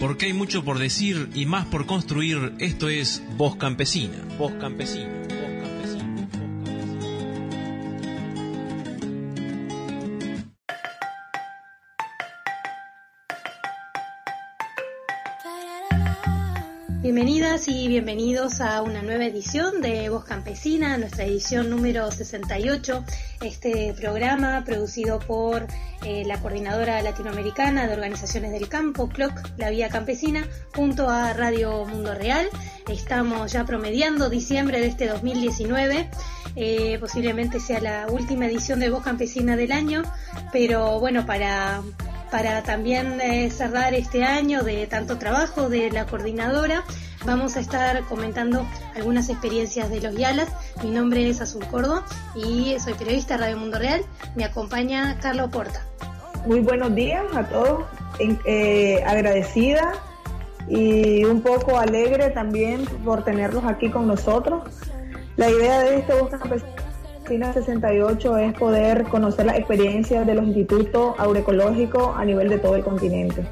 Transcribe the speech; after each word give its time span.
Porque 0.00 0.26
hay 0.26 0.32
mucho 0.32 0.64
por 0.64 0.78
decir 0.78 1.28
y 1.34 1.46
más 1.46 1.66
por 1.66 1.86
construir. 1.86 2.52
Esto 2.58 2.88
es 2.88 3.22
Voz 3.36 3.56
Campesina. 3.56 4.18
Voz 4.38 4.52
Campesina. 4.60 5.17
Y 17.66 17.88
bienvenidos 17.88 18.60
a 18.60 18.82
una 18.82 19.02
nueva 19.02 19.24
edición 19.24 19.80
de 19.80 20.08
Voz 20.10 20.24
Campesina, 20.24 20.96
nuestra 20.96 21.24
edición 21.24 21.70
número 21.70 22.08
68. 22.10 23.04
Este 23.40 23.94
programa 23.94 24.62
producido 24.64 25.18
por 25.18 25.66
eh, 26.04 26.22
la 26.24 26.40
Coordinadora 26.40 27.02
Latinoamericana 27.02 27.88
de 27.88 27.94
Organizaciones 27.94 28.52
del 28.52 28.68
Campo, 28.68 29.08
CLOC, 29.08 29.32
La 29.56 29.70
Vía 29.70 29.88
Campesina, 29.88 30.46
junto 30.74 31.08
a 31.08 31.32
Radio 31.32 31.84
Mundo 31.84 32.14
Real. 32.14 32.48
Estamos 32.86 33.50
ya 33.50 33.64
promediando 33.64 34.30
diciembre 34.30 34.80
de 34.80 34.86
este 34.86 35.08
2019. 35.08 36.10
Eh, 36.54 36.98
posiblemente 37.00 37.58
sea 37.58 37.80
la 37.80 38.06
última 38.08 38.46
edición 38.46 38.78
de 38.78 38.90
Voz 38.90 39.02
Campesina 39.02 39.56
del 39.56 39.72
año, 39.72 40.02
pero 40.52 41.00
bueno, 41.00 41.26
para 41.26 41.82
para 42.30 42.62
también 42.62 43.20
eh, 43.20 43.50
cerrar 43.50 43.94
este 43.94 44.22
año 44.22 44.62
de 44.62 44.86
tanto 44.86 45.18
trabajo 45.18 45.68
de 45.68 45.90
la 45.90 46.06
coordinadora. 46.06 46.84
Vamos 47.26 47.56
a 47.56 47.60
estar 47.60 48.04
comentando 48.04 48.64
algunas 48.94 49.28
experiencias 49.28 49.90
de 49.90 50.00
los 50.00 50.14
YALAS. 50.14 50.48
Mi 50.82 50.90
nombre 50.90 51.28
es 51.28 51.40
Azul 51.40 51.66
Cordo 51.66 52.02
y 52.34 52.78
soy 52.78 52.94
periodista 52.94 53.34
de 53.34 53.44
Radio 53.44 53.56
Mundo 53.58 53.78
Real. 53.78 54.02
Me 54.36 54.44
acompaña 54.44 55.18
Carlos 55.20 55.50
Porta. 55.50 55.84
Muy 56.46 56.60
buenos 56.60 56.94
días 56.94 57.24
a 57.34 57.44
todos. 57.48 57.84
Eh, 58.44 59.02
agradecida 59.06 59.92
y 60.68 61.24
un 61.24 61.42
poco 61.42 61.78
alegre 61.78 62.30
también 62.30 62.84
por 63.04 63.24
tenerlos 63.24 63.64
aquí 63.64 63.90
con 63.90 64.06
nosotros. 64.06 64.62
La 65.36 65.50
idea 65.50 65.80
de 65.80 65.98
este 65.98 66.14
Voz 66.14 66.30
Campesina 66.30 67.52
68 67.52 68.38
es 68.38 68.54
poder 68.54 69.04
conocer 69.04 69.46
las 69.46 69.56
experiencias 69.56 70.26
de 70.26 70.34
los 70.34 70.46
institutos 70.46 71.14
agroecológicos 71.18 72.16
a 72.16 72.24
nivel 72.24 72.48
de 72.48 72.58
todo 72.58 72.76
el 72.76 72.84
continente. 72.84 73.44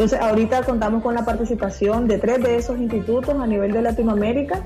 Entonces, 0.00 0.18
ahorita 0.18 0.62
contamos 0.62 1.02
con 1.02 1.14
la 1.14 1.26
participación 1.26 2.08
de 2.08 2.16
tres 2.16 2.42
de 2.42 2.56
esos 2.56 2.78
institutos 2.78 3.38
a 3.38 3.46
nivel 3.46 3.70
de 3.70 3.82
Latinoamérica 3.82 4.64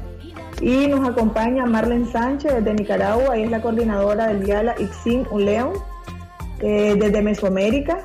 y 0.61 0.87
nos 0.87 1.09
acompaña 1.09 1.67
Marlene 1.67 2.07
Sánchez 2.07 2.55
desde 2.55 2.73
Nicaragua, 2.73 3.35
ella 3.35 3.47
es 3.47 3.51
la 3.51 3.61
coordinadora 3.61 4.29
del 4.29 4.47
YALA 4.47 4.77
Ixin 4.79 5.27
Uleón 5.33 5.73
eh, 6.61 6.95
desde 6.97 7.21
Mesoamérica, 7.21 7.99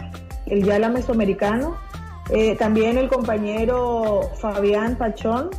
el 0.47 0.65
YALA 0.65 0.89
mesoamericano. 0.89 1.77
Eh, 2.31 2.55
también 2.55 2.97
el 2.97 3.09
compañero 3.09 4.21
Fabián 4.41 4.95
Pachón, 4.95 5.51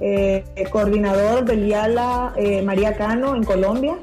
eh, 0.00 0.44
coordinador 0.72 1.44
del 1.44 1.66
YALA 1.66 2.32
María 2.64 2.96
Cano 2.96 3.36
en 3.36 3.44
Colombia. 3.44 3.98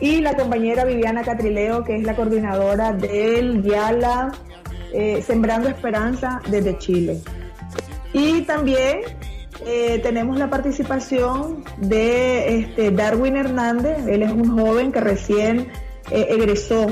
Y 0.00 0.22
la 0.22 0.34
compañera 0.34 0.86
Viviana 0.86 1.24
Catrileo, 1.24 1.84
que 1.84 1.96
es 1.96 2.04
la 2.04 2.16
coordinadora 2.16 2.94
del 2.94 3.62
YALA 3.62 4.32
eh, 4.94 5.22
Sembrando 5.22 5.68
Esperanza 5.68 6.40
desde 6.48 6.78
Chile. 6.78 7.20
Y 8.12 8.42
también 8.42 9.00
eh, 9.66 9.98
tenemos 10.02 10.38
la 10.38 10.48
participación 10.48 11.64
de 11.78 12.58
este, 12.60 12.90
Darwin 12.90 13.36
Hernández, 13.36 14.06
él 14.06 14.22
es 14.22 14.30
un 14.30 14.56
joven 14.56 14.92
que 14.92 15.00
recién 15.00 15.72
eh, 16.10 16.26
egresó, 16.30 16.86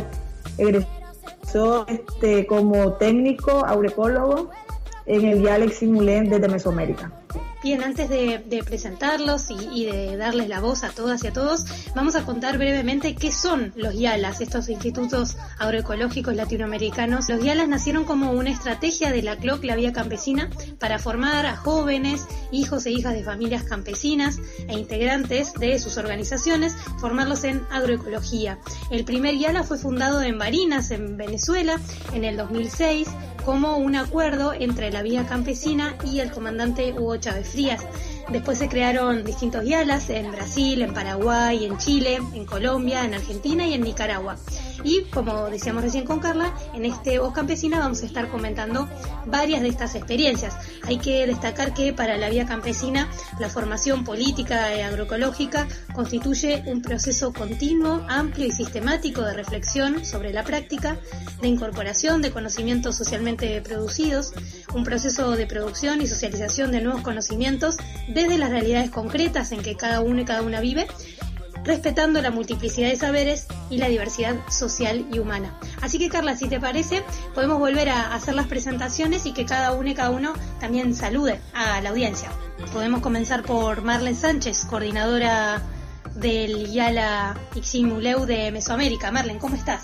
egresó 0.59 1.87
este, 1.87 2.47
como 2.47 2.95
técnico 2.95 3.65
aurecólogo 3.65 4.51
en 5.07 5.25
el 5.27 5.41
Dialex 5.41 5.77
Simulén 5.77 6.29
desde 6.29 6.49
Mesoamérica. 6.49 7.13
Bien, 7.63 7.81
antes 7.85 8.09
de, 8.09 8.65
presentarlos 8.67 9.47
y, 9.51 9.85
de 9.85 10.17
darles 10.17 10.49
la 10.49 10.61
voz 10.61 10.83
a 10.83 10.91
todas 10.91 11.23
y 11.23 11.29
a 11.29 11.33
todos, 11.33 11.65
vamos 11.95 12.17
a 12.17 12.25
contar 12.25 12.59
brevemente 12.59 13.15
qué 13.15 13.31
son 13.31 13.73
los 13.77 13.95
YALAS, 13.95 14.41
estos 14.41 14.69
institutos 14.69 15.37
agroecológicos 15.61 16.35
latinoamericanos. 16.35 17.29
Los 17.29 17.41
YALAS 17.45 17.69
nacieron 17.69 18.05
como 18.05 18.33
una 18.33 18.51
estrategia 18.51 19.13
de 19.13 19.23
la 19.23 19.37
CLOC, 19.37 19.63
la 19.63 19.77
Vía 19.77 19.93
Campesina, 19.93 20.51
para 20.81 20.99
formar 20.99 21.47
a 21.47 21.57
jóvenes, 21.57 22.27
hijos 22.51 22.85
e 22.87 22.91
hijas 22.91 23.15
de 23.15 23.23
familias 23.23 23.63
campesinas 23.63 24.41
e 24.67 24.77
integrantes 24.77 25.55
de 25.55 25.79
sus 25.79 25.99
organizaciones, 25.99 26.75
formarlos 26.99 27.45
en 27.45 27.65
agroecología. 27.71 28.59
El 28.91 29.05
primer 29.05 29.37
YALA 29.37 29.63
fue 29.63 29.79
fundado 29.79 30.21
en 30.21 30.37
Barinas, 30.37 30.91
en 30.91 31.17
Venezuela, 31.17 31.79
en 32.13 32.25
el 32.25 32.37
2006 32.37 33.09
como 33.45 33.77
un 33.77 33.97
acuerdo 33.97 34.53
entre 34.53 34.91
la 34.91 35.03
Vía 35.03 35.27
Campesina 35.27 35.97
y 36.05 36.21
el 36.21 36.31
comandante 36.31 36.93
Hugo 36.93 37.17
Chávez 37.17 37.49
Frías. 37.49 37.87
Después 38.31 38.59
se 38.59 38.69
crearon 38.69 39.25
distintos 39.25 39.65
dialas 39.65 40.09
en 40.11 40.31
Brasil, 40.33 40.83
en 40.83 40.95
Paraguay, 40.95 41.65
en 41.65 41.77
Chile, 41.79 42.19
en 42.35 42.47
Colombia, 42.47 43.05
en 43.05 43.15
Argentina 43.15 43.67
y 43.67 43.75
en 43.75 43.83
Nicaragua. 43.83 44.37
Y 44.85 45.05
como 45.05 45.49
decíamos 45.49 45.83
recién 45.83 46.05
con 46.05 46.19
Carla, 46.19 46.55
en 46.75 46.85
este 46.85 47.19
Voz 47.19 47.33
Campesina 47.33 47.79
vamos 47.79 48.03
a 48.03 48.07
estar 48.07 48.29
comentando 48.29 48.89
varias 49.27 49.63
de 49.63 49.69
estas 49.69 49.95
experiencias. 49.95 50.57
Hay 50.85 50.99
que 50.99 51.27
destacar 51.27 51.73
que 51.75 51.93
para 51.93 52.17
la 52.17 52.31
vía 52.31 52.47
campesina 52.47 53.09
la 53.39 53.49
formación 53.49 54.05
política 54.05 54.73
e 54.75 54.83
agroecológica 54.83 55.69
constituye 55.95 56.65
un 56.67 56.83
proceso 56.83 57.33
continuo, 57.33 58.05
amplio 58.09 58.47
y 58.47 58.53
sistemático 58.53 59.23
de 59.23 59.35
reflexión 59.35 60.05
sobre 60.05 60.33
la 60.33 60.43
práctica, 60.43 60.97
de 61.41 61.49
incorporación 61.49 62.23
de 62.23 62.33
conocimientos 62.33 62.97
socialmente 62.97 63.61
producidos, 63.63 64.33
un 64.75 64.85
proceso 64.85 65.37
de 65.37 65.47
producción 65.47 66.01
y 66.01 66.07
socialización 66.07 66.73
de 66.73 66.81
nuevos 66.81 67.03
conocimientos 67.03 67.77
desde 68.13 68.39
las 68.39 68.51
realidades 68.51 68.91
concretas 68.91 69.53
en 69.53 69.63
que 69.63 69.77
cada 69.77 70.01
uno 70.01 70.21
y 70.21 70.25
cada 70.25 70.43
una 70.43 70.61
vive 70.61 70.87
respetando 71.65 72.21
la 72.21 72.31
multiplicidad 72.31 72.89
de 72.89 72.97
saberes 72.97 73.47
y 73.71 73.79
la 73.79 73.89
diversidad 73.89 74.35
social 74.49 75.07
y 75.13 75.19
humana. 75.19 75.55
Así 75.81 75.99
que 75.99 76.09
Carla, 76.09 76.37
si 76.37 76.49
te 76.49 76.61
parece, 76.61 77.03
podemos 77.35 77.59
volver 77.59 77.89
a 77.89 78.15
hacer 78.15 78.35
las 78.35 78.47
presentaciones 78.47 79.27
y 79.27 79.33
que 79.33 79.45
cada 79.45 79.73
uno 79.73 79.89
y 79.89 79.95
cada 79.95 80.11
uno 80.11 80.33
también 80.61 80.95
salude 80.95 81.41
a 81.55 81.81
la 81.81 81.91
audiencia. 81.91 82.31
Podemos 82.73 83.01
comenzar 83.01 83.43
por 83.43 83.83
Marlene 83.83 84.17
Sánchez, 84.17 84.65
coordinadora 84.65 85.63
del 86.17 86.71
YALA 86.71 87.37
Iximuleu 87.55 88.27
de 88.27 88.51
Mesoamérica. 88.51 89.11
Marlene, 89.11 89.39
¿cómo 89.39 89.55
estás? 89.55 89.83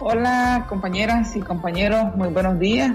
Hola 0.00 0.66
compañeras 0.68 1.36
y 1.36 1.40
compañeros, 1.40 2.14
muy 2.14 2.28
buenos 2.28 2.58
días. 2.58 2.92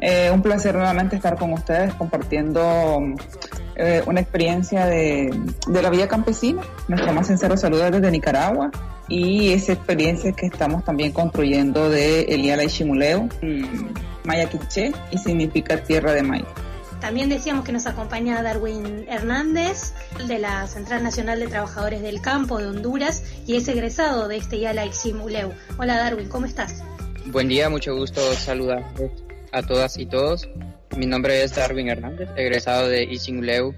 Eh, 0.00 0.30
un 0.32 0.42
placer 0.42 0.74
nuevamente 0.74 1.16
estar 1.16 1.36
con 1.36 1.52
ustedes 1.52 1.94
compartiendo 1.94 3.00
eh, 3.76 4.02
una 4.06 4.20
experiencia 4.20 4.86
de, 4.86 5.30
la 5.68 5.90
vida 5.90 6.08
campesina. 6.08 6.62
Nuestro 6.88 7.12
más 7.12 7.26
sincero 7.26 7.56
saludo 7.56 7.90
desde 7.90 8.10
Nicaragua 8.10 8.70
y 9.08 9.52
esa 9.52 9.72
experiencia 9.72 10.32
que 10.32 10.46
estamos 10.46 10.84
también 10.84 11.12
construyendo 11.12 11.90
de 11.90 12.22
Eliala 12.22 12.64
y 12.64 12.68
Shimuleo, 12.68 13.28
Maya 14.24 14.48
Quiché, 14.48 14.92
y 15.10 15.18
significa 15.18 15.82
tierra 15.82 16.12
de 16.12 16.22
maíz. 16.22 16.46
También 17.00 17.28
decíamos 17.28 17.66
que 17.66 17.72
nos 17.72 17.86
acompaña 17.86 18.42
Darwin 18.42 19.04
Hernández, 19.08 19.92
de 20.26 20.38
la 20.38 20.66
Central 20.66 21.02
Nacional 21.02 21.38
de 21.38 21.48
Trabajadores 21.48 22.00
del 22.00 22.22
Campo 22.22 22.58
de 22.58 22.68
Honduras, 22.68 23.22
y 23.46 23.56
es 23.56 23.68
egresado 23.68 24.26
de 24.26 24.38
este 24.38 24.58
Yala 24.58 24.90
Ximuleu. 24.90 25.52
Hola 25.76 25.98
Darwin, 25.98 26.30
¿cómo 26.30 26.46
estás? 26.46 26.82
Buen 27.26 27.48
día, 27.48 27.68
mucho 27.68 27.94
gusto 27.94 28.20
saludar 28.32 28.84
a 29.52 29.62
todas 29.62 29.98
y 29.98 30.06
todos. 30.06 30.48
Mi 30.96 31.06
nombre 31.06 31.42
es 31.42 31.56
Darwin 31.56 31.88
Hernández, 31.88 32.28
egresado 32.36 32.88
de 32.88 33.02
Isinguleu, 33.02 33.74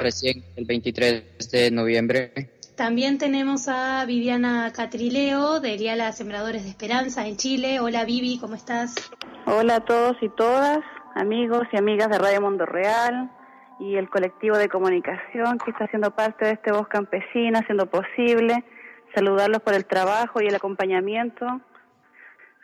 recién 0.00 0.44
el 0.54 0.64
23 0.66 1.50
de 1.50 1.70
noviembre. 1.72 2.32
También 2.76 3.18
tenemos 3.18 3.66
a 3.66 4.04
Viviana 4.06 4.72
Catrileo, 4.72 5.58
de 5.58 5.76
Riala 5.76 6.12
Sembradores 6.12 6.62
de 6.62 6.70
Esperanza 6.70 7.26
en 7.26 7.36
Chile. 7.36 7.80
Hola 7.80 8.04
Vivi, 8.04 8.38
¿cómo 8.38 8.54
estás? 8.54 8.94
Hola 9.46 9.76
a 9.76 9.84
todos 9.84 10.16
y 10.22 10.28
todas, 10.28 10.78
amigos 11.16 11.66
y 11.72 11.76
amigas 11.76 12.08
de 12.08 12.18
Radio 12.18 12.40
Mundo 12.40 12.66
Real 12.66 13.30
y 13.80 13.96
el 13.96 14.08
colectivo 14.08 14.56
de 14.56 14.68
comunicación 14.68 15.58
que 15.58 15.72
está 15.72 15.86
haciendo 15.86 16.12
parte 16.12 16.44
de 16.44 16.52
este 16.52 16.70
Voz 16.70 16.86
Campesina, 16.86 17.60
haciendo 17.60 17.86
posible. 17.86 18.64
Saludarlos 19.12 19.60
por 19.62 19.74
el 19.74 19.86
trabajo 19.86 20.40
y 20.40 20.46
el 20.46 20.54
acompañamiento 20.54 21.60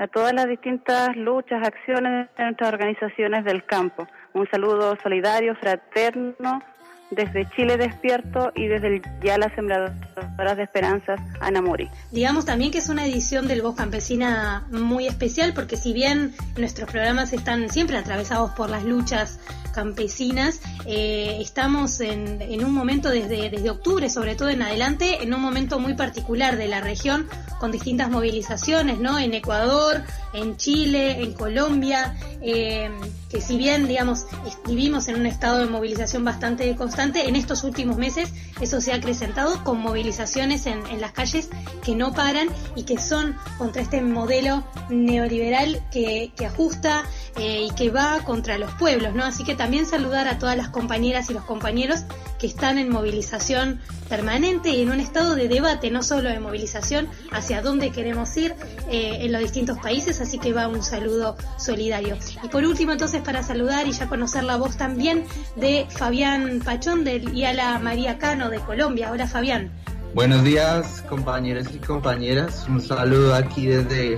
a 0.01 0.07
todas 0.07 0.33
las 0.33 0.49
distintas 0.49 1.15
luchas, 1.15 1.63
acciones 1.63 2.29
de 2.35 2.45
nuestras 2.45 2.73
organizaciones 2.73 3.45
del 3.45 3.67
campo. 3.67 4.09
Un 4.33 4.49
saludo 4.51 4.97
solidario, 5.03 5.55
fraterno, 5.57 6.63
desde 7.11 7.49
Chile 7.57 7.77
Despierto 7.77 8.53
y 8.55 8.67
desde 8.67 8.97
el 8.97 9.03
Ya 9.23 9.39
las 9.39 9.53
Sembradoras 9.55 10.57
de 10.57 10.63
Esperanzas, 10.63 11.21
Ana 11.41 11.61
Mori. 11.61 11.91
Digamos 12.11 12.45
también 12.45 12.71
que 12.71 12.79
es 12.79 12.89
una 12.89 13.07
edición 13.07 13.49
del 13.49 13.63
Voz 13.63 13.77
Campesina 13.77 14.67
muy 14.71 15.07
especial 15.07 15.53
porque 15.55 15.77
si 15.77 15.93
bien 15.93 16.35
nuestros 16.57 16.91
programas 16.91 17.33
están 17.33 17.69
siempre 17.71 17.97
atravesados 17.97 18.53
por 18.53 18.71
las 18.71 18.85
luchas 18.85 19.41
campesinas. 19.73 20.61
Eh, 20.87 21.39
estamos 21.41 22.01
en, 22.01 22.43
en, 22.43 22.65
un 22.65 22.73
momento 22.73 23.09
desde, 23.09 23.51
desde 23.51 23.71
octubre, 23.71 24.11
sobre 24.11 24.35
todo 24.35 24.49
en 24.49 24.63
adelante, 24.63 25.23
en 25.23 25.33
un 25.33 25.41
momento 25.41 25.79
muy 25.79 25.95
particular 25.95 26.57
de 26.57 26.69
la 26.69 26.81
región, 26.81 27.29
con 27.59 27.71
distintas 27.71 28.11
movilizaciones, 28.11 28.99
¿no? 28.99 29.19
En 29.19 29.35
Ecuador, 29.35 30.03
en 30.33 30.57
Chile, 30.57 31.23
en 31.23 31.33
Colombia. 31.35 32.17
Eh, 32.43 32.91
que 33.31 33.41
si 33.41 33.57
bien, 33.57 33.87
digamos, 33.87 34.27
vivimos 34.67 35.07
en 35.09 35.15
un 35.15 35.27
estado 35.27 35.59
de 35.59 35.67
movilización 35.67 36.25
bastante 36.25 36.75
constante, 36.75 37.29
en 37.29 37.37
estos 37.37 37.63
últimos 37.63 37.97
meses 37.97 38.31
eso 38.61 38.81
se 38.81 38.93
ha 38.93 38.97
acrecentado 38.97 39.63
con 39.63 39.79
movilizaciones 39.79 40.67
en, 40.67 40.81
las 41.01 41.13
calles 41.13 41.49
que 41.85 41.95
no 41.95 42.13
paran 42.13 42.49
y 42.75 42.83
que 42.83 42.99
son 42.99 43.37
contra 43.57 43.81
este 43.81 44.03
modelo 44.03 44.65
neoliberal 44.91 45.83
que, 45.91 46.33
ajusta 46.45 47.05
eh, 47.37 47.69
y 47.71 47.75
que 47.75 47.91
va 47.91 48.23
contra 48.25 48.59
los 48.59 48.73
pueblos, 48.73 49.15
¿no? 49.15 49.25
Así 49.25 49.45
que 49.45 49.55
también 49.55 49.87
saludar 49.87 50.29
a 50.29 50.39
todas 50.39 50.57
las 50.57 50.69
compañeras 50.69 51.31
y 51.31 51.35
los 51.35 51.45
compañeros 51.45 52.05
que 52.39 52.47
están 52.47 52.79
en 52.79 52.91
movilización 52.91 53.81
permanente 54.09 54.71
y 54.71 54.83
en 54.83 54.91
un 54.91 55.01
estado 55.01 55.35
de 55.35 55.49
debate, 55.49 55.91
no 55.91 56.03
solo 56.03 56.29
de 56.29 56.41
movilización, 56.41 57.09
hacia 57.31 57.63
dónde 57.63 57.91
queremos 57.91 58.37
ir 58.37 58.55
eh, 58.91 59.19
en 59.21 59.33
los 59.33 59.41
distintos 59.41 59.79
países, 59.79 60.21
así 60.21 60.39
que 60.39 60.53
va 60.53 60.67
un 60.69 60.83
saludo 60.83 61.37
solidario. 61.59 62.17
Y 62.43 62.49
por 62.49 62.65
último, 62.65 62.93
entonces, 62.93 63.23
para 63.23 63.43
saludar 63.43 63.87
y 63.87 63.93
ya 63.93 64.09
conocer 64.09 64.45
la 64.45 64.57
voz 64.57 64.77
también 64.77 65.25
de 65.57 65.87
Fabián 65.91 66.61
Pachón 66.65 67.05
del 67.05 67.35
IALA 67.37 67.79
María 67.79 68.19
Cano 68.19 68.51
de 68.51 68.59
Colombia. 68.61 69.11
Hola, 69.13 69.27
Fabián. 69.27 69.71
Buenos 70.15 70.43
días, 70.43 71.05
compañeros 71.09 71.69
y 71.73 71.79
compañeras. 71.79 72.67
Un 72.69 72.81
saludo 72.81 73.35
aquí 73.35 73.67
desde 73.67 74.17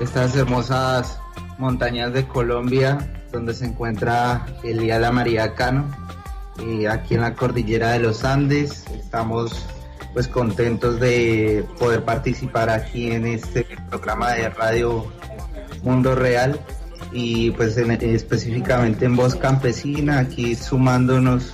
estas 0.00 0.36
hermosas 0.36 1.19
montañas 1.60 2.12
de 2.12 2.26
Colombia, 2.26 2.98
donde 3.30 3.54
se 3.54 3.66
encuentra 3.66 4.46
el 4.64 4.82
IALA 4.82 5.12
María 5.12 5.54
Cano 5.54 5.88
aquí 6.90 7.14
en 7.14 7.20
la 7.20 7.34
cordillera 7.34 7.92
de 7.92 8.00
los 8.00 8.24
Andes. 8.24 8.84
Estamos 8.88 9.66
pues 10.12 10.26
contentos 10.26 10.98
de 10.98 11.64
poder 11.78 12.04
participar 12.04 12.68
aquí 12.68 13.12
en 13.12 13.26
este 13.26 13.66
programa 13.88 14.32
de 14.32 14.48
radio 14.50 15.06
Mundo 15.82 16.14
Real 16.14 16.58
y 17.12 17.50
pues 17.52 17.76
específicamente 17.76 19.04
en 19.04 19.16
Voz 19.16 19.36
Campesina, 19.36 20.18
aquí 20.18 20.54
sumándonos 20.54 21.52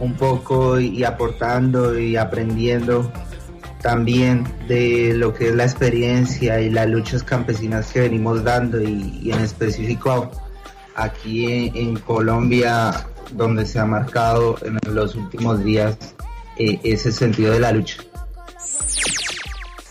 un 0.00 0.14
poco 0.14 0.78
y, 0.80 1.04
aportando 1.04 1.98
y 1.98 2.16
aprendiendo 2.16 3.12
también 3.80 4.44
de 4.66 5.14
lo 5.14 5.32
que 5.34 5.48
es 5.48 5.54
la 5.54 5.64
experiencia 5.64 6.60
y 6.60 6.70
las 6.70 6.88
luchas 6.88 7.22
campesinas 7.22 7.92
que 7.92 8.00
venimos 8.00 8.42
dando 8.42 8.82
y, 8.82 9.30
en 9.30 9.38
específico 9.40 10.30
aquí 10.94 11.70
en 11.74 11.96
Colombia 11.96 13.06
donde 13.32 13.66
se 13.66 13.78
ha 13.78 13.86
marcado 13.86 14.56
en 14.62 14.78
los 14.94 15.14
últimos 15.14 15.62
días 15.62 15.96
eh, 16.56 16.80
ese 16.82 17.12
sentido 17.12 17.52
de 17.52 17.60
la 17.60 17.72
lucha. 17.72 18.02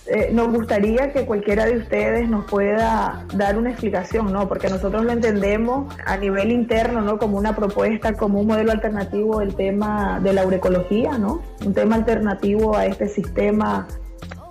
Eh, 0.09 0.29
nos 0.31 0.53
gustaría 0.53 1.11
que 1.11 1.25
cualquiera 1.25 1.65
de 1.65 1.77
ustedes 1.77 2.29
nos 2.29 2.45
pueda 2.45 3.25
dar 3.33 3.57
una 3.57 3.71
explicación, 3.71 4.31
¿no? 4.31 4.47
Porque 4.47 4.69
nosotros 4.69 5.03
lo 5.03 5.11
entendemos 5.11 5.93
a 6.05 6.15
nivel 6.15 6.51
interno, 6.53 7.01
¿no? 7.01 7.17
Como 7.17 7.37
una 7.37 7.55
propuesta, 7.55 8.13
como 8.13 8.39
un 8.39 8.47
modelo 8.47 8.71
alternativo 8.71 9.39
del 9.39 9.55
tema 9.55 10.21
de 10.21 10.31
la 10.31 10.41
agroecología, 10.41 11.17
¿no? 11.17 11.41
Un 11.65 11.73
tema 11.73 11.97
alternativo 11.97 12.77
a 12.77 12.85
este 12.85 13.09
sistema 13.09 13.85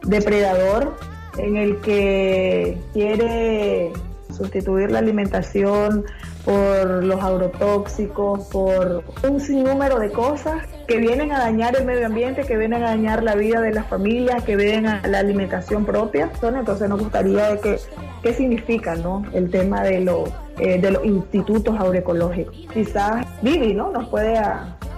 depredador 0.02 0.94
en 1.38 1.56
el 1.56 1.80
que 1.80 2.78
quiere 2.92 3.92
sustituir 4.36 4.90
la 4.90 4.98
alimentación 4.98 6.04
por 6.46 7.02
los 7.02 7.20
agrotóxicos, 7.22 8.46
por 8.46 9.02
un 9.28 9.40
sinnúmero 9.40 9.98
de 9.98 10.12
cosas 10.12 10.62
que 10.86 10.98
vienen 10.98 11.32
a 11.32 11.40
dañar 11.40 11.76
el 11.76 11.84
medio 11.84 12.06
ambiente, 12.06 12.44
que 12.44 12.56
vienen 12.56 12.84
a 12.84 12.90
dañar 12.90 13.24
la 13.24 13.34
vida 13.34 13.60
de 13.60 13.72
las 13.72 13.86
familias, 13.88 14.44
que 14.44 14.54
vienen 14.54 14.86
a 14.86 15.06
la 15.08 15.18
alimentación 15.18 15.84
propia. 15.84 16.30
Entonces 16.40 16.88
nos 16.88 17.00
gustaría 17.00 17.50
de 17.50 17.58
que, 17.58 17.80
qué 18.22 18.32
significa 18.32 18.94
¿no? 18.94 19.24
el 19.32 19.50
tema 19.50 19.82
de, 19.82 20.02
los 20.02 20.30
eh, 20.58 20.80
de 20.80 20.92
los 20.92 21.04
institutos 21.04 21.78
agroecológicos. 21.78 22.56
Quizás 22.72 23.26
Vivi 23.42 23.74
¿no? 23.74 23.90
nos 23.90 24.08
puede 24.08 24.40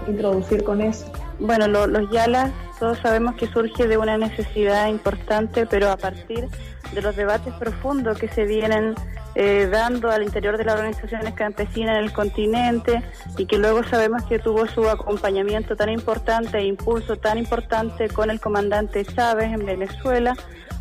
introducir 0.06 0.62
con 0.62 0.82
eso. 0.82 1.10
Bueno, 1.40 1.66
los 1.66 2.10
YALA 2.10 2.52
todos 2.78 2.98
sabemos 2.98 3.34
que 3.36 3.46
surge 3.46 3.88
de 3.88 3.96
una 3.96 4.18
necesidad 4.18 4.88
importante, 4.88 5.66
pero 5.66 5.90
a 5.90 5.96
partir 5.96 6.46
de 6.92 7.02
los 7.02 7.16
debates 7.16 7.52
profundos 7.54 8.18
que 8.18 8.28
se 8.28 8.44
vienen 8.44 8.94
eh, 9.40 9.69
dando 9.70 10.11
al 10.11 10.25
interior 10.25 10.58
de 10.58 10.64
las 10.64 10.75
organizaciones 10.75 11.32
campesinas 11.35 11.96
en 11.96 12.02
el 12.02 12.12
continente 12.12 13.05
y 13.37 13.46
que 13.46 13.56
luego 13.56 13.85
sabemos 13.85 14.25
que 14.25 14.40
tuvo 14.40 14.67
su 14.67 14.88
acompañamiento 14.88 15.76
tan 15.76 15.90
importante 15.90 16.58
e 16.58 16.64
impulso 16.64 17.14
tan 17.19 17.38
importante 17.38 18.08
con 18.08 18.31
el 18.31 18.40
comandante 18.40 19.05
Chávez 19.05 19.52
en 19.52 19.64
Venezuela, 19.64 20.35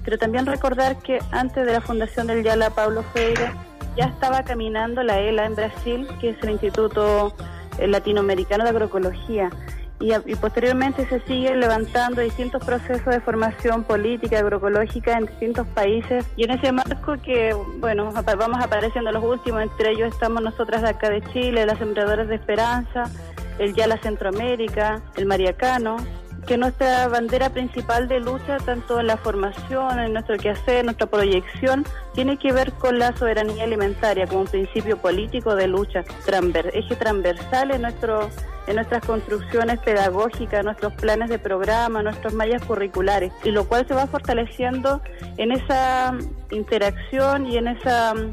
pero 0.03 0.17
también 0.17 0.47
recordar 0.47 0.97
que 1.03 1.19
antes 1.29 1.67
de 1.67 1.71
la 1.71 1.81
fundación 1.81 2.25
del 2.25 2.43
Yala 2.43 2.71
Pablo 2.71 3.03
Freire 3.13 3.51
ya 3.95 4.05
estaba 4.05 4.41
caminando 4.41 5.03
la 5.03 5.19
ELA 5.19 5.45
en 5.45 5.53
Brasil, 5.53 6.07
que 6.19 6.29
es 6.29 6.37
el 6.41 6.49
Instituto 6.49 7.35
Latinoamericano 7.77 8.63
de 8.63 8.71
Agroecología 8.71 9.51
y, 9.99 10.35
posteriormente 10.35 11.07
se 11.07 11.19
siguen 11.21 11.59
levantando 11.59 12.21
distintos 12.21 12.63
procesos 12.63 13.05
de 13.05 13.19
formación 13.19 13.83
política, 13.83 14.39
agroecológica 14.39 15.17
en 15.17 15.25
distintos 15.25 15.67
países. 15.67 16.25
Y 16.35 16.43
en 16.43 16.51
ese 16.51 16.71
marco 16.71 17.15
que, 17.23 17.55
bueno, 17.79 18.11
vamos 18.37 18.59
apareciendo 18.63 19.11
los 19.11 19.23
últimos, 19.23 19.63
entre 19.63 19.91
ellos 19.91 20.13
estamos 20.13 20.43
nosotras 20.43 20.83
de 20.83 20.89
acá 20.89 21.09
de 21.09 21.21
Chile, 21.33 21.65
las 21.65 21.79
Sembradoras 21.79 22.27
de 22.27 22.35
Esperanza, 22.35 23.05
el 23.57 23.73
Yala 23.73 23.97
Centroamérica, 23.97 25.01
el 25.15 25.25
Mariacano, 25.25 25.97
que 26.47 26.57
nuestra 26.57 27.07
bandera 27.09 27.49
principal 27.49 28.07
de 28.07 28.21
lucha, 28.21 28.57
tanto 28.57 28.99
en 29.01 29.07
la 29.07 29.17
formación, 29.17 29.99
en 29.99 30.13
nuestro 30.13 30.37
quehacer, 30.37 30.85
nuestra 30.85 31.05
proyección, 31.05 31.85
tiene 32.13 32.37
que 32.37 32.53
ver 32.53 32.71
con 32.71 32.97
la 32.97 33.15
soberanía 33.17 33.65
alimentaria 33.65 34.25
como 34.25 34.41
un 34.41 34.47
principio 34.47 34.97
político 34.97 35.55
de 35.55 35.67
lucha, 35.67 36.05
eje 36.73 36.95
transversal 36.95 37.71
en 37.71 37.81
nuestro 37.81 38.29
en 38.67 38.75
nuestras 38.75 39.05
construcciones 39.05 39.79
pedagógicas, 39.79 40.63
nuestros 40.63 40.93
planes 40.93 41.29
de 41.29 41.39
programa, 41.39 42.03
nuestros 42.03 42.33
mallas 42.33 42.61
curriculares, 42.63 43.31
y 43.45 43.51
lo 43.51 43.65
cual 43.65 43.87
se 43.87 43.93
va 43.93 44.07
fortaleciendo 44.07 45.01
en 45.37 45.53
esa 45.53 46.13
interacción 46.51 47.47
y 47.47 47.57
en 47.57 47.69
esa 47.69 48.13
mm, 48.13 48.31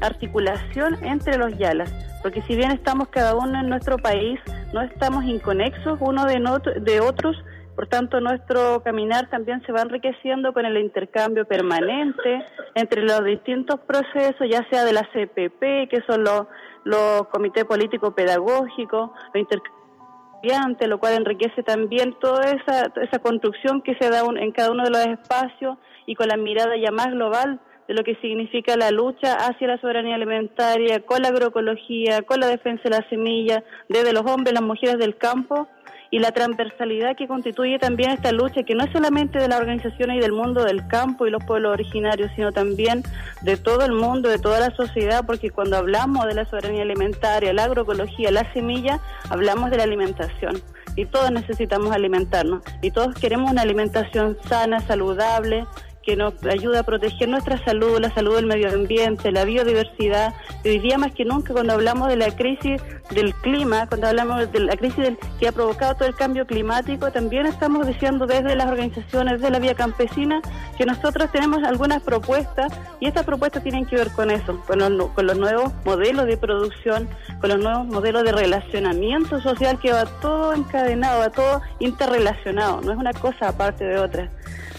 articulación 0.00 1.04
entre 1.04 1.36
los 1.36 1.56
yalas, 1.58 1.92
porque 2.26 2.42
si 2.42 2.56
bien 2.56 2.72
estamos 2.72 3.06
cada 3.06 3.36
uno 3.36 3.60
en 3.60 3.68
nuestro 3.68 3.98
país, 3.98 4.40
no 4.72 4.82
estamos 4.82 5.22
inconexos 5.26 5.96
uno 6.00 6.24
de, 6.24 6.42
de 6.80 7.00
otros, 7.00 7.36
por 7.76 7.86
tanto, 7.86 8.20
nuestro 8.20 8.82
caminar 8.82 9.30
también 9.30 9.62
se 9.64 9.70
va 9.70 9.82
enriqueciendo 9.82 10.52
con 10.52 10.66
el 10.66 10.76
intercambio 10.76 11.46
permanente 11.46 12.44
entre 12.74 13.02
los 13.02 13.22
distintos 13.22 13.78
procesos, 13.86 14.44
ya 14.50 14.68
sea 14.68 14.84
de 14.84 14.92
la 14.92 15.08
CPP, 15.12 15.88
que 15.88 16.02
son 16.08 16.24
los 16.24 16.48
los 16.82 17.28
comités 17.28 17.64
políticos 17.64 18.12
pedagógicos, 18.12 19.12
los 19.32 19.40
intercambiantes, 19.40 20.88
lo 20.88 20.98
cual 20.98 21.14
enriquece 21.14 21.62
también 21.62 22.18
toda 22.18 22.42
esa, 22.50 22.92
esa 23.02 23.20
construcción 23.20 23.82
que 23.82 23.94
se 24.00 24.10
da 24.10 24.22
en 24.36 24.50
cada 24.50 24.72
uno 24.72 24.82
de 24.82 24.90
los 24.90 25.06
espacios 25.06 25.78
y 26.06 26.16
con 26.16 26.26
la 26.26 26.36
mirada 26.36 26.76
ya 26.76 26.90
más 26.90 27.12
global 27.12 27.60
de 27.88 27.94
lo 27.94 28.04
que 28.04 28.16
significa 28.16 28.76
la 28.76 28.90
lucha 28.90 29.34
hacia 29.34 29.68
la 29.68 29.80
soberanía 29.80 30.16
alimentaria, 30.16 31.00
con 31.00 31.22
la 31.22 31.28
agroecología, 31.28 32.22
con 32.22 32.40
la 32.40 32.48
defensa 32.48 32.84
de 32.84 32.90
la 32.90 33.08
semilla, 33.08 33.62
desde 33.88 34.12
los 34.12 34.24
hombres, 34.26 34.54
las 34.54 34.62
mujeres 34.62 34.98
del 34.98 35.16
campo 35.16 35.68
y 36.10 36.18
la 36.18 36.32
transversalidad 36.32 37.16
que 37.16 37.26
constituye 37.26 37.78
también 37.78 38.10
esta 38.10 38.32
lucha, 38.32 38.62
que 38.62 38.74
no 38.74 38.84
es 38.84 38.92
solamente 38.92 39.38
de 39.38 39.48
las 39.48 39.60
organizaciones 39.60 40.16
y 40.16 40.20
del 40.20 40.32
mundo 40.32 40.64
del 40.64 40.86
campo 40.86 41.26
y 41.26 41.30
los 41.30 41.44
pueblos 41.44 41.72
originarios, 41.72 42.30
sino 42.36 42.52
también 42.52 43.02
de 43.42 43.56
todo 43.56 43.84
el 43.84 43.92
mundo, 43.92 44.28
de 44.28 44.38
toda 44.38 44.60
la 44.60 44.74
sociedad, 44.74 45.24
porque 45.26 45.50
cuando 45.50 45.76
hablamos 45.76 46.26
de 46.26 46.34
la 46.34 46.44
soberanía 46.44 46.82
alimentaria, 46.82 47.52
la 47.52 47.64
agroecología, 47.64 48.30
la 48.30 48.50
semilla, 48.52 49.00
hablamos 49.30 49.70
de 49.70 49.78
la 49.78 49.82
alimentación. 49.84 50.60
Y 50.94 51.04
todos 51.06 51.30
necesitamos 51.30 51.92
alimentarnos. 51.92 52.62
Y 52.80 52.90
todos 52.90 53.14
queremos 53.16 53.50
una 53.50 53.62
alimentación 53.62 54.38
sana, 54.48 54.80
saludable, 54.80 55.66
que 56.06 56.16
nos 56.16 56.34
ayuda 56.44 56.80
a 56.80 56.82
proteger 56.84 57.28
nuestra 57.28 57.62
salud, 57.64 57.98
la 58.00 58.14
salud 58.14 58.36
del 58.36 58.46
medio 58.46 58.72
ambiente, 58.72 59.32
la 59.32 59.44
biodiversidad. 59.44 60.34
Hoy 60.64 60.78
día 60.78 60.98
más 60.98 61.12
que 61.12 61.24
nunca 61.24 61.52
cuando 61.52 61.72
hablamos 61.72 62.06
de 62.06 62.14
la 62.14 62.30
crisis 62.30 62.80
del 63.10 63.34
clima, 63.34 63.88
cuando 63.88 64.06
hablamos 64.06 64.50
de 64.52 64.60
la 64.60 64.76
crisis 64.76 64.98
del, 64.98 65.18
que 65.40 65.48
ha 65.48 65.52
provocado 65.52 65.96
todo 65.96 66.08
el 66.08 66.14
cambio 66.14 66.46
climático, 66.46 67.10
también 67.10 67.46
estamos 67.46 67.88
diciendo 67.88 68.26
desde 68.26 68.54
las 68.54 68.68
organizaciones 68.68 69.40
de 69.40 69.50
la 69.50 69.58
vía 69.58 69.74
campesina 69.74 70.40
que 70.78 70.86
nosotros 70.86 71.30
tenemos 71.32 71.64
algunas 71.64 72.00
propuestas 72.04 72.72
y 73.00 73.08
estas 73.08 73.24
propuestas 73.24 73.64
tienen 73.64 73.84
que 73.84 73.96
ver 73.96 74.12
con 74.12 74.30
eso, 74.30 74.62
con 74.64 74.78
los, 74.78 75.10
con 75.10 75.26
los 75.26 75.36
nuevos 75.36 75.72
modelos 75.84 76.26
de 76.26 76.36
producción, 76.36 77.08
con 77.40 77.50
los 77.50 77.58
nuevos 77.58 77.84
modelos 77.84 78.22
de 78.22 78.30
relacionamiento 78.30 79.40
social 79.40 79.80
que 79.80 79.92
va 79.92 80.04
todo 80.20 80.54
encadenado, 80.54 81.18
va 81.18 81.30
todo 81.30 81.62
interrelacionado, 81.80 82.80
no 82.80 82.92
es 82.92 82.98
una 82.98 83.12
cosa 83.12 83.48
aparte 83.48 83.84
de 83.84 83.98
otra. 83.98 84.30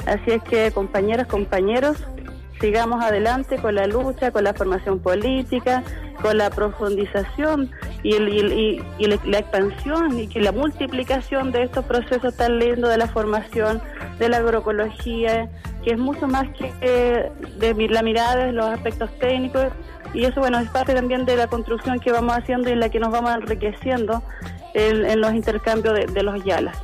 Así 0.07 0.31
es 0.31 0.43
que, 0.43 0.71
compañeras, 0.71 1.27
compañeros, 1.27 1.97
sigamos 2.59 3.03
adelante 3.03 3.57
con 3.57 3.75
la 3.75 3.87
lucha, 3.87 4.31
con 4.31 4.45
la 4.45 4.53
formación 4.53 4.99
política, 4.99 5.83
con 6.21 6.37
la 6.37 6.49
profundización 6.49 7.69
y, 8.03 8.17
la, 8.17 9.39
expansión 9.39 10.19
y 10.19 10.27
la 10.39 10.51
multiplicación 10.51 11.51
de 11.51 11.63
estos 11.63 11.85
procesos 11.85 12.35
tan 12.35 12.57
lindos 12.57 12.89
de 12.89 12.97
la 12.97 13.07
formación, 13.07 13.81
de 14.17 14.29
la 14.29 14.37
agroecología, 14.37 15.49
que 15.83 15.91
es 15.91 15.99
mucho 15.99 16.27
más 16.27 16.47
que 16.57 16.71
eh, 16.81 17.31
de 17.57 17.87
la 17.89 18.01
mirada 18.01 18.45
de 18.45 18.51
los 18.53 18.65
aspectos 18.65 19.09
técnicos 19.19 19.67
y 20.13 20.25
eso 20.25 20.39
bueno 20.39 20.59
es 20.59 20.69
parte 20.69 20.93
también 20.93 21.25
de 21.25 21.35
la 21.35 21.47
construcción 21.47 21.99
que 21.99 22.11
vamos 22.11 22.35
haciendo 22.35 22.69
y 22.69 22.75
la 22.75 22.89
que 22.89 22.99
nos 22.99 23.11
vamos 23.11 23.35
enriqueciendo 23.35 24.23
en, 24.73 25.21
los 25.21 25.33
intercambios 25.33 26.13
de, 26.13 26.23
los 26.23 26.43
yalas. 26.43 26.77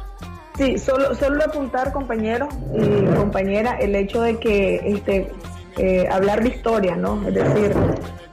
Sí, 0.58 0.78
solo, 0.78 1.16
solo 1.16 1.44
apuntar 1.44 1.92
compañeros 1.92 2.54
y 2.76 3.06
compañeras 3.16 3.78
el 3.80 3.96
hecho 3.96 4.22
de 4.22 4.38
que 4.38 4.82
este, 4.86 5.32
eh, 5.78 6.08
hablar 6.12 6.44
de 6.44 6.50
historia, 6.50 6.96
¿no? 6.96 7.28
Es 7.28 7.34
decir, 7.34 7.74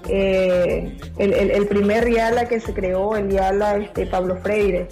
eh, 0.09 0.99
el, 1.17 1.33
el, 1.33 1.67
primer 1.67 2.11
Yala 2.11 2.47
que 2.47 2.61
se 2.61 2.75
creó, 2.75 3.17
el 3.17 3.31
Yala 3.31 3.79
este, 3.79 4.07
Pablo 4.07 4.37
Freire, 4.37 4.89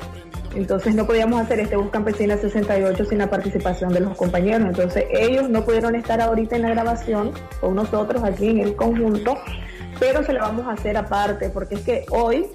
entonces 0.55 0.95
no 0.95 1.07
podíamos 1.07 1.41
hacer 1.41 1.61
este 1.61 1.77
Bus 1.77 1.91
Campesina 1.91 2.37
68 2.37 3.05
sin 3.05 3.19
la 3.19 3.29
participación 3.29 3.93
de 3.93 4.01
los 4.01 4.17
compañeros. 4.17 4.69
Entonces 4.69 5.05
ellos 5.11 5.49
no 5.51 5.65
pudieron 5.65 5.95
estar 5.95 6.21
ahorita 6.21 6.57
en 6.57 6.63
la 6.63 6.71
grabación 6.71 7.33
con 7.61 7.75
nosotros 7.75 8.25
aquí 8.25 8.49
en 8.49 8.61
el 8.61 8.75
conjunto, 8.75 9.37
pero 10.01 10.23
se 10.25 10.33
lo 10.33 10.41
vamos 10.41 10.67
a 10.67 10.73
hacer 10.73 10.97
aparte, 10.97 11.51
porque 11.51 11.75
es 11.75 11.81
que 11.83 12.07
hoy 12.11 12.47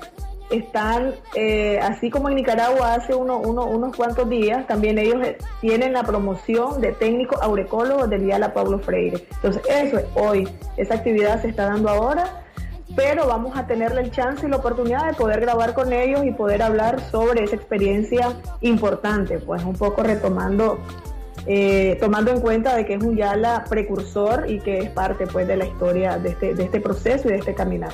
están, 0.49 1.13
eh, 1.35 1.79
así 1.81 2.09
como 2.09 2.29
en 2.29 2.35
Nicaragua 2.35 2.93
hace 2.93 3.15
uno, 3.15 3.37
unos 3.39 3.95
cuantos 3.95 4.29
días, 4.29 4.67
también 4.67 4.97
ellos 4.97 5.25
eh, 5.25 5.37
tienen 5.61 5.93
la 5.93 6.03
promoción 6.03 6.79
de 6.81 6.91
técnico 6.91 7.41
aurecólogo 7.41 8.07
del 8.07 8.25
Diala 8.25 8.53
Pablo 8.53 8.79
Freire. 8.79 9.25
Entonces 9.35 9.63
eso 9.69 9.99
es 9.99 10.05
hoy, 10.15 10.47
esa 10.77 10.95
actividad 10.95 11.41
se 11.41 11.49
está 11.49 11.65
dando 11.65 11.89
ahora 11.89 12.43
pero 12.95 13.27
vamos 13.27 13.57
a 13.57 13.65
tenerle 13.65 14.01
el 14.01 14.11
chance 14.11 14.45
y 14.45 14.49
la 14.49 14.57
oportunidad 14.57 15.07
de 15.07 15.13
poder 15.13 15.41
grabar 15.41 15.73
con 15.73 15.91
ellos 15.91 16.23
y 16.25 16.31
poder 16.31 16.61
hablar 16.61 16.99
sobre 17.09 17.43
esa 17.43 17.55
experiencia 17.55 18.33
importante, 18.61 19.39
pues 19.39 19.63
un 19.63 19.73
poco 19.73 20.03
retomando, 20.03 20.79
eh, 21.47 21.97
tomando 21.99 22.31
en 22.31 22.39
cuenta 22.39 22.75
de 22.75 22.85
que 22.85 22.93
es 22.93 23.03
un 23.03 23.15
Yala 23.15 23.65
precursor 23.67 24.45
y 24.47 24.59
que 24.59 24.79
es 24.79 24.89
parte 24.91 25.25
pues 25.25 25.47
de 25.47 25.57
la 25.57 25.65
historia 25.65 26.17
de 26.17 26.29
este, 26.29 26.53
de 26.53 26.63
este 26.65 26.79
proceso 26.79 27.29
y 27.29 27.31
de 27.31 27.37
este 27.39 27.55
caminar 27.55 27.93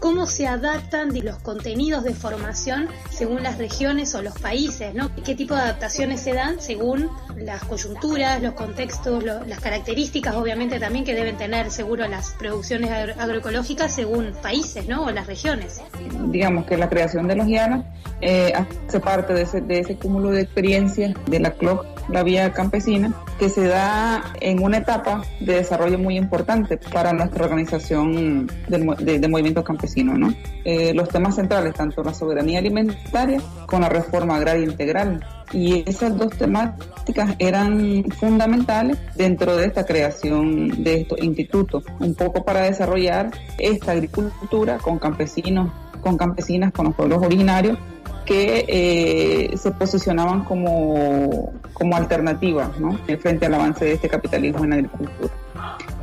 cómo 0.00 0.26
se 0.26 0.46
adaptan 0.46 1.10
los 1.22 1.36
contenidos 1.38 2.02
de 2.02 2.14
formación 2.14 2.88
según 3.10 3.42
las 3.42 3.58
regiones 3.58 4.14
o 4.14 4.22
los 4.22 4.38
países, 4.38 4.94
¿no? 4.94 5.14
¿Qué 5.24 5.34
tipo 5.34 5.54
de 5.54 5.60
adaptaciones 5.60 6.20
se 6.20 6.32
dan 6.32 6.60
según 6.60 7.10
las 7.36 7.62
coyunturas, 7.64 8.42
los 8.42 8.54
contextos, 8.54 9.22
las 9.22 9.60
características, 9.60 10.34
obviamente 10.34 10.80
también 10.80 11.04
que 11.04 11.14
deben 11.14 11.36
tener 11.36 11.70
seguro 11.70 12.08
las 12.08 12.30
producciones 12.38 12.90
agroecológicas 12.90 13.94
según 13.94 14.32
países, 14.42 14.88
¿no? 14.88 15.04
O 15.04 15.10
las 15.10 15.26
regiones. 15.26 15.80
Digamos 16.28 16.66
que 16.66 16.76
la 16.76 16.88
creación 16.88 17.28
de 17.28 17.36
los 17.36 17.46
llanos 17.46 17.84
eh, 18.22 18.52
hace 18.54 19.00
parte 19.00 19.34
de 19.34 19.42
ese, 19.42 19.60
de 19.60 19.80
ese 19.80 19.96
cúmulo 19.96 20.30
de 20.30 20.42
experiencias 20.42 21.14
de 21.26 21.40
la 21.40 21.52
CLOC, 21.52 21.84
la 22.12 22.22
vía 22.22 22.52
campesina, 22.52 23.12
que 23.38 23.48
se 23.48 23.66
da 23.66 24.32
en 24.40 24.62
una 24.62 24.78
etapa 24.78 25.22
de 25.40 25.54
desarrollo 25.54 25.98
muy 25.98 26.16
importante 26.16 26.76
para 26.76 27.12
nuestra 27.12 27.44
organización 27.44 28.46
de, 28.68 29.18
de 29.18 29.28
movimiento 29.28 29.64
campesino. 29.64 30.16
¿no? 30.16 30.34
Eh, 30.64 30.92
los 30.94 31.08
temas 31.08 31.36
centrales, 31.36 31.74
tanto 31.74 32.02
la 32.02 32.14
soberanía 32.14 32.58
alimentaria 32.58 33.40
como 33.66 33.82
la 33.82 33.88
reforma 33.88 34.36
agraria 34.36 34.64
integral. 34.64 35.24
Y 35.52 35.82
esas 35.88 36.16
dos 36.16 36.30
temáticas 36.36 37.34
eran 37.38 38.04
fundamentales 38.18 38.98
dentro 39.16 39.56
de 39.56 39.66
esta 39.66 39.84
creación 39.84 40.84
de 40.84 41.00
estos 41.00 41.20
institutos, 41.22 41.84
un 41.98 42.14
poco 42.14 42.44
para 42.44 42.62
desarrollar 42.62 43.30
esta 43.58 43.92
agricultura 43.92 44.78
con 44.78 44.98
campesinos, 44.98 45.72
con 46.02 46.16
campesinas, 46.16 46.72
con 46.72 46.86
los 46.86 46.94
pueblos 46.94 47.22
originarios 47.22 47.78
que 48.24 48.64
eh, 48.68 49.56
se 49.56 49.70
posicionaban 49.72 50.44
como, 50.44 51.52
como 51.72 51.96
alternativas 51.96 52.78
¿no? 52.78 52.98
frente 53.20 53.46
al 53.46 53.54
avance 53.54 53.84
de 53.84 53.92
este 53.92 54.08
capitalismo 54.08 54.64
en 54.64 54.70
la 54.70 54.76
agricultura. 54.76 55.32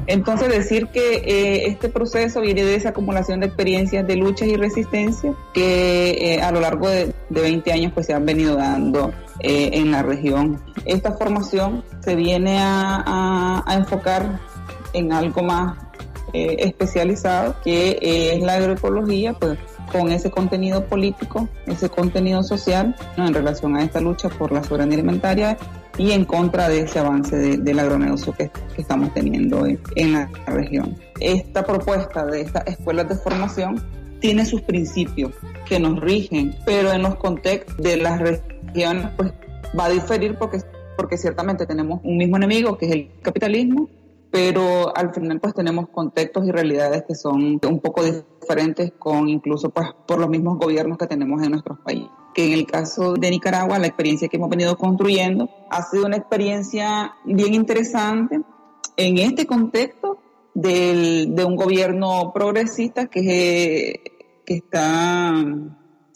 Entonces 0.07 0.47
decir 0.49 0.87
que 0.87 1.15
eh, 1.15 1.67
este 1.67 1.89
proceso 1.89 2.39
viene 2.39 2.63
de 2.63 2.75
esa 2.75 2.89
acumulación 2.89 3.41
de 3.41 3.47
experiencias 3.47 4.07
de 4.07 4.15
luchas 4.15 4.47
y 4.47 4.55
resistencia 4.55 5.33
que 5.53 6.35
eh, 6.35 6.41
a 6.41 6.51
lo 6.51 6.61
largo 6.61 6.89
de, 6.89 7.13
20 7.29 7.73
años 7.73 7.91
pues 7.93 8.05
se 8.05 8.13
han 8.13 8.25
venido 8.25 8.55
dando 8.55 9.13
en 9.39 9.91
la 9.91 10.01
región. 10.01 10.61
Esta 10.85 11.11
formación 11.11 11.83
se 11.99 12.15
viene 12.15 12.57
a, 12.59 13.63
a 13.65 13.75
enfocar 13.75 14.39
en 14.93 15.11
algo 15.11 15.43
más 15.43 15.77
especializado 16.33 17.55
que 17.63 17.99
es 18.01 18.41
la 18.41 18.55
agroecología, 18.55 19.33
pues 19.33 19.59
con 19.91 20.11
ese 20.11 20.29
contenido 20.29 20.85
político, 20.85 21.47
ese 21.65 21.89
contenido 21.89 22.43
social 22.43 22.95
en 23.17 23.33
relación 23.33 23.75
a 23.75 23.83
esta 23.83 24.01
lucha 24.01 24.29
por 24.29 24.51
la 24.51 24.63
soberanía 24.63 24.97
alimentaria 24.97 25.57
y 25.97 26.11
en 26.11 26.25
contra 26.25 26.69
de 26.69 26.81
ese 26.81 26.99
avance 26.99 27.35
del 27.57 27.79
agronegocio 27.79 28.33
que, 28.33 28.51
estamos 28.77 29.11
teniendo 29.13 29.65
en, 29.95 30.13
la 30.13 30.29
región. 30.45 30.95
Esta 31.19 31.63
propuesta 31.65 32.25
de 32.25 32.41
estas 32.41 32.67
escuelas 32.67 33.09
de 33.09 33.15
formación 33.15 33.83
tiene 34.19 34.45
sus 34.45 34.61
principios 34.61 35.31
que 35.67 35.79
nos 35.79 35.99
rigen, 35.99 36.55
pero 36.65 36.91
en 36.91 37.01
los 37.01 37.15
contextos 37.15 37.75
de 37.77 37.97
las 37.97 38.19
regiones 38.19 39.07
pues 39.17 39.33
va 39.77 39.85
a 39.85 39.89
diferir 39.89 40.37
porque, 40.37 40.61
porque 40.95 41.17
ciertamente 41.17 41.65
tenemos 41.65 41.99
un 42.03 42.17
mismo 42.17 42.37
enemigo 42.37 42.77
que 42.77 42.85
es 42.85 42.91
el 42.91 43.09
capitalismo 43.23 43.89
pero 44.31 44.95
al 44.95 45.13
final 45.13 45.39
pues 45.39 45.53
tenemos 45.53 45.89
contextos 45.89 46.45
y 46.47 46.51
realidades 46.51 47.03
que 47.07 47.15
son 47.15 47.59
un 47.65 47.79
poco 47.79 48.03
diferentes 48.03 48.91
con 48.97 49.29
incluso 49.29 49.69
pues 49.69 49.87
por 50.05 50.19
los 50.19 50.29
mismos 50.29 50.57
gobiernos 50.57 50.97
que 50.97 51.07
tenemos 51.07 51.41
en 51.43 51.51
nuestros 51.51 51.79
países. 51.79 52.09
Que 52.33 52.47
en 52.47 52.53
el 52.53 52.65
caso 52.65 53.13
de 53.13 53.31
Nicaragua, 53.31 53.79
la 53.79 53.87
experiencia 53.87 54.27
que 54.27 54.37
hemos 54.37 54.49
venido 54.49 54.77
construyendo 54.77 55.49
ha 55.69 55.81
sido 55.83 56.05
una 56.05 56.17
experiencia 56.17 57.15
bien 57.25 57.53
interesante 57.53 58.41
en 58.97 59.17
este 59.17 59.45
contexto 59.45 60.19
del, 60.53 61.35
de 61.35 61.45
un 61.45 61.55
gobierno 61.55 62.31
progresista 62.33 63.07
que, 63.07 64.41
que 64.45 64.55
está, 64.55 65.33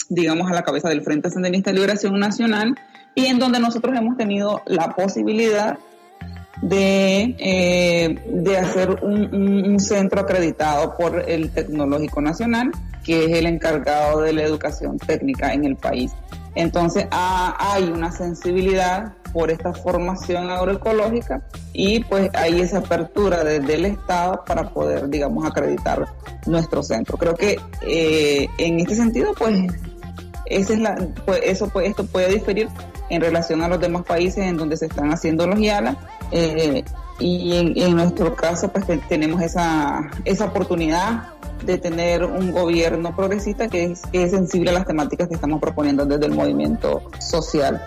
digamos, 0.10 0.51
a 0.51 0.53
la 0.53 0.63
cabeza 0.63 0.89
del 0.89 1.01
Frente 1.01 1.30
Sandinista 1.30 1.70
de 1.70 1.75
Liberación 1.75 2.20
Nacional 2.20 2.75
y 3.15 3.27
en 3.27 3.39
donde 3.39 3.60
nosotros 3.60 3.96
hemos 3.98 4.18
tenido 4.18 4.62
la 4.65 4.96
posibilidad 4.96 5.80
de, 6.62 7.36
eh, 7.39 8.20
de 8.25 8.58
hacer 8.58 9.03
un, 9.03 9.80
centro 9.80 10.22
acreditado 10.22 10.96
por 10.96 11.27
el 11.27 11.50
Tecnológico 11.50 12.22
Nacional, 12.22 12.72
que 13.03 13.25
es 13.25 13.32
el 13.32 13.48
encargado 13.48 14.22
de 14.22 14.34
la 14.34 14.44
educación 14.44 14.98
técnica 15.00 15.53
en 15.53 15.65
el 15.65 15.75
país. 15.75 16.12
Entonces 16.53 17.08
hay 17.12 17.84
una 17.86 18.12
sensibilidad 18.12 19.13
por 19.34 19.50
esta 19.50 19.74
formación 19.74 20.50
agroecológica 20.50 21.41
y 21.74 22.03
pues 22.03 22.30
hay 22.34 22.60
esa 22.60 22.80
apertura 22.80 23.44
desde 23.44 23.75
el 23.75 23.86
Estado 23.86 24.44
para 24.46 24.70
poder, 24.70 25.10
digamos, 25.10 25.46
acreditar 25.46 26.06
nuestro 26.46 26.84
centro. 26.84 27.18
Creo 27.18 27.36
que 27.36 27.58
eh, 27.88 28.48
en 28.58 28.80
este 28.82 28.96
sentido, 28.96 29.34
pues, 29.38 29.56
esa 30.58 30.74
es 30.74 30.79
la, 30.79 30.96
pues, 31.25 31.41
eso, 31.43 31.70
pues, 31.70 31.89
esto 31.89 32.05
puede 32.05 32.29
diferir 32.29 32.70
en 33.10 33.22
relación 33.22 33.62
a 33.62 33.67
los 33.67 33.79
demás 33.79 34.03
países 34.03 34.46
en 34.46 34.58
donde 34.58 34.77
se 34.77 34.86
están 34.86 35.12
haciendo 35.12 35.48
los 35.48 35.60
IALA 35.60 35.98
eh, 36.31 36.84
y 37.20 37.81
en, 37.84 37.96
nuestro 37.96 38.36
caso, 38.36 38.70
pues 38.70 38.86
tenemos 39.08 39.41
esa, 39.41 40.10
esa 40.25 40.46
oportunidad 40.46 41.27
de 41.63 41.77
tener 41.77 42.25
un 42.25 42.51
gobierno 42.51 43.15
progresista 43.15 43.67
que 43.67 43.86
es, 43.86 44.01
que 44.12 44.24
es 44.24 44.31
sensible 44.31 44.72
a 44.72 44.74
las 44.74 44.88
temáticas 44.88 45.27
que 45.27 45.36
estamos 45.36 45.62
proponiendo 45.62 46.05
desde 46.05 46.25
el 46.25 46.34
movimiento 46.34 47.03
social. 47.20 47.84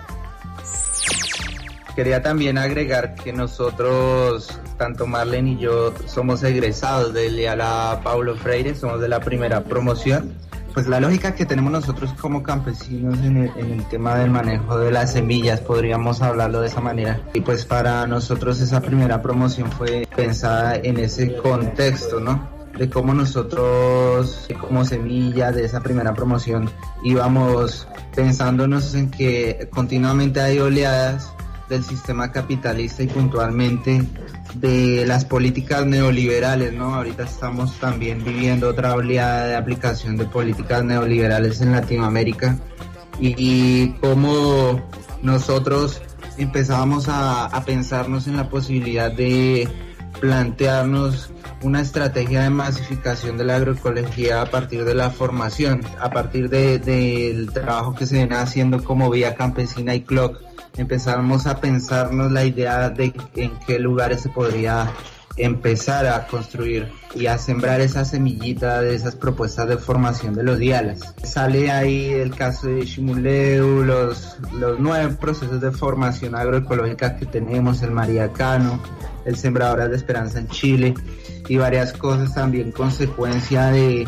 Quería 1.95 2.21
también 2.21 2.57
agregar 2.57 3.15
que 3.15 3.33
nosotros, 3.33 4.59
tanto 4.77 5.05
Marlene 5.05 5.51
y 5.51 5.57
yo, 5.57 5.93
somos 6.07 6.43
egresados 6.43 7.13
del 7.13 7.37
IALA 7.37 8.01
Paulo 8.03 8.35
Freire, 8.35 8.75
somos 8.75 9.01
de 9.01 9.09
la 9.09 9.19
primera 9.19 9.63
promoción 9.65 10.33
pues 10.75 10.87
la 10.87 10.99
lógica 10.99 11.33
que 11.33 11.45
tenemos 11.45 11.71
nosotros 11.71 12.13
como 12.19 12.43
campesinos 12.43 13.17
en 13.19 13.37
el, 13.37 13.85
tema 13.85 14.15
del 14.15 14.29
manejo 14.29 14.77
de 14.77 14.91
las 14.91 15.13
semillas, 15.13 15.61
podríamos 15.61 16.21
hablarlo 16.21 16.59
de 16.59 16.67
esa 16.67 16.81
manera. 16.81 17.21
Y 17.33 17.39
pues 17.39 17.63
para 17.63 18.05
nosotros 18.07 18.59
esa 18.59 18.81
primera 18.81 19.21
promoción 19.21 19.71
fue 19.71 20.05
pensada 20.13 20.75
en 20.75 20.97
ese 20.97 21.37
contexto, 21.37 22.19
¿no? 22.19 22.49
De 22.77 22.89
cómo 22.89 23.13
nosotros, 23.13 24.49
como 24.59 24.83
semilla 24.83 25.53
de 25.53 25.63
esa 25.63 25.79
primera 25.79 26.13
promoción, 26.13 26.69
íbamos 27.05 27.87
pensándonos 28.13 28.95
en 28.95 29.11
que 29.11 29.69
continuamente 29.71 30.41
hay 30.41 30.59
oleadas 30.59 31.31
del 31.69 31.83
sistema 31.83 32.31
capitalista 32.31 33.03
y 33.03 33.07
puntualmente 33.07 34.03
de 34.55 35.05
las 35.05 35.25
políticas 35.25 35.85
neoliberales, 35.85 36.73
¿no? 36.73 36.95
Ahorita 36.95 37.23
estamos 37.23 37.73
también 37.79 38.23
viviendo 38.23 38.69
otra 38.69 38.93
oleada 38.93 39.47
de 39.47 39.55
aplicación 39.55 40.17
de 40.17 40.25
políticas 40.25 40.83
neoliberales 40.83 41.61
en 41.61 41.71
Latinoamérica 41.71 42.57
y, 43.19 43.93
cómo 44.01 44.81
nosotros 45.21 46.01
empezábamos 46.37 47.05
a, 47.07 47.63
pensarnos 47.65 48.27
en 48.27 48.37
la 48.37 48.49
posibilidad 48.49 49.11
de 49.11 49.67
plantearnos 50.19 51.29
una 51.61 51.81
estrategia 51.81 52.43
de 52.43 52.49
masificación 52.49 53.37
de 53.37 53.45
la 53.45 53.55
agroecología 53.55 54.41
a 54.41 54.45
partir 54.45 54.85
de 54.85 54.95
la 54.95 55.09
formación, 55.09 55.81
a 55.99 56.09
partir 56.09 56.49
del 56.49 57.51
trabajo 57.51 57.95
que 57.95 58.05
se 58.05 58.15
viene 58.15 58.35
haciendo 58.35 58.83
como 58.83 59.09
Vía 59.09 59.35
Campesina 59.35 59.95
y 59.95 60.01
CLOC 60.01 60.41
empezamos 60.77 61.47
a 61.47 61.59
pensarnos 61.59 62.31
la 62.31 62.45
idea 62.45 62.89
de 62.89 63.13
en 63.35 63.51
qué 63.65 63.79
lugares 63.79 64.21
se 64.21 64.29
podría 64.29 64.91
empezar 65.37 66.07
a 66.07 66.27
construir 66.27 66.89
y 67.13 67.27
a 67.27 67.37
sembrar 67.37 67.81
esa 67.81 68.05
semillita 68.05 68.81
de 68.81 68.95
esas 68.95 69.15
propuestas 69.15 69.67
de 69.67 69.77
formación 69.77 70.33
de 70.33 70.43
los 70.43 70.57
dialas. 70.57 71.13
Sale 71.23 71.71
ahí 71.71 72.05
el 72.05 72.33
caso 72.33 72.67
de 72.67 72.85
Shimuleu, 72.85 73.83
los, 73.83 74.37
los 74.53 74.79
nueve 74.79 75.15
procesos 75.19 75.59
de 75.59 75.71
formación 75.71 76.35
agroecológica 76.35 77.17
que 77.17 77.25
tenemos, 77.25 77.81
el 77.81 77.91
Mariacano, 77.91 78.79
el 79.25 79.35
Sembradoras 79.35 79.89
de 79.89 79.97
Esperanza 79.97 80.39
en 80.39 80.47
Chile 80.47 80.93
y 81.47 81.57
varias 81.57 81.93
cosas 81.93 82.33
también 82.33 82.71
consecuencia 82.71 83.67
de, 83.67 84.07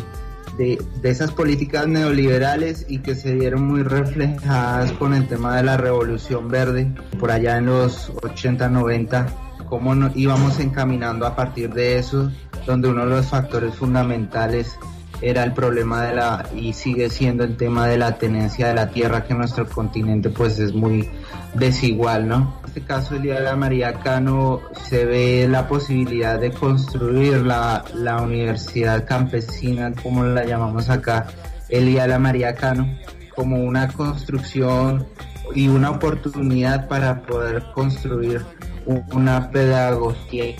de, 0.57 0.79
esas 1.03 1.31
políticas 1.31 1.87
neoliberales 1.87 2.85
y 2.87 2.99
que 2.99 3.15
se 3.15 3.33
vieron 3.33 3.63
muy 3.63 3.83
reflejadas 3.83 4.91
con 4.93 5.13
el 5.13 5.27
tema 5.27 5.55
de 5.57 5.63
la 5.63 5.77
revolución 5.77 6.49
verde. 6.49 6.91
Por 7.19 7.31
allá 7.31 7.57
en 7.57 7.67
los 7.67 8.11
80, 8.23 8.69
90 8.69 9.27
cómo 9.69 9.95
nos 9.95 10.15
íbamos 10.15 10.59
encaminando 10.59 11.25
a 11.25 11.35
partir 11.35 11.73
de 11.73 11.97
eso, 11.97 12.31
donde 12.65 12.87
uno 12.89 13.05
de 13.05 13.17
los 13.17 13.27
factores 13.27 13.75
fundamentales 13.75 14.77
era 15.21 15.43
el 15.43 15.53
problema 15.53 16.03
de 16.03 16.15
la 16.15 16.49
y 16.55 16.73
sigue 16.73 17.09
siendo 17.09 17.43
el 17.43 17.57
tema 17.57 17.87
de 17.87 17.97
la 17.97 18.17
tenencia 18.17 18.67
de 18.67 18.75
la 18.75 18.89
tierra 18.89 19.23
que 19.23 19.33
en 19.33 19.39
nuestro 19.39 19.67
continente 19.67 20.29
pues 20.29 20.59
es 20.59 20.73
muy 20.73 21.09
desigual, 21.53 22.27
¿no? 22.27 22.59
En 22.61 22.67
este 22.67 22.81
caso 22.81 23.15
el 23.15 23.23
Día 23.23 23.35
de 23.35 23.41
la 23.41 23.55
María 23.55 23.93
Cano 23.93 24.61
se 24.87 25.05
ve 25.05 25.47
la 25.49 25.67
posibilidad 25.67 26.39
de 26.39 26.51
construir 26.51 27.37
la, 27.37 27.83
la 27.95 28.21
universidad 28.21 29.05
campesina, 29.05 29.91
como 30.03 30.23
la 30.23 30.45
llamamos 30.45 30.89
acá, 30.89 31.27
el 31.69 31.87
Día 31.87 32.03
de 32.03 32.09
la 32.09 32.19
María 32.19 32.53
Cano, 32.53 32.87
como 33.35 33.57
una 33.57 33.87
construcción 33.87 35.07
y 35.55 35.67
una 35.67 35.91
oportunidad 35.91 36.87
para 36.87 37.21
poder 37.23 37.63
construir 37.73 38.45
una 38.85 39.49
pedagogía 39.49 40.55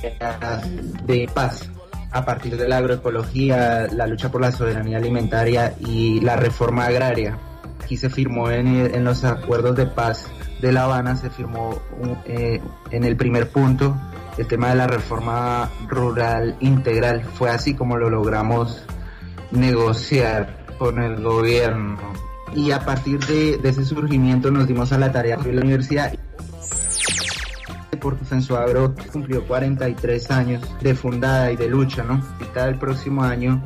de 1.05 1.29
paz 1.33 1.69
a 2.11 2.25
partir 2.25 2.57
de 2.57 2.67
la 2.67 2.77
agroecología, 2.77 3.87
la 3.91 4.07
lucha 4.07 4.31
por 4.31 4.41
la 4.41 4.51
soberanía 4.51 4.97
alimentaria 4.97 5.73
y 5.79 6.19
la 6.21 6.35
reforma 6.35 6.85
agraria. 6.85 7.37
Aquí 7.83 7.97
se 7.97 8.09
firmó 8.09 8.49
en, 8.49 9.03
los 9.03 9.23
acuerdos 9.23 9.75
de 9.75 9.85
paz 9.85 10.27
de 10.61 10.71
La 10.71 10.83
Habana, 10.83 11.15
se 11.15 11.29
firmó 11.29 11.81
eh, 12.25 12.61
en 12.91 13.03
el 13.03 13.15
primer 13.15 13.49
punto 13.49 13.95
el 14.37 14.47
tema 14.47 14.69
de 14.69 14.75
la 14.75 14.87
reforma 14.87 15.69
rural 15.87 16.55
integral. 16.59 17.23
Fue 17.23 17.49
así 17.49 17.73
como 17.73 17.97
lo 17.97 18.09
logramos 18.09 18.83
negociar 19.51 20.65
con 20.77 21.01
el 21.01 21.21
gobierno. 21.21 21.97
Y 22.55 22.71
a 22.71 22.79
partir 22.79 23.19
de, 23.25 23.57
de 23.57 23.69
ese 23.69 23.85
surgimiento 23.85 24.51
nos 24.51 24.67
dimos 24.67 24.91
a 24.91 24.97
la 24.97 25.11
tarea 25.11 25.37
de 25.37 25.53
la 25.53 25.61
universidad 25.61 26.13
porque 27.95 28.25
Fensuagro 28.25 28.93
cumplió 29.11 29.45
43 29.47 30.31
años 30.31 30.63
de 30.81 30.93
fundada 30.93 31.51
y 31.51 31.55
de 31.55 31.69
lucha, 31.69 32.03
¿no? 32.03 32.21
Ahorita 32.33 32.67
el 32.67 32.77
próximo 32.77 33.23
año 33.23 33.63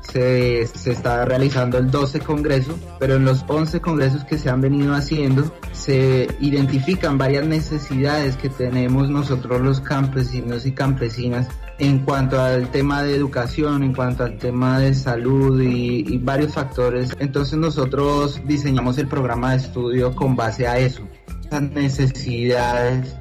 se, 0.00 0.66
se, 0.66 0.92
está 0.92 1.24
realizando 1.24 1.78
el 1.78 1.90
12 1.90 2.20
congreso, 2.20 2.78
pero 3.00 3.16
en 3.16 3.24
los 3.24 3.44
11 3.48 3.80
congresos 3.80 4.24
que 4.24 4.38
se 4.38 4.50
han 4.50 4.60
venido 4.60 4.94
haciendo 4.94 5.50
se 5.72 6.28
identifican 6.40 7.18
varias 7.18 7.46
necesidades 7.46 8.36
que 8.36 8.48
tenemos 8.48 9.10
nosotros 9.10 9.60
los 9.60 9.80
campesinos 9.80 10.66
y 10.66 10.72
campesinas 10.72 11.48
en 11.78 12.00
cuanto 12.00 12.40
al 12.40 12.70
tema 12.70 13.02
de 13.02 13.16
educación, 13.16 13.82
en 13.82 13.94
cuanto 13.94 14.24
al 14.24 14.38
tema 14.38 14.78
de 14.78 14.94
salud 14.94 15.60
y, 15.60 16.04
y 16.06 16.18
varios 16.18 16.52
factores. 16.52 17.10
Entonces 17.18 17.58
nosotros 17.58 18.40
diseñamos 18.46 18.98
el 18.98 19.08
programa 19.08 19.52
de 19.52 19.56
estudio 19.56 20.14
con 20.14 20.36
base 20.36 20.68
a 20.68 20.78
eso, 20.78 21.02
esas 21.44 21.62
necesidades 21.62 23.16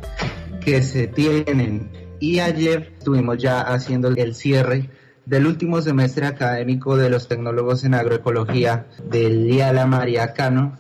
que 0.64 0.82
se 0.82 1.08
tienen. 1.08 1.90
Y 2.20 2.40
ayer 2.40 2.94
estuvimos 2.98 3.38
ya 3.38 3.62
haciendo 3.62 4.10
el 4.10 4.34
cierre 4.36 4.90
del 5.26 5.46
último 5.46 5.82
semestre 5.82 6.26
académico 6.26 6.98
de 6.98 7.10
los 7.10 7.28
tecnólogos 7.28 7.84
en 7.84 7.94
agroecología 7.94 8.88
del 9.10 9.48
Liala 9.48 9.86
María 9.86 10.34
Cano, 10.34 10.78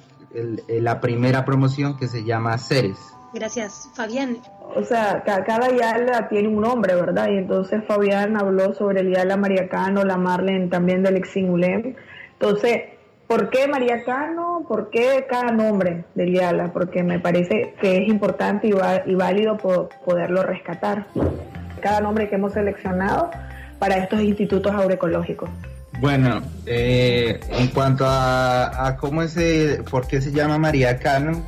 la 0.68 1.00
primera 1.00 1.46
promoción 1.46 1.98
que 1.98 2.08
se 2.08 2.24
llama 2.24 2.58
CERES. 2.58 2.98
Gracias, 3.34 3.90
Fabián. 3.96 4.38
O 4.76 4.84
sea, 4.84 5.24
cada 5.24 5.70
Yala 5.70 6.28
tiene 6.30 6.48
un 6.48 6.62
nombre, 6.62 6.96
¿verdad? 6.96 7.28
Y 7.30 7.38
entonces 7.38 7.84
Fabián 7.88 8.38
habló 8.38 8.74
sobre 8.74 9.02
el 9.02 9.14
Yala 9.14 9.38
Mariacano, 9.38 10.04
la 10.04 10.18
Marlen 10.18 10.70
también 10.70 11.04
del 11.04 11.18
Exingulem. 11.18 11.96
Entonces, 12.34 12.82
¿Por 13.28 13.50
qué 13.50 13.68
María 13.68 14.04
Cano? 14.04 14.66
¿Por 14.68 14.90
qué 14.90 15.26
cada 15.30 15.52
nombre 15.52 16.06
de 16.14 16.26
Liala? 16.26 16.72
Porque 16.74 17.04
me 17.04 17.20
parece 17.20 17.74
que 17.80 17.98
es 17.98 18.08
importante 18.10 18.68
y, 18.68 19.16
válido 19.16 19.58
poderlo 19.58 20.44
rescatar. 20.44 21.08
Cada 21.82 22.02
nombre 22.02 22.30
que 22.30 22.36
hemos 22.36 22.54
seleccionado 22.54 23.32
para 23.80 23.98
estos 23.98 24.22
institutos 24.22 24.74
agroecológicos. 24.74 25.50
Bueno, 26.00 26.42
eh, 26.66 27.40
en 27.50 27.68
cuanto 27.68 28.04
a, 28.08 28.98
cómo 29.00 29.22
es, 29.24 29.36
por 29.90 30.06
qué 30.08 30.22
se 30.22 30.32
llama 30.32 30.58
María 30.58 31.00
Cano, 31.00 31.42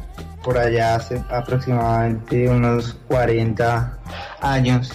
por 0.44 0.58
allá 0.58 0.96
hace 0.96 1.22
aproximadamente 1.30 2.48
unos 2.50 2.94
40 3.08 3.98
años, 4.42 4.92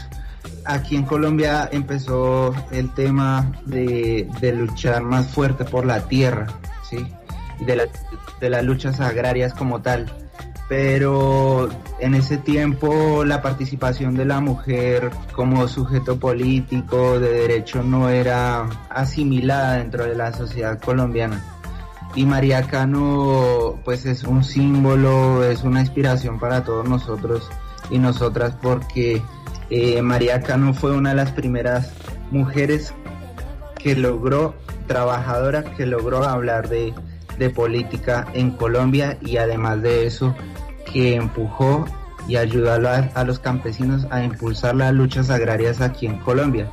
aquí 0.65 0.97
en 0.97 1.05
Colombia 1.05 1.69
empezó 1.73 2.55
el 2.71 2.93
tema 2.95 3.53
de 3.67 4.53
luchar 4.57 5.03
más 5.03 5.27
fuerte 5.29 5.65
por 5.65 5.85
la 5.85 6.01
tierra 6.09 6.47
de, 6.91 7.89
de 8.41 8.51
las 8.51 8.65
luchas 8.65 9.01
agrarias 9.01 9.55
como 9.55 9.83
tal. 9.83 10.13
Pero 10.69 11.69
en 11.99 12.15
ese 12.15 12.39
tiempo 12.39 13.25
la 13.25 13.43
participación 13.43 14.15
de 14.15 14.25
la 14.25 14.41
mujer 14.41 15.11
como 15.35 15.67
sujeto 15.67 16.21
político 16.21 17.19
de 17.19 17.33
derecho 17.33 17.83
no 17.83 18.09
era 18.09 18.69
asimilada 18.89 19.79
dentro 19.79 20.05
de 20.05 20.15
la 20.15 20.33
sociedad 20.33 20.81
colombiana. 20.81 21.45
Y 22.15 22.25
María 22.25 22.63
Cano 22.69 23.81
pues 23.85 24.07
es 24.07 24.23
un 24.23 24.45
símbolo, 24.45 25.45
es 25.45 25.63
una 25.65 25.81
inspiración 25.81 26.39
para 26.39 26.65
todos 26.65 26.89
nosotros 26.89 27.49
y 27.91 27.99
nosotras 27.99 28.57
porque 28.61 29.23
eh, 29.71 30.03
María 30.03 30.41
Cano 30.41 30.75
fue 30.75 30.93
una 30.93 31.11
de 31.11 31.17
las 31.17 31.33
primeras 31.33 31.93
mujeres 32.31 32.93
que 33.79 33.95
logró, 33.97 34.55
trabajadora, 34.91 35.63
que 35.63 35.87
logró 35.87 36.25
hablar 36.25 36.69
de, 36.69 36.93
de 37.39 37.49
política 37.49 38.27
en 38.35 38.51
Colombia 38.51 39.17
y 39.21 39.37
además 39.37 39.83
de 39.83 40.05
eso 40.05 40.35
que 40.93 41.15
empujó 41.15 41.85
y 42.27 42.35
ayudó 42.37 42.73
a, 42.73 43.25
los 43.25 43.39
campesinos 43.39 44.09
a 44.11 44.25
impulsar 44.25 44.75
las 44.75 44.93
luchas 44.93 45.31
agrarias 45.31 45.81
aquí 45.81 46.07
en 46.07 46.19
Colombia. 46.19 46.69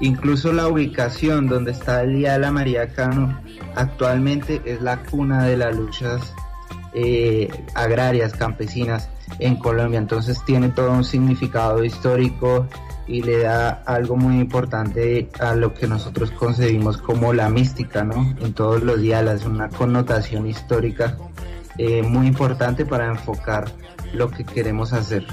Incluso 0.00 0.50
la 0.50 0.66
ubicación 0.66 1.46
donde 1.46 1.72
está 1.72 2.00
el 2.02 2.14
Día 2.16 2.32
de 2.32 2.38
la 2.38 2.52
María 2.52 2.88
Cano 2.88 3.38
actualmente 3.74 4.62
es 4.64 4.80
la 4.80 5.02
cuna 5.02 5.44
de 5.44 5.58
las 5.58 5.76
luchas 5.76 6.32
eh, 6.94 7.50
agrarias 7.74 8.32
campesinas 8.32 9.10
en 9.40 9.56
Colombia. 9.56 9.98
Entonces 9.98 10.42
tiene 10.46 10.70
todo 10.70 10.90
un 10.90 11.04
significado 11.04 11.84
histórico 11.84 12.66
y 13.08 13.22
le 13.22 13.38
da 13.38 13.82
algo 13.86 14.16
muy 14.16 14.38
importante 14.38 15.30
a 15.40 15.54
lo 15.54 15.72
que 15.74 15.88
nosotros 15.88 16.30
concebimos 16.30 16.98
como 16.98 17.32
la 17.32 17.48
mística, 17.48 18.04
¿no? 18.04 18.36
En 18.40 18.52
todos 18.52 18.82
los 18.82 19.00
diálogos, 19.00 19.46
una 19.46 19.70
connotación 19.70 20.46
histórica 20.46 21.16
eh, 21.78 22.02
muy 22.02 22.26
importante 22.26 22.84
para 22.84 23.06
enfocar 23.06 23.70
lo 24.12 24.30
que 24.30 24.44
queremos 24.44 24.92
hacer. 24.92 25.24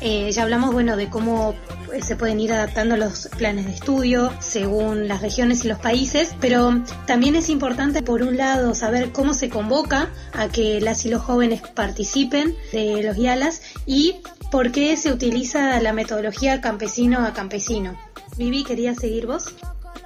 Eh, 0.00 0.30
ya 0.32 0.44
hablamos, 0.44 0.72
bueno, 0.72 0.96
de 0.96 1.08
cómo 1.08 1.54
se 2.00 2.16
pueden 2.16 2.40
ir 2.40 2.52
adaptando 2.52 2.96
los 2.96 3.28
planes 3.36 3.66
de 3.66 3.72
estudio 3.72 4.32
según 4.38 5.08
las 5.08 5.20
regiones 5.20 5.64
y 5.64 5.68
los 5.68 5.78
países, 5.78 6.34
pero 6.40 6.82
también 7.06 7.36
es 7.36 7.48
importante, 7.48 8.02
por 8.02 8.22
un 8.22 8.36
lado, 8.36 8.74
saber 8.74 9.12
cómo 9.12 9.34
se 9.34 9.50
convoca 9.50 10.08
a 10.32 10.48
que 10.48 10.80
las 10.80 11.04
y 11.04 11.10
los 11.10 11.20
jóvenes 11.20 11.60
participen 11.60 12.54
de 12.72 13.02
los 13.02 13.16
YALAS 13.16 13.60
y 13.86 14.20
¿Por 14.50 14.72
qué 14.72 14.96
se 14.96 15.12
utiliza 15.12 15.80
la 15.80 15.92
metodología 15.92 16.60
campesino 16.60 17.24
a 17.24 17.32
campesino? 17.32 17.96
Vivi, 18.36 18.64
¿querías 18.64 18.96
seguir 18.96 19.26
vos? 19.26 19.54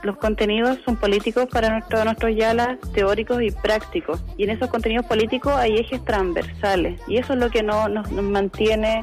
Los 0.02 0.18
contenidos 0.18 0.76
son 0.84 0.96
políticos 0.96 1.46
para 1.50 1.80
todos 1.88 2.04
nuestros 2.04 2.36
yalas, 2.36 2.78
teóricos 2.92 3.40
y 3.40 3.50
prácticos. 3.50 4.22
Y 4.36 4.44
en 4.44 4.50
esos 4.50 4.68
contenidos 4.68 5.06
políticos 5.06 5.54
hay 5.56 5.76
ejes 5.76 6.04
transversales. 6.04 7.00
Y 7.08 7.16
eso 7.16 7.32
es 7.32 7.38
lo 7.38 7.48
que 7.48 7.62
no, 7.62 7.88
nos, 7.88 8.12
mantiene 8.12 9.00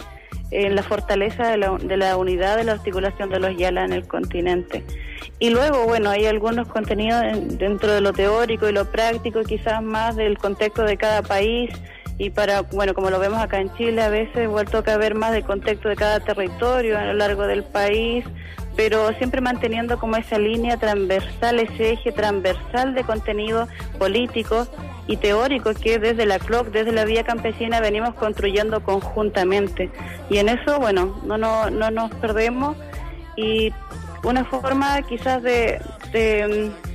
en 0.52 0.76
la 0.76 0.84
fortaleza 0.84 1.48
de 1.48 1.58
la, 1.58 1.78
de 1.78 1.98
la, 1.98 2.18
unidad 2.18 2.58
de 2.58 2.66
la 2.66 2.74
articulación 2.74 3.30
de 3.30 3.40
los 3.40 3.56
yalas 3.58 3.86
en 3.86 3.94
el 3.94 4.08
continente. 4.08 4.84
Y 5.40 5.50
luego, 5.50 5.86
bueno, 5.86 6.10
hay 6.10 6.26
algunos 6.26 6.68
contenidos 6.68 7.24
dentro 7.58 7.92
de 7.94 8.02
lo 8.02 8.14
teórico 8.14 8.70
y 8.70 8.74
lo 8.74 8.86
práctico, 8.86 9.42
quizás 9.44 9.82
más 9.82 10.16
del 10.16 10.38
contexto 10.38 10.84
de 10.84 10.98
cada 10.98 11.22
país 11.22 11.72
y 12.18 12.30
para, 12.30 12.62
bueno, 12.62 12.94
como 12.94 13.10
lo 13.10 13.18
vemos 13.18 13.40
acá 13.40 13.60
en 13.60 13.74
Chile, 13.74 14.02
a 14.02 14.10
veces 14.10 14.48
vuelto 14.48 14.84
a 14.86 14.98
ver 14.98 15.16
más 15.16 15.32
del 15.32 15.44
contexto 15.44 15.90
de 15.90 15.96
cada 15.96 16.20
territorio 16.20 17.00
a 17.00 17.06
lo 17.06 17.14
largo 17.14 17.48
del 17.48 17.64
país, 17.64 18.24
pero 18.76 19.12
siempre 19.18 19.42
manteniendo 19.42 20.00
como 20.00 20.16
esa 20.16 20.40
línea 20.40 20.78
transversal, 20.78 21.60
ese 21.60 21.92
eje 21.92 22.12
transversal 22.12 22.94
de 22.94 23.04
contenido 23.04 23.68
político 24.00 24.68
y 25.08 25.18
teórico 25.18 25.74
que 25.74 26.00
desde 26.00 26.26
la 26.26 26.40
CLOC, 26.40 26.68
desde 26.68 26.92
la 26.92 27.06
vía 27.06 27.24
campesina 27.24 27.82
venimos 27.82 28.14
construyendo 28.16 28.84
conjuntamente. 28.84 29.92
Y 30.30 30.38
en 30.38 30.50
eso, 30.50 30.80
bueno, 30.80 31.20
no, 31.26 31.38
no, 31.38 31.70
no 31.70 31.92
nos 31.92 32.12
perdemos 32.16 32.78
y 33.36 33.74
una 34.24 34.46
forma 34.46 35.02
quizás 35.04 35.42
de, 35.42 35.82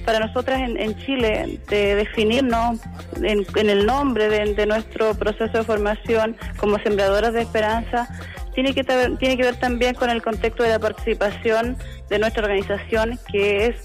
para 0.04 0.20
nosotras 0.20 0.60
en, 0.60 0.96
Chile 0.98 1.60
de 1.68 1.94
definirnos 1.96 2.78
en, 3.22 3.70
el 3.70 3.86
nombre 3.86 4.28
de, 4.28 4.66
nuestro 4.66 5.14
proceso 5.14 5.58
de 5.58 5.64
formación 5.64 6.36
como 6.56 6.78
sembradoras 6.78 7.32
de 7.32 7.42
esperanza 7.42 8.08
tiene 8.56 8.72
que, 8.72 8.84
tiene 8.84 9.36
que 9.36 9.42
ver 9.42 9.56
también 9.56 9.94
con 9.94 10.08
el 10.08 10.22
contexto 10.22 10.62
de 10.62 10.70
la 10.70 10.78
participación 10.78 11.76
de 12.08 12.18
nuestra 12.18 12.42
organización 12.42 13.18
que 13.30 13.66
es 13.66 13.76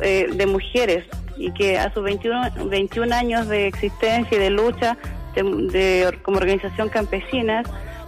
eh, 0.00 0.28
de 0.32 0.46
mujeres 0.46 1.04
y 1.36 1.52
que 1.52 1.78
a 1.78 1.92
sus 1.92 2.04
21, 2.04 2.68
21 2.70 3.12
años 3.12 3.48
de 3.48 3.66
existencia 3.66 4.36
y 4.36 4.40
de 4.40 4.50
lucha 4.50 4.96
de, 5.34 6.16
como 6.22 6.36
organización 6.36 6.90
campesinas, 6.90 7.66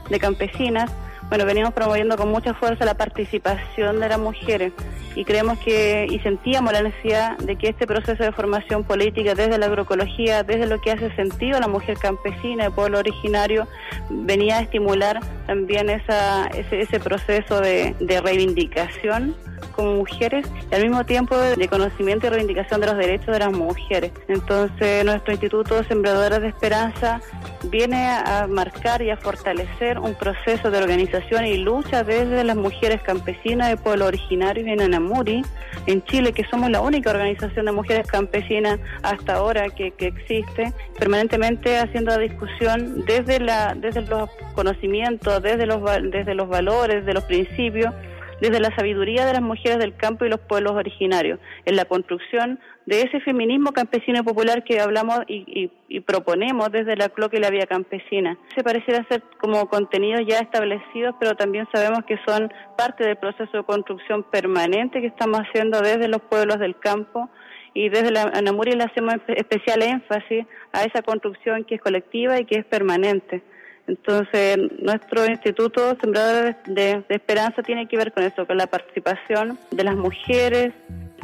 de 0.09 0.21
campesinas, 0.21 0.93
bueno, 1.29 1.45
venimos 1.45 1.73
promoviendo 1.73 2.17
con 2.17 2.29
mucha 2.29 2.55
fuerza 2.55 2.85
la 2.85 2.95
participación 2.95 4.01
de 4.01 4.09
las 4.09 4.19
mujeres 4.19 4.73
y 5.15 5.25
creemos 5.25 5.59
que 5.59 6.07
y 6.09 6.19
sentíamos 6.21 6.73
la 6.73 6.83
necesidad 6.83 7.37
de 7.39 7.57
que 7.57 7.69
este 7.69 7.87
proceso 7.87 8.23
de 8.23 8.31
formación 8.33 8.85
política 8.85 9.35
desde 9.35 9.59
la 9.59 9.67
agroecología, 9.67 10.43
desde 10.43 10.67
lo 10.67 10.81
que 10.81 10.93
hace 10.93 11.15
sentido 11.17 11.57
a 11.57 11.61
la 11.61 11.69
mujer 11.69 11.97
campesina, 11.99 12.67
el 12.67 12.73
pueblo 12.73 12.99
originario, 12.99 13.67
venía 14.11 14.59
a 14.59 14.61
estimular 14.61 15.21
también 15.47 15.91
esa, 15.91 16.47
ese, 16.49 16.83
ese 16.83 17.01
proceso 17.01 17.61
de, 17.61 17.95
de 17.99 18.21
reivindicación 18.21 19.35
como 19.75 19.95
mujeres 19.95 20.47
y 20.71 20.75
al 20.75 20.83
mismo 20.83 21.05
tiempo 21.05 21.37
de 21.37 21.69
conocimiento 21.69 22.27
y 22.27 22.31
reivindicación 22.31 22.81
de 22.81 22.87
los 22.87 22.97
derechos 22.97 23.27
de 23.27 23.39
las 23.39 23.53
mujeres. 23.53 24.13
Entonces, 24.29 25.05
nuestro 25.05 25.33
Instituto 25.33 25.83
Sembradoras 25.85 26.41
de 26.41 26.49
Esperanza 26.49 27.21
viene 27.65 28.07
a 28.07 28.47
marcar 28.49 29.03
y 29.03 29.11
a 29.11 29.17
fortalecer 29.17 29.99
un 29.99 30.15
proceso 30.15 30.71
de 30.71 30.79
organización 30.79 31.16
y 31.47 31.57
lucha 31.59 32.05
desde 32.05 32.45
las 32.45 32.57
mujeres 32.57 33.01
campesinas 33.03 33.69
de 33.69 33.77
pueblo 33.77 34.07
originario 34.07 34.67
en 34.67 34.81
Anamuri, 34.81 35.43
en 35.87 36.03
Chile, 36.05 36.33
que 36.33 36.45
somos 36.45 36.71
la 36.71 36.81
única 36.81 37.11
organización 37.11 37.67
de 37.67 37.73
mujeres 37.73 38.07
campesinas 38.07 38.79
hasta 39.03 39.35
ahora 39.35 39.69
que, 39.71 39.93
que 39.93 40.07
existe, 40.07 40.73
permanentemente 40.99 41.79
haciendo 41.79 42.17
discusión 42.19 43.05
desde, 43.07 43.41
la, 43.41 43.75
desde 43.75 44.03
los 44.03 44.29
conocimientos, 44.55 45.43
desde 45.43 45.67
los, 45.67 45.81
desde 46.11 46.35
los 46.35 46.49
valores, 46.49 47.05
de 47.07 47.15
los 47.15 47.25
principios 47.25 47.95
desde 48.41 48.61
la 48.61 48.75
sabiduría 48.75 49.25
de 49.25 49.33
las 49.33 49.43
mujeres 49.43 49.79
del 49.79 49.97
campo 49.97 50.25
y 50.25 50.29
los 50.29 50.41
pueblos 50.41 50.73
originarios, 50.73 51.39
en 51.65 51.77
la 51.77 51.85
construcción 51.85 52.59
de 52.85 53.03
ese 53.03 53.21
feminismo 53.21 53.73
campesino 53.73 54.21
y 54.21 54.23
popular 54.23 54.63
que 54.63 54.81
hablamos 54.81 55.21
y, 55.27 55.71
proponemos 56.07 56.71
desde 56.71 56.97
la 56.97 57.09
cloque 57.09 57.39
y 57.39 57.41
la 57.41 57.51
vía 57.51 57.67
campesina. 57.67 58.39
Se 58.55 58.63
pareciera 58.63 59.05
ser 59.09 59.23
como 59.41 59.67
contenidos 59.69 60.23
ya 60.29 60.39
establecidos, 60.39 61.15
pero 61.19 61.35
también 61.35 61.67
sabemos 61.73 62.05
que 62.07 62.19
son 62.27 62.53
parte 62.77 63.05
del 63.05 63.17
proceso 63.17 63.57
de 63.57 63.65
construcción 63.65 64.23
permanente 64.25 65.01
que 65.01 65.07
estamos 65.09 65.41
haciendo 65.41 65.81
desde 65.81 66.09
los 66.09 66.23
pueblos 66.23 66.59
del 66.59 66.79
campo 66.79 67.29
y 67.75 67.89
desde 67.89 68.11
la 68.11 68.23
Anamuri 68.35 68.73
le 68.73 68.85
hacemos 68.85 69.17
especial 69.29 69.83
énfasis 69.83 70.47
a 70.73 70.85
esa 70.85 71.03
construcción 71.03 71.65
que 71.65 71.77
es 71.77 71.81
colectiva 71.81 72.39
y 72.39 72.45
que 72.45 72.59
es 72.59 72.65
permanente. 72.65 73.43
Entonces, 73.87 74.59
nuestro 74.81 75.27
Instituto 75.27 75.97
Sembradores 76.01 76.57
de, 76.67 77.05
Esperanza 77.09 77.63
tiene 77.63 77.87
que 77.87 77.97
ver 77.97 78.13
con 78.13 78.25
eso, 78.25 78.47
con 78.47 78.57
la 78.57 78.67
participación 78.67 79.59
de 79.71 79.85
las 79.85 79.97
mujeres, 79.97 80.73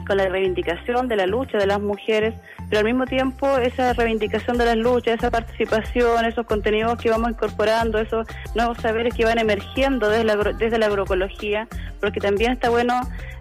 con 0.07 0.17
la 0.17 0.29
reivindicación 0.29 1.09
de 1.09 1.17
la 1.17 1.27
lucha 1.27 1.59
de 1.59 1.67
las 1.67 1.81
mujeres, 1.81 2.35
pero 2.69 2.81
al 2.81 2.85
mismo 2.85 3.07
tiempo 3.07 3.59
esa 3.59 3.93
reivindicación 3.93 4.59
de 4.59 4.65
las 4.65 4.77
luchas, 4.77 5.15
esa 5.19 5.31
participación, 5.31 6.25
esos 6.25 6.47
contenidos 6.47 6.99
que 6.99 7.11
vamos 7.11 7.31
incorporando, 7.31 7.99
esos 7.99 8.27
nuevos 8.55 8.79
saberes 8.79 9.15
que 9.15 9.25
van 9.25 9.39
emergiendo 9.39 10.09
desde 10.09 10.25
la, 10.25 10.37
desde 10.37 10.79
la 10.79 10.87
agroecología, 10.87 11.69
porque 12.01 12.21
también 12.21 12.53
está 12.53 12.71
bueno 12.71 12.95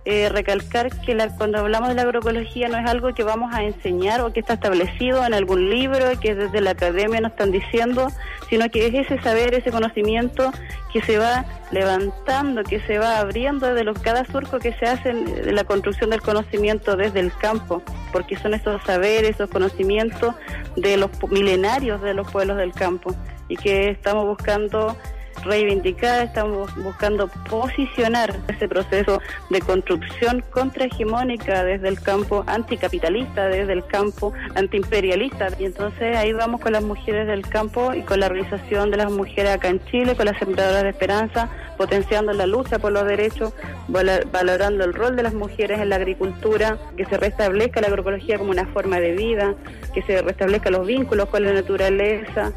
eh, 0.03 0.29
recalcar 0.29 0.89
que 1.01 1.15
cuando 1.37 1.59
hablamos 1.59 1.89
de 1.89 1.95
la 1.95 2.01
agroecología 2.01 2.67
no 2.69 2.77
es 2.79 2.89
algo 2.89 3.13
que 3.13 3.23
vamos 3.23 3.53
a 3.53 3.63
enseñar 3.63 4.21
o 4.21 4.33
que 4.33 4.39
está 4.39 4.53
establecido 4.53 5.23
en 5.23 5.35
algún 5.35 5.69
libro, 5.69 6.19
que 6.19 6.33
desde 6.33 6.59
la 6.59 6.71
academia 6.71 7.21
nos 7.21 7.31
están 7.33 7.51
diciendo, 7.51 8.07
sino 8.49 8.67
que 8.69 8.87
es 8.87 8.93
ese 8.95 9.21
saber, 9.21 9.53
ese 9.53 9.69
conocimiento 9.69 10.51
que 10.91 11.01
se 11.01 11.17
va 11.17 11.45
levantando, 11.71 12.63
que 12.63 12.79
se 12.81 12.99
va 12.99 13.19
abriendo 13.19 13.73
de 13.73 13.83
los, 13.83 13.99
cada 13.99 14.25
surco 14.25 14.59
que 14.59 14.73
se 14.73 14.85
hace 14.85 15.13
de 15.13 15.51
la 15.51 15.63
construcción 15.63 16.09
del 16.09 16.21
conocimiento 16.21 16.95
desde 16.95 17.19
el 17.19 17.33
campo, 17.33 17.81
porque 18.11 18.37
son 18.37 18.53
esos 18.53 18.81
saberes, 18.83 19.31
esos 19.31 19.49
conocimientos 19.49 20.35
de 20.75 20.97
los 20.97 21.09
milenarios 21.29 22.01
de 22.01 22.13
los 22.13 22.29
pueblos 22.31 22.57
del 22.57 22.73
campo 22.73 23.15
y 23.47 23.57
que 23.57 23.89
estamos 23.89 24.25
buscando 24.25 24.95
reivindicar, 25.43 26.25
estamos 26.25 26.73
buscando 26.75 27.27
posicionar 27.49 28.35
ese 28.47 28.67
proceso 28.67 29.19
de 29.49 29.59
construcción 29.59 30.43
contrahegemónica 30.51 31.63
desde 31.63 31.87
el 31.87 31.99
campo 31.99 32.43
anticapitalista, 32.47 33.47
desde 33.47 33.73
el 33.73 33.85
campo 33.85 34.33
antiimperialista. 34.55 35.49
Y 35.59 35.65
entonces 35.65 36.15
ahí 36.15 36.33
vamos 36.33 36.61
con 36.61 36.73
las 36.73 36.83
mujeres 36.83 37.27
del 37.27 37.41
campo 37.47 37.93
y 37.93 38.01
con 38.03 38.19
la 38.19 38.29
realización 38.29 38.91
de 38.91 38.97
las 38.97 39.11
mujeres 39.11 39.51
acá 39.51 39.69
en 39.69 39.83
Chile, 39.85 40.15
con 40.15 40.25
las 40.25 40.37
sembradoras 40.37 40.83
de 40.83 40.89
esperanza, 40.89 41.49
potenciando 41.77 42.33
la 42.33 42.45
lucha 42.45 42.79
por 42.79 42.91
los 42.91 43.05
derechos, 43.05 43.53
valorando 43.87 44.83
el 44.83 44.93
rol 44.93 45.15
de 45.15 45.23
las 45.23 45.33
mujeres 45.33 45.79
en 45.79 45.89
la 45.89 45.95
agricultura, 45.95 46.77
que 46.95 47.05
se 47.05 47.17
restablezca 47.17 47.81
la 47.81 47.87
agroecología 47.87 48.37
como 48.37 48.51
una 48.51 48.67
forma 48.67 48.99
de 48.99 49.13
vida, 49.13 49.55
que 49.93 50.01
se 50.03 50.21
restablezcan 50.21 50.73
los 50.73 50.85
vínculos 50.85 51.29
con 51.29 51.43
la 51.43 51.53
naturaleza, 51.53 52.51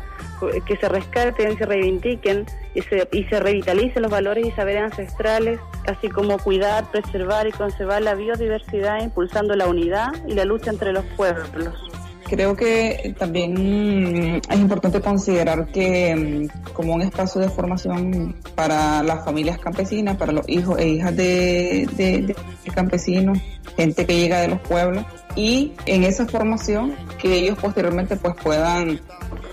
que 0.66 0.76
se 0.76 0.88
rescaten 0.88 1.56
se 1.56 1.66
reivindiquen 1.66 2.46
y 2.74 2.82
se, 2.82 3.08
y 3.12 3.24
se 3.24 3.40
revitalicen 3.40 4.02
los 4.02 4.10
valores 4.10 4.46
y 4.46 4.50
saberes 4.52 4.82
ancestrales, 4.82 5.58
así 5.86 6.08
como 6.08 6.38
cuidar, 6.38 6.90
preservar 6.90 7.46
y 7.46 7.52
conservar 7.52 8.02
la 8.02 8.14
biodiversidad, 8.14 9.02
impulsando 9.02 9.54
la 9.54 9.68
unidad 9.68 10.08
y 10.26 10.34
la 10.34 10.44
lucha 10.44 10.70
entre 10.70 10.92
los 10.92 11.04
pueblos. 11.16 11.74
Creo 12.26 12.56
que 12.56 13.14
también 13.18 14.40
es 14.48 14.58
importante 14.58 15.00
considerar 15.00 15.66
que 15.66 16.48
mm, 16.50 16.72
como 16.72 16.94
un 16.94 17.02
espacio 17.02 17.40
de 17.40 17.48
formación 17.48 18.34
para 18.54 19.02
las 19.02 19.24
familias 19.24 19.58
campesinas, 19.58 20.16
para 20.16 20.32
los 20.32 20.48
hijos 20.48 20.78
e 20.78 20.88
hijas 20.88 21.14
de, 21.14 21.86
de 21.96 22.34
campesinos, 22.72 23.38
gente 23.76 24.06
que 24.06 24.16
llega 24.16 24.40
de 24.40 24.48
los 24.48 24.60
pueblos, 24.60 25.04
y 25.36 25.72
en 25.86 26.04
esa 26.04 26.26
formación 26.26 26.94
que 27.20 27.34
ellos 27.34 27.58
posteriormente 27.58 28.16
pues 28.16 28.34
puedan 28.42 29.00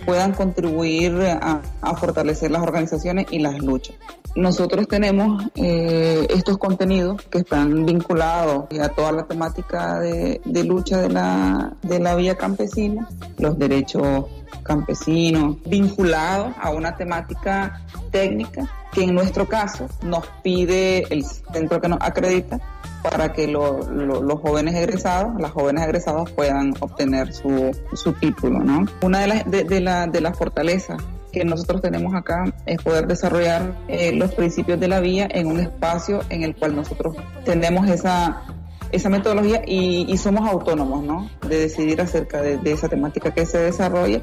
puedan 0.06 0.34
contribuir 0.34 1.14
a, 1.42 1.62
fortalecer 1.96 2.52
las 2.52 2.62
organizaciones 2.62 3.28
y 3.32 3.40
las 3.40 3.60
luchas. 3.60 3.96
Nosotros 4.36 4.88
tenemos 4.88 5.44
eh, 5.56 6.26
estos 6.30 6.58
contenidos 6.58 7.22
que 7.24 7.40
están 7.40 7.86
vinculados 7.86 8.66
a 8.80 8.90
toda 8.90 9.12
la 9.12 9.24
temática 9.24 10.00
de, 10.00 10.40
lucha 10.64 11.02
de 11.02 11.10
la, 11.10 11.74
de 11.82 12.00
la 12.00 12.16
vía 12.16 12.36
campesina, 12.38 13.08
los 13.38 13.60
derechos 13.60 14.26
campesinos, 14.64 15.58
vinculados 15.66 16.54
a 16.60 16.72
una 16.72 16.96
temática 16.96 17.82
técnica 18.12 18.70
que 18.92 19.04
en 19.04 19.16
nuestro 19.16 19.48
caso 19.48 19.88
nos 20.04 20.26
pide 20.44 21.06
el 21.14 21.24
centro 21.26 21.82
que 21.82 21.88
nos 21.88 22.00
acredita 22.02 22.60
para 23.02 23.34
que 23.34 23.48
los 23.48 24.40
jóvenes 24.42 24.76
egresados, 24.76 25.40
las 25.40 25.52
jóvenes 25.52 25.84
egresadas 25.84 26.30
puedan 26.32 26.74
obtener 26.80 27.34
su, 27.34 27.76
su 27.94 28.14
título, 28.14 28.60
¿no? 28.60 28.86
Una 29.02 29.20
de 29.20 29.28
las 29.28 29.52
de, 29.52 29.82
la, 29.82 30.08
de 30.08 30.22
las 30.22 30.38
fortalezas 30.38 31.02
que 31.32 31.46
nosotros 31.46 31.82
tenemos 31.82 32.14
acá 32.14 32.54
es 32.66 32.82
poder 32.82 33.08
desarrollar 33.08 33.76
eh, 33.88 34.12
los 34.12 34.34
principios 34.34 34.80
de 34.80 34.88
la 34.88 35.00
vía 35.00 35.28
en 35.32 35.48
un 35.48 35.60
espacio 35.60 36.22
en 36.30 36.44
el 36.44 36.56
cual 36.56 36.76
nosotros 36.76 37.16
tenemos 37.46 37.88
esa 37.90 38.44
esa 38.92 39.08
metodología 39.08 39.62
y, 39.66 40.18
somos 40.18 40.50
autónomos, 40.50 41.02
¿no? 41.04 41.30
De 41.48 41.60
decidir 41.60 42.02
acerca 42.02 42.42
de, 42.42 42.58
de, 42.58 42.74
esa 42.74 42.90
temática 42.90 43.32
que 43.32 43.46
se 43.46 43.58
desarrolla, 43.58 44.20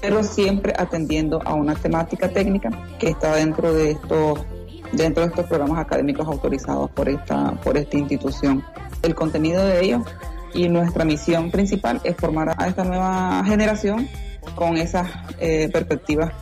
pero 0.00 0.24
siempre 0.24 0.74
atendiendo 0.76 1.40
a 1.44 1.54
una 1.54 1.74
temática 1.76 2.28
técnica 2.28 2.70
que 2.98 3.10
está 3.10 3.36
dentro 3.36 3.72
de 3.72 3.92
estos 3.92 4.40
dentro 4.92 5.22
de 5.22 5.30
estos 5.30 5.46
programas 5.46 5.78
académicos 5.78 6.26
autorizados 6.26 6.90
por 6.90 7.08
esta, 7.08 7.52
por 7.62 7.76
esta 7.76 7.96
institución. 7.96 8.64
El 9.02 9.14
contenido 9.14 9.64
de 9.64 9.84
ellos 9.84 10.02
y 10.54 10.68
nuestra 10.68 11.04
misión 11.04 11.50
principal 11.50 12.00
es 12.04 12.16
formar 12.16 12.54
a 12.56 12.68
esta 12.68 12.84
nueva 12.84 13.42
generación 13.44 14.08
con 14.54 14.76
esas 14.76 15.08
eh, 15.38 15.68
perspectivas 15.72 16.32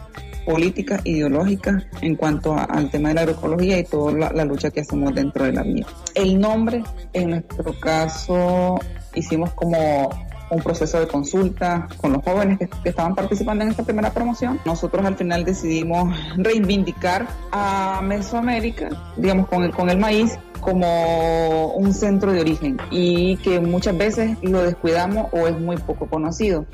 políticas, 0.45 1.01
ideológicas 1.05 1.85
en 2.01 2.17
cuanto 2.17 2.57
al 2.57 2.91
tema 2.91 3.11
de 3.11 3.15
la 3.15 3.21
agroecología 3.23 3.79
y 3.79 3.85
toda 3.85 4.33
la, 4.33 4.45
lucha 4.45 4.71
que 4.71 4.81
hacemos 4.81 5.15
dentro 5.15 5.45
de 5.45 5.53
la 5.53 5.63
vía. 5.63 5.87
El 6.15 6.41
nombre, 6.41 6.83
en 7.13 7.31
nuestro 7.31 7.79
caso, 7.79 8.79
hicimos 9.15 9.53
como 9.53 10.11
un 10.51 10.63
proceso 10.63 10.99
de 10.99 11.07
consulta 11.07 11.89
con 11.97 12.13
los 12.13 12.23
jóvenes 12.23 12.59
que, 12.59 12.69
estaban 12.89 13.15
participando 13.15 13.65
en 13.65 13.71
esta 13.71 13.85
primera 13.85 14.11
promoción. 14.11 14.61
Nosotros 14.65 15.05
al 15.07 15.17
final 15.17 15.45
decidimos 15.45 16.15
reivindicar 16.37 17.27
a 17.53 18.01
Mesoamérica, 18.03 18.89
digamos, 19.17 19.49
con 19.49 19.63
el, 19.63 19.71
con 19.73 19.89
el 19.89 19.99
maíz 19.99 20.39
como 20.61 21.69
un 21.69 21.95
centro 21.95 22.33
de 22.33 22.41
origen 22.41 22.77
y 22.91 23.37
que 23.39 23.61
muchas 23.61 23.97
veces 23.97 24.37
lo 24.43 24.63
descuidamos 24.63 25.29
o 25.33 25.47
es 25.47 25.59
muy 25.59 25.77
poco 25.79 26.07
conocido. 26.07 26.67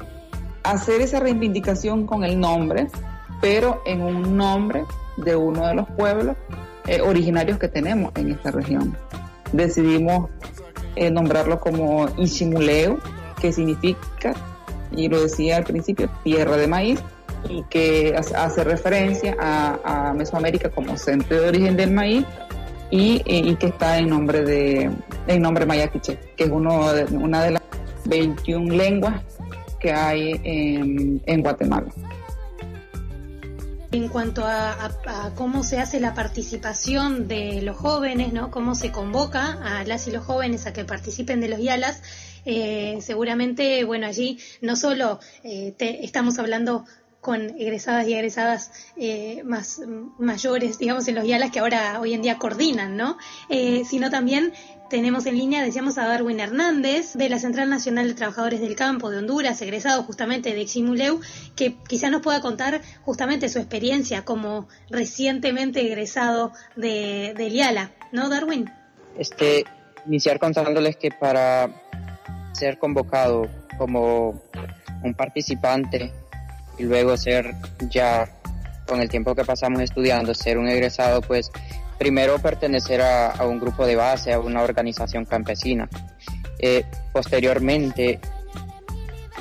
Hacer 0.65 1.01
esa 1.01 1.21
reivindicación 1.21 2.07
con 2.07 2.25
el 2.25 2.41
nombre, 2.41 2.89
pero 3.41 3.83
en 3.87 4.01
un 4.01 4.37
nombre 4.37 4.85
de 5.17 5.37
uno 5.37 5.67
de 5.67 5.75
los 5.75 5.89
pueblos 5.91 6.37
eh, 6.87 7.01
originarios 7.01 7.59
que 7.59 7.69
tenemos 7.69 8.13
en 8.17 8.33
esta 8.33 8.51
región. 8.51 8.97
Decidimos 9.53 10.29
eh, 10.97 11.11
nombrarlo 11.11 11.61
como 11.61 12.09
Isimuleo, 12.17 12.99
que 13.47 13.53
significa, 13.53 14.35
y 14.91 15.09
lo 15.09 15.23
decía 15.23 15.59
al 15.59 15.65
principio, 15.65 16.11
tierra 16.25 16.57
de 16.57 16.67
maíz, 16.67 17.01
y 17.49 17.63
que 17.71 18.17
hace 18.17 18.65
referencia 18.65 19.37
a, 19.41 20.13
Mesoamérica 20.15 20.69
como 20.71 20.97
centro 20.99 21.41
de 21.41 21.49
origen 21.49 21.77
del 21.77 21.93
maíz 21.93 22.25
y, 22.91 23.21
que 23.55 23.67
está 23.69 23.99
en 23.99 24.09
nombre 24.09 24.43
de 24.43 24.91
en 25.29 25.43
nombre 25.43 25.65
maya 25.65 25.89
que 25.89 26.19
es 26.37 26.51
uno 26.51 26.93
de, 26.93 27.05
una 27.17 27.43
de 27.45 27.51
las 27.53 27.63
21 28.07 28.75
lenguas 28.75 29.23
que 29.79 29.93
hay 29.93 30.41
en, 30.43 31.23
en 31.25 31.43
Guatemala. 31.43 31.87
En 33.93 34.09
cuanto 34.09 34.45
a, 34.45 34.91
cómo 35.37 35.63
se 35.63 35.79
hace 35.79 36.01
la 36.01 36.15
participación 36.15 37.29
de 37.29 37.63
los 37.63 37.77
jóvenes, 37.77 38.33
¿no? 38.33 38.51
Cómo 38.51 38.75
se 38.75 38.91
convoca 38.91 39.59
a 39.63 39.85
las 39.85 40.09
y 40.09 40.11
los 40.11 40.25
jóvenes 40.25 40.67
a 40.67 40.73
que 40.73 40.85
participen 40.85 41.41
de 41.41 41.49
los 41.49 41.61
YALAS, 41.61 42.03
eh, 42.47 42.99
seguramente, 43.03 43.85
bueno, 43.85 44.07
allí 44.07 44.39
no 44.63 44.77
solo 44.77 45.21
eh, 45.45 45.75
estamos 45.79 46.39
hablando 46.39 46.87
con 47.27 47.59
egresadas 47.59 48.07
y 48.07 48.15
egresadas 48.15 48.71
eh, 48.97 49.43
más 49.45 49.81
mayores, 50.17 50.79
digamos, 50.79 51.09
en 51.09 51.17
los 51.17 51.27
YALAS 51.27 51.51
que 51.51 51.59
ahora 51.59 51.99
hoy 52.01 52.15
en 52.15 52.23
día 52.23 52.39
coordinan, 52.39 52.97
¿no? 52.97 53.19
Eh, 53.49 53.83
sino 53.85 54.11
también 54.11 54.53
tenemos 54.89 55.27
en 55.27 55.37
línea, 55.37 55.61
decíamos, 55.61 55.99
a 55.99 56.07
Darwin 56.07 56.39
Hernández, 56.39 57.15
de 57.15 57.29
la 57.29 57.41
Central 57.41 57.69
Nacional 57.69 58.07
de 58.07 58.15
Trabajadores 58.15 58.61
del 58.61 58.77
Campo 58.77 59.11
de 59.11 59.19
Honduras, 59.19 59.61
egresado 59.61 60.05
justamente 60.05 60.55
de 60.55 60.61
Eximuleu, 60.61 61.21
que 61.57 61.75
quizá 61.89 62.11
nos 62.11 62.23
pueda 62.23 62.41
contar 62.41 62.81
justamente 63.03 63.49
su 63.49 63.59
experiencia 63.59 64.25
como 64.25 64.69
recientemente 64.89 65.81
egresado 65.85 66.53
de, 66.77 67.35
del 67.37 67.53
IALA, 67.55 67.91
¿no, 68.13 68.29
Darwin? 68.29 68.71
Este, 69.19 69.65
iniciar 70.07 70.39
contándoles 70.39 70.97
que 70.97 71.11
para 71.11 71.86
ser 72.57 72.79
convocado 72.79 73.49
como 73.79 74.41
un 75.03 75.15
participante 75.15 76.13
y 76.79 76.85
luego 76.85 77.17
ser 77.17 77.55
ya 77.91 78.29
con 78.87 79.01
el 79.01 79.09
tiempo 79.09 79.35
que 79.35 79.45
pasamos 79.45 79.81
estudiando, 79.81 80.35
ser 80.35 80.59
un 80.59 80.69
egresado, 80.69 81.21
pues 81.21 81.51
primero 81.99 82.39
pertenecer 82.39 83.03
a, 83.03 83.35
un 83.47 83.59
grupo 83.59 83.87
de 83.87 83.97
base, 83.97 84.33
a 84.33 84.39
una 84.39 84.63
organización 84.63 85.25
campesina. 85.25 85.89
Eh, 86.59 86.85
posteriormente, 87.13 88.21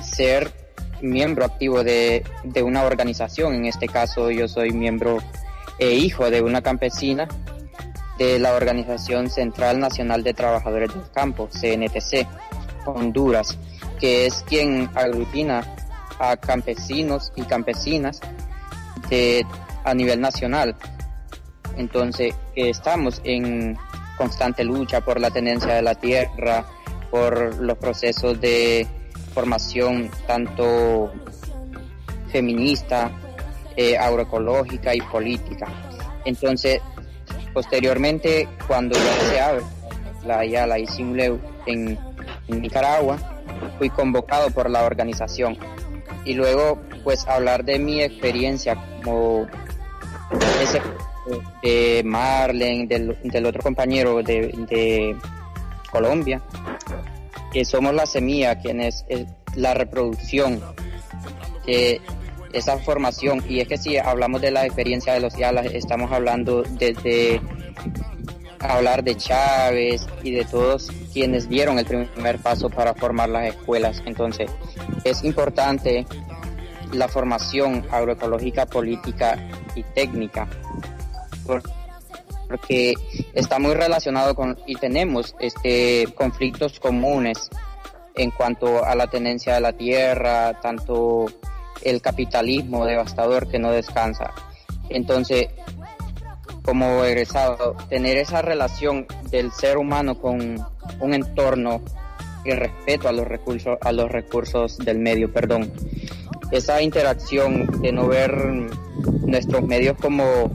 ser 0.01 0.51
miembro 1.01 1.45
activo 1.45 1.83
de, 1.83 2.23
de, 2.43 2.63
una 2.63 2.83
organización, 2.83 3.53
en 3.53 3.65
este 3.65 3.87
caso 3.87 4.31
yo 4.31 4.47
soy 4.47 4.71
miembro 4.71 5.17
e 5.77 5.91
hijo 5.91 6.29
de 6.31 6.41
una 6.41 6.61
campesina 6.61 7.27
de 8.17 8.39
la 8.39 8.53
Organización 8.53 9.29
Central 9.29 9.79
Nacional 9.79 10.23
de 10.23 10.33
Trabajadores 10.33 10.93
del 10.93 11.03
Campo, 11.11 11.49
CNTC, 11.49 12.25
Honduras, 12.85 13.57
que 13.99 14.25
es 14.25 14.43
quien 14.47 14.89
aglutina 14.95 15.63
a 16.19 16.37
campesinos 16.37 17.31
y 17.35 17.43
campesinas 17.43 18.21
a 19.83 19.93
nivel 19.93 20.19
nacional. 20.21 20.75
Entonces, 21.77 22.33
estamos 22.55 23.21
en 23.23 23.77
constante 24.17 24.63
lucha 24.63 25.01
por 25.01 25.19
la 25.19 25.29
tenencia 25.29 25.73
de 25.73 25.81
la 25.81 25.95
tierra, 25.95 26.65
por 27.11 27.55
los 27.61 27.77
procesos 27.77 28.39
de 28.39 28.87
formación 29.33 30.09
tanto 30.25 31.11
feminista, 32.31 33.11
eh, 33.75 33.97
agroecológica 33.97 34.95
y 34.95 35.01
política. 35.01 35.67
Entonces, 36.23 36.79
posteriormente, 37.53 38.47
cuando 38.67 38.97
ya 38.97 39.29
se 39.29 39.41
abre 39.41 39.63
la 40.25 40.45
Yala 40.45 40.79
y 40.79 40.87
Simleu 40.87 41.39
en, 41.65 41.99
en 42.47 42.61
Nicaragua, 42.61 43.17
fui 43.77 43.89
convocado 43.89 44.49
por 44.51 44.69
la 44.69 44.83
organización 44.83 45.57
y 46.25 46.33
luego 46.33 46.81
pues 47.03 47.27
hablar 47.27 47.63
de 47.63 47.79
mi 47.79 48.01
experiencia 48.01 48.75
como 49.03 49.47
ese 50.61 50.81
de 51.63 52.01
Marlen, 52.05 52.87
del, 52.87 53.45
otro 53.45 53.63
compañero 53.63 54.21
de, 54.21 55.15
Colombia, 55.91 56.41
que 57.53 57.63
somos 57.63 57.93
la 57.93 58.05
semilla, 58.05 58.59
quienes 58.59 59.05
es 59.07 59.25
la 59.55 59.73
reproducción 59.73 60.61
de 61.65 62.01
esa 62.51 62.77
formación. 62.79 63.43
Y 63.47 63.61
es 63.61 63.67
que 63.67 63.77
si 63.77 63.97
hablamos 63.97 64.41
de 64.41 64.51
la 64.51 64.65
experiencia 64.65 65.13
de 65.13 65.21
los 65.21 65.37
IALAS, 65.37 65.67
estamos 65.67 66.11
hablando 66.11 66.63
desde 66.63 67.39
hablar 68.65 69.03
de 69.03 69.15
Chávez 69.15 70.07
y 70.23 70.31
de 70.31 70.45
todos 70.45 70.91
quienes 71.13 71.47
dieron 71.49 71.79
el 71.79 71.85
primer 71.85 72.39
paso 72.39 72.69
para 72.69 72.93
formar 72.93 73.29
las 73.29 73.47
escuelas. 73.47 74.01
Entonces, 74.05 74.49
es 75.03 75.23
importante 75.23 76.05
la 76.91 77.07
formación 77.07 77.85
agroecológica, 77.91 78.65
política 78.65 79.37
y 79.75 79.83
técnica, 79.83 80.47
porque 82.47 82.93
está 83.33 83.59
muy 83.59 83.73
relacionado 83.73 84.35
con 84.35 84.57
y 84.65 84.75
tenemos 84.75 85.35
este 85.39 86.07
conflictos 86.15 86.79
comunes 86.79 87.49
en 88.15 88.31
cuanto 88.31 88.85
a 88.85 88.95
la 88.95 89.07
tenencia 89.07 89.55
de 89.55 89.61
la 89.61 89.73
tierra, 89.73 90.59
tanto 90.61 91.25
el 91.81 92.01
capitalismo 92.01 92.85
devastador 92.85 93.49
que 93.49 93.59
no 93.59 93.71
descansa. 93.71 94.31
Entonces, 94.89 95.47
como 96.65 97.03
egresado, 97.03 97.75
tener 97.89 98.17
esa 98.17 98.41
relación 98.41 99.05
del 99.29 99.51
ser 99.51 99.77
humano 99.77 100.19
con 100.19 100.65
un 100.99 101.13
entorno 101.13 101.81
y 102.43 102.51
respeto 102.51 103.07
a 103.07 103.11
los 103.11 103.27
recursos, 103.27 103.77
a 103.81 103.91
los 103.91 104.11
recursos 104.11 104.77
del 104.79 104.99
medio, 104.99 105.31
perdón. 105.31 105.71
Esa 106.51 106.81
interacción 106.81 107.81
de 107.81 107.91
no 107.91 108.07
ver 108.07 108.35
nuestros 109.25 109.63
medios 109.63 109.97
como, 109.97 110.51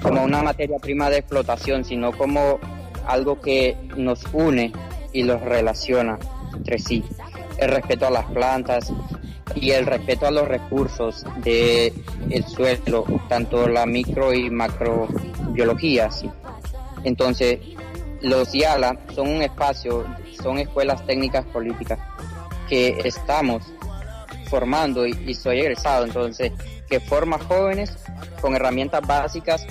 como 0.00 0.22
una 0.22 0.42
materia 0.42 0.78
prima 0.78 1.10
de 1.10 1.18
explotación, 1.18 1.84
sino 1.84 2.12
como 2.12 2.58
algo 3.06 3.40
que 3.40 3.76
nos 3.96 4.24
une 4.32 4.72
y 5.12 5.24
los 5.24 5.40
relaciona 5.40 6.18
entre 6.56 6.78
sí. 6.78 7.04
El 7.58 7.70
respeto 7.70 8.06
a 8.06 8.10
las 8.10 8.26
plantas, 8.26 8.92
y 9.54 9.70
el 9.70 9.86
respeto 9.86 10.26
a 10.26 10.30
los 10.30 10.48
recursos 10.48 11.24
del 11.42 11.92
el 12.30 12.44
suelo, 12.44 13.04
tanto 13.28 13.68
la 13.68 13.86
micro 13.86 14.32
y 14.32 14.50
macrobiología. 14.50 16.08
Entonces, 17.04 17.58
los 18.22 18.52
YALA 18.52 18.98
son 19.14 19.28
un 19.28 19.42
espacio, 19.42 20.04
son 20.42 20.58
escuelas 20.58 21.04
técnicas 21.06 21.44
políticas 21.46 21.98
que 22.68 22.98
estamos 23.04 23.62
formando 24.48 25.06
y, 25.06 25.10
y 25.26 25.34
soy 25.34 25.60
egresado, 25.60 26.04
entonces, 26.04 26.52
que 26.88 27.00
forma 27.00 27.38
jóvenes 27.38 27.96
con 28.40 28.54
herramientas 28.54 29.06
básicas 29.06 29.66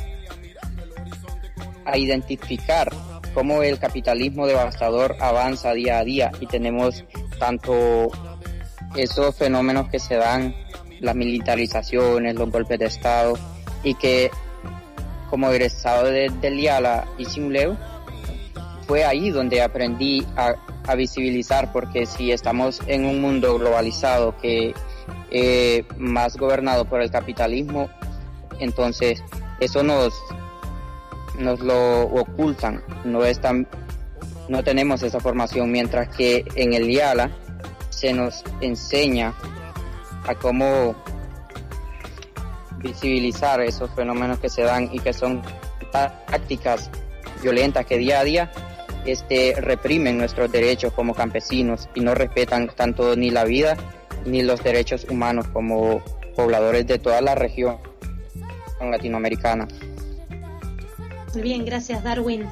a 1.86 1.98
identificar 1.98 2.90
cómo 3.34 3.64
el 3.64 3.80
capitalismo 3.80 4.46
devastador 4.48 5.16
avanza 5.20 5.74
día 5.74 6.00
a 6.00 6.04
día 6.04 6.32
y 6.40 6.46
tenemos 6.48 7.04
tanto 7.40 8.12
esos 8.96 9.36
fenómenos 9.36 9.90
que 9.90 10.00
se 10.00 10.16
dan, 10.16 10.56
las 11.00 11.16
militarizaciones, 11.16 12.36
los 12.36 12.50
golpes 12.50 12.80
de 12.80 12.86
Estado, 12.86 13.34
y 13.84 13.96
que 13.96 14.32
como 15.30 15.50
egresado 15.50 16.06
de, 16.06 16.30
del 16.42 16.60
IALA 16.60 17.06
y 17.18 17.26
Simuleu, 17.26 17.76
fue 18.88 19.04
ahí 19.04 19.32
donde 19.32 19.62
aprendí 19.62 20.26
a, 20.36 20.56
visibilizar, 20.96 21.72
porque 21.72 22.06
si 22.06 22.32
estamos 22.32 22.82
en 22.88 23.06
un 23.06 23.22
mundo 23.22 23.58
globalizado 23.58 24.38
que 24.38 24.74
eh, 25.32 25.86
más 25.98 26.36
gobernado 26.36 26.86
por 26.86 27.02
el 27.02 27.10
capitalismo, 27.10 27.90
entonces 28.60 29.24
eso 29.62 29.82
nos, 29.82 30.14
nos 31.40 31.62
lo 31.62 32.02
ocultan, 32.04 32.84
no 33.06 33.24
es 33.24 33.40
no 34.50 34.64
tenemos 34.64 35.02
esa 35.04 35.22
formación, 35.22 35.72
mientras 35.72 36.14
que 36.16 36.46
en 36.56 36.74
el 36.74 36.92
IALA 36.92 37.32
se 37.94 38.14
nos 38.14 38.44
enseña 38.62 39.34
a 40.28 40.36
cómo 40.36 40.96
visibilizar 42.78 43.62
esos 43.62 43.90
fenómenos 43.92 44.40
que 44.40 44.50
se 44.50 44.64
dan 44.64 44.90
y 44.92 45.00
que 45.00 45.14
son 45.14 45.42
tácticas 45.92 46.90
violentas 47.42 47.86
que 47.86 47.98
día 47.98 48.20
a 48.20 48.24
día 48.24 48.52
este, 49.06 49.56
reprimen 49.58 50.18
nuestros 50.18 50.52
derechos 50.52 50.94
como 50.94 51.14
campesinos 51.14 51.90
y 51.94 52.02
no 52.02 52.16
respetan 52.16 52.70
tanto 52.76 53.16
ni 53.16 53.30
la 53.30 53.44
vida 53.44 53.78
ni 54.26 54.42
los 54.42 54.64
derechos 54.64 55.06
humanos 55.10 55.48
como 55.50 56.02
pobladores 56.36 56.88
de 56.88 57.00
toda 57.00 57.22
la 57.22 57.36
región 57.36 57.78
latinoamericana. 58.80 59.68
Muy 61.34 61.42
bien, 61.42 61.66
gracias 61.66 62.04
Darwin. 62.04 62.46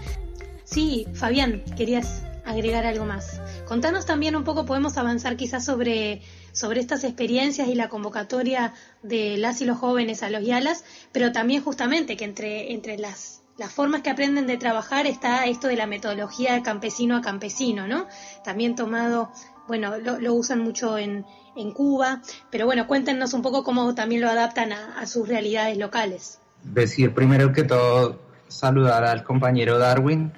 Sí, 0.64 1.08
Fabián, 1.14 1.64
querías 1.76 2.24
agregar 2.46 2.86
algo 2.86 3.06
más. 3.06 3.41
Contanos 3.72 4.06
también 4.06 4.36
un 4.36 4.44
poco, 4.44 4.66
podemos 4.66 4.98
avanzar 4.98 5.38
quizás 5.38 5.64
sobre, 5.64 6.22
sobre 6.52 6.82
estas 6.82 7.06
experiencias 7.06 7.70
y 7.70 7.76
la 7.76 7.88
convocatoria 7.88 8.74
de 9.02 9.38
las 9.38 9.62
y 9.62 9.66
los 9.66 9.78
jóvenes 9.78 10.24
a 10.24 10.30
los 10.30 10.44
YALAS, 10.44 10.84
pero 11.14 11.32
también 11.32 11.64
justamente 11.64 12.18
que 12.18 12.26
entre, 12.26 12.74
entre 12.74 12.98
las, 12.98 13.44
las 13.58 13.72
formas 13.72 14.02
que 14.02 14.10
aprenden 14.10 14.46
de 14.46 14.58
trabajar 14.58 15.08
está 15.08 15.46
esto 15.46 15.70
de 15.70 15.78
la 15.78 15.88
metodología 15.88 16.54
de 16.54 16.64
campesino 16.64 17.16
a 17.16 17.22
campesino, 17.22 17.88
¿no? 17.88 18.08
También 18.44 18.76
tomado, 18.76 19.32
bueno, 19.70 19.94
lo, 20.00 20.34
usan 20.34 20.60
mucho 20.60 20.98
en, 20.98 21.26
en, 21.56 21.72
Cuba, 21.72 22.22
pero 22.52 22.66
bueno, 22.66 22.88
cuéntenos 22.88 23.34
un 23.34 23.42
poco 23.42 23.64
cómo 23.64 23.96
también 23.96 24.20
lo 24.20 24.28
adaptan 24.28 24.74
a, 24.74 25.06
sus 25.06 25.30
realidades 25.30 25.78
locales. 25.78 26.40
Decir 26.62 27.14
primero 27.14 27.54
que 27.54 27.64
todo, 27.64 28.20
saludar 28.50 29.06
al 29.06 29.24
compañero 29.24 29.78
Darwin, 29.78 30.34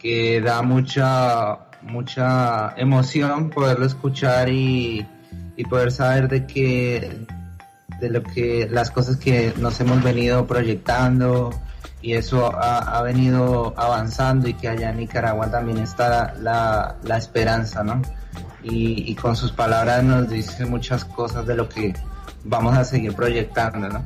que 0.00 0.40
da 0.40 0.62
mucha, 0.62 1.63
mucha 1.84 2.74
emoción 2.76 3.50
poderlo 3.50 3.86
escuchar 3.86 4.48
y, 4.48 5.06
y 5.56 5.64
poder 5.64 5.92
saber 5.92 6.28
de 6.28 6.46
que 6.46 7.26
de 8.00 8.10
lo 8.10 8.22
que 8.22 8.68
las 8.70 8.90
cosas 8.90 9.16
que 9.16 9.54
nos 9.58 9.80
hemos 9.80 10.02
venido 10.02 10.46
proyectando 10.46 11.50
y 12.04 12.12
eso 12.12 12.52
ha, 12.54 13.00
venido 13.02 13.72
avanzando 13.78 14.46
y 14.46 14.52
que 14.52 14.68
allá 14.68 14.90
en 14.90 14.98
Nicaragua 14.98 15.50
también 15.50 15.78
está 15.78 16.34
la, 16.38 16.96
la 17.02 17.16
esperanza, 17.16 17.82
¿no? 17.82 18.02
Y, 18.62 19.14
con 19.14 19.36
sus 19.36 19.52
palabras 19.52 20.04
nos 20.04 20.28
dice 20.28 20.66
muchas 20.66 21.04
cosas 21.06 21.46
de 21.46 21.54
lo 21.54 21.66
que 21.66 21.94
vamos 22.44 22.76
a 22.76 22.84
seguir 22.84 23.14
proyectando, 23.14 23.88
¿no? 23.88 24.04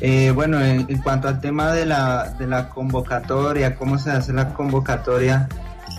Eh, 0.00 0.30
bueno, 0.34 0.58
en, 0.62 0.86
cuanto 1.02 1.28
al 1.28 1.38
tema 1.40 1.72
de 1.72 1.84
la, 1.84 2.30
de 2.38 2.46
la 2.46 2.70
convocatoria, 2.70 3.76
cómo 3.76 3.98
se 3.98 4.10
hace 4.10 4.32
la 4.32 4.54
convocatoria, 4.54 5.48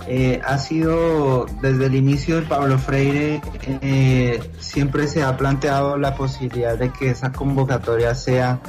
eh, 0.08 0.42
ha 0.46 0.58
sido 0.58 1.46
desde 1.62 1.86
el 1.86 1.96
inicio 1.96 2.42
de 2.42 2.42
Pablo 2.42 2.78
Freire, 2.78 3.42
eh, 3.82 4.42
siempre 4.60 5.08
se 5.08 5.24
ha 5.24 5.38
planteado 5.38 5.98
la 5.98 6.16
posibilidad 6.16 6.78
de 6.78 6.92
que 6.92 7.12
esa 7.12 7.32
convocatoria 7.32 8.14
sea 8.14 8.60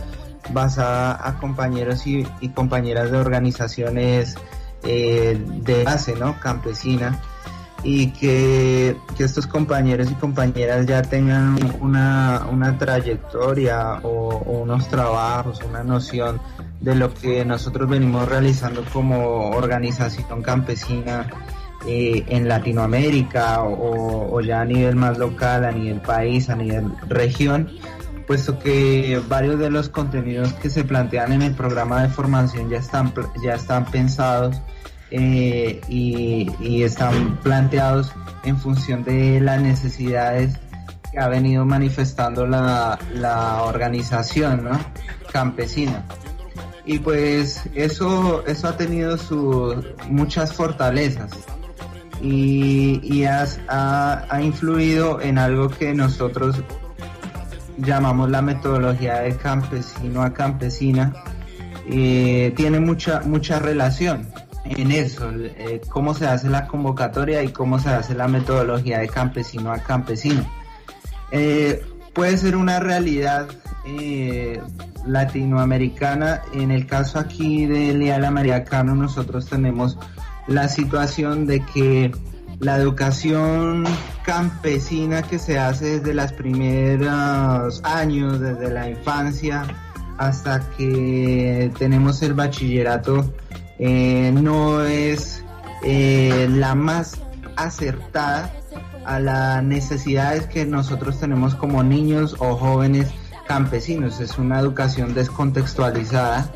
basada 0.53 1.19
a 1.27 1.39
compañeros 1.39 2.07
y, 2.07 2.25
compañeras 2.55 3.11
de 3.11 3.19
organizaciones 3.19 4.37
eh, 4.85 5.43
de 5.63 5.83
base, 5.83 6.15
¿no? 6.15 6.39
Campesina, 6.39 7.21
y 7.83 8.09
que, 8.13 8.97
estos 9.19 9.47
compañeros 9.47 10.11
y 10.11 10.15
compañeras 10.15 10.87
ya 10.87 11.03
tengan 11.03 11.59
una, 11.81 12.47
una 12.51 12.79
trayectoria 12.79 14.01
o 14.03 14.39
unos 14.39 14.89
trabajos, 14.89 15.61
una 15.69 15.83
noción 15.83 16.41
de 16.85 16.95
lo 16.95 17.13
que 17.15 17.45
nosotros 17.47 17.89
venimos 17.89 18.29
realizando 18.29 18.85
como 18.93 19.51
organización 19.53 20.43
campesina 20.43 21.31
eh, 21.87 22.25
en 22.29 22.47
Latinoamérica 22.47 23.63
o, 23.63 24.41
ya 24.43 24.61
a 24.61 24.65
nivel 24.67 24.95
más 24.95 25.17
local, 25.17 25.65
a 25.65 25.73
nivel 25.73 26.03
país, 26.03 26.51
a 26.51 26.57
nivel 26.57 26.93
región, 27.09 27.71
puesto 28.27 28.59
que 28.59 29.21
varios 29.29 29.59
de 29.59 29.71
los 29.71 29.89
contenidos 29.89 30.53
que 30.55 30.69
se 30.69 30.85
plantean 30.85 31.33
en 31.33 31.43
el 31.43 31.55
programa 31.55 32.03
de 32.03 32.11
formación 32.11 32.69
ya 32.69 32.79
están, 32.79 33.15
ya 33.43 33.55
están 33.55 33.87
pensados 33.87 34.61
eh, 35.11 35.81
y, 35.89 36.83
están 36.83 37.39
planteados 37.43 38.13
en 38.45 38.59
función 38.59 39.05
de 39.05 39.41
las 39.41 39.61
necesidades 39.63 40.59
que 41.11 41.19
ha 41.19 41.29
venido 41.29 41.65
manifestando 41.65 42.47
la, 42.47 42.99
la 43.15 43.63
organización 43.63 44.69
campesina 45.33 46.05
y 46.87 46.99
pues 46.99 47.63
eso, 47.75 48.45
eso 48.47 48.69
ha 48.69 48.77
tenido 48.77 49.17
sus 49.17 49.77
muchas 50.09 50.53
fortalezas 50.53 51.33
y, 52.23 53.25
ha, 53.25 54.41
influido 54.43 55.21
en 55.21 55.39
algo 55.39 55.69
que 55.69 55.95
nosotros 55.95 56.63
llamamos 57.79 58.31
la 58.31 58.43
metodología 58.43 59.21
de 59.21 59.37
campesino 59.37 60.23
a 60.23 60.33
campesina. 60.33 61.13
tiene 61.87 62.81
mucha, 62.81 63.21
mucha 63.21 63.59
relación 63.59 64.29
en 64.65 64.93
eso, 64.93 65.31
eh, 65.35 65.81
cómo 65.89 66.15
se 66.15 66.27
hace 66.27 66.49
la 66.49 66.67
convocatoria 66.67 67.43
y 67.43 67.49
cómo 67.49 67.79
se 67.79 67.91
hace 67.91 68.15
la 68.15 68.29
metodología 68.29 68.99
de 68.99 69.09
campesino 69.09 69.71
a 69.71 69.79
campesino. 69.79 70.49
Eh, 71.31 71.85
puede 72.15 72.37
ser 72.39 72.57
una 72.57 72.81
realidad 72.81 73.49
eh, 73.87 74.61
latinoamericana. 75.07 76.43
En 76.53 76.71
el 76.71 76.87
caso 76.87 77.19
aquí 77.19 77.67
de 77.67 77.93
Leal 77.95 78.25
Americano, 78.25 78.95
nosotros 78.95 79.47
tenemos 79.47 79.99
la 80.47 80.69
situación 80.69 81.47
de 81.47 81.61
que 81.61 82.13
la 82.61 82.77
educación 82.77 83.85
campesina 84.25 85.23
que 85.23 85.39
se 85.39 85.59
hace 85.59 85.99
desde 85.99 86.15
los 86.15 86.33
primeros 86.33 87.83
años, 87.85 88.41
desde 88.41 88.71
la 88.71 88.89
infancia 88.89 89.65
hasta 90.17 90.61
que 90.77 91.73
tenemos 91.79 92.23
el 92.23 92.35
bachillerato, 92.35 93.35
eh, 93.79 94.33
no 94.33 94.85
es 94.85 95.45
eh, 95.83 96.49
la 96.51 96.75
más 96.75 97.21
acertada 97.57 98.53
a 99.05 99.21
las 99.21 99.63
necesidades 99.63 100.47
que 100.47 100.67
nosotros 100.67 101.19
tenemos 101.21 101.55
como 101.55 101.83
niños 101.83 102.37
o 102.39 102.57
jóvenes 102.57 103.09
campesinos. 103.47 104.21
Es 104.21 104.39
una 104.39 104.59
educación 104.61 105.15
descontextualizada 105.15 106.51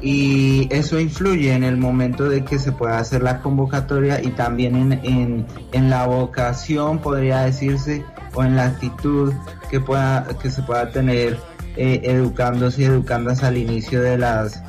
y 0.00 0.68
eso 0.70 1.00
influye 1.00 1.52
en 1.52 1.64
el 1.64 1.76
momento 1.76 2.28
de 2.28 2.44
que 2.44 2.58
se 2.58 2.72
pueda 2.72 2.98
hacer 2.98 3.22
la 3.22 3.40
convocatoria 3.40 4.22
y 4.22 4.28
también 4.30 4.92
en, 4.92 5.46
en, 5.72 5.90
la 5.90 6.06
vocación, 6.06 7.00
podría 7.00 7.40
decirse, 7.40 8.04
o 8.34 8.44
en 8.44 8.54
la 8.54 8.66
actitud 8.66 9.32
que, 9.70 9.80
pueda, 9.80 10.26
que 10.40 10.50
se 10.50 10.62
pueda 10.62 10.90
tener 10.90 11.38
eh, 11.76 12.00
educándose 12.04 12.82
y 12.82 12.84
educándose 12.84 13.44
al 13.44 13.56
inicio 13.56 14.00
de 14.00 14.18
las, 14.18 14.62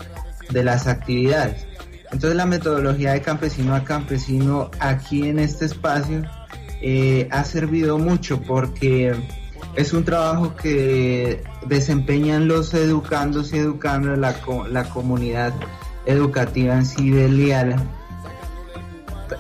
de 0.50 0.64
las 0.64 0.88
actividades. 0.88 1.68
Entonces 2.12 2.36
la 2.36 2.48
metodología 2.48 3.14
de 3.14 3.22
campesino 3.22 3.76
a 3.76 3.84
campesino 3.84 4.72
aquí 4.80 5.28
en 5.30 5.38
este 5.38 5.66
espacio 5.66 6.24
eh, 6.82 7.28
ha 7.32 7.44
servido 7.44 7.98
mucho 7.98 8.42
porque 8.42 9.14
es 9.76 9.94
un 9.94 10.04
trabajo 10.06 10.56
que 10.56 11.44
desempeñan 11.66 12.48
los 12.48 12.74
educandos 12.74 13.54
y 13.54 13.58
educando 13.58 14.16
la, 14.16 14.36
la 14.70 14.90
comunidad 14.90 15.54
educativa 16.06 16.76
en 16.76 16.86
sí 16.86 17.10
de 17.10 17.28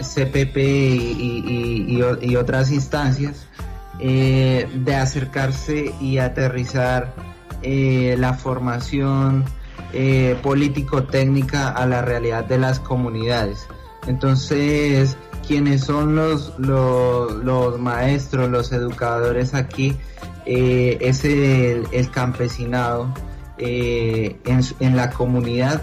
CPP 0.01 0.57
y, 0.57 2.35
otras 2.35 2.71
instancias, 2.71 3.47
eh, 3.99 4.69
de 4.73 4.95
acercarse 4.95 5.93
y 5.99 6.19
aterrizar 6.19 7.13
eh, 7.61 8.15
la 8.17 8.33
formación 8.33 9.45
político-técnica 10.43 11.69
a 11.69 11.87
la 11.87 12.03
realidad 12.03 12.45
de 12.45 12.59
las 12.59 12.79
comunidades. 12.79 13.65
Entonces, 14.07 15.17
quienes 15.49 15.81
son 15.81 16.15
los, 16.15 16.53
los, 16.59 17.79
maestros, 17.79 18.51
los 18.51 18.71
educadores 18.71 19.55
aquí, 19.55 19.97
eh, 20.45 20.99
es 21.01 21.25
el, 21.25 22.11
campesinado 22.11 23.11
eh, 23.57 24.37
en, 24.45 24.95
la 24.95 25.09
comunidad 25.09 25.81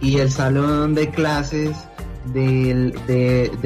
y 0.00 0.18
el 0.18 0.30
salón 0.30 0.94
de 0.94 1.10
clases 1.10 1.76
de, 2.26 2.92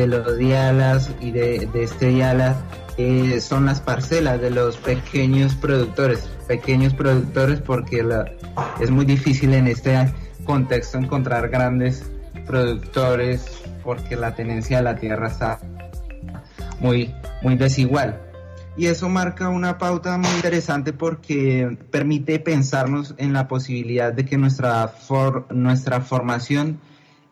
los 0.09 0.39
dialas 0.39 1.11
y 1.21 1.31
de, 1.33 1.69
este 1.75 2.07
diala 2.07 2.57
eh, 2.97 3.39
son 3.39 3.67
las 3.67 3.83
parcelas 3.83 4.41
de 4.41 4.51
los 4.51 4.79
pequeños 4.79 5.55
productores, 5.57 6.21
pequeños 6.49 6.95
productores 6.95 7.61
porque 7.61 8.03
es 8.81 8.91
muy 8.91 9.05
difícil 9.05 9.53
en 9.53 9.67
este 9.67 10.11
contexto 10.47 10.97
encontrar 10.97 11.51
grandes 11.51 12.03
productores 12.47 13.63
porque 13.83 14.17
la 14.17 14.35
tenencia 14.35 14.79
de 14.79 14.83
la 14.83 14.97
tierra 14.97 15.29
está 15.29 15.61
muy, 16.81 17.15
muy 17.43 17.57
desigual. 17.57 18.21
Y 18.77 18.87
eso 18.87 19.09
marca 19.09 19.49
una 19.49 19.79
pauta 19.79 20.19
muy 20.19 20.31
interesante 20.31 20.93
porque 20.93 21.79
permite 21.91 22.41
pensarnos 22.41 23.15
en 23.19 23.33
la 23.33 23.47
posibilidad 23.47 24.13
de 24.13 24.25
que 24.25 24.37
nuestra, 24.37 24.93
nuestra 25.51 26.01
formación 26.01 26.81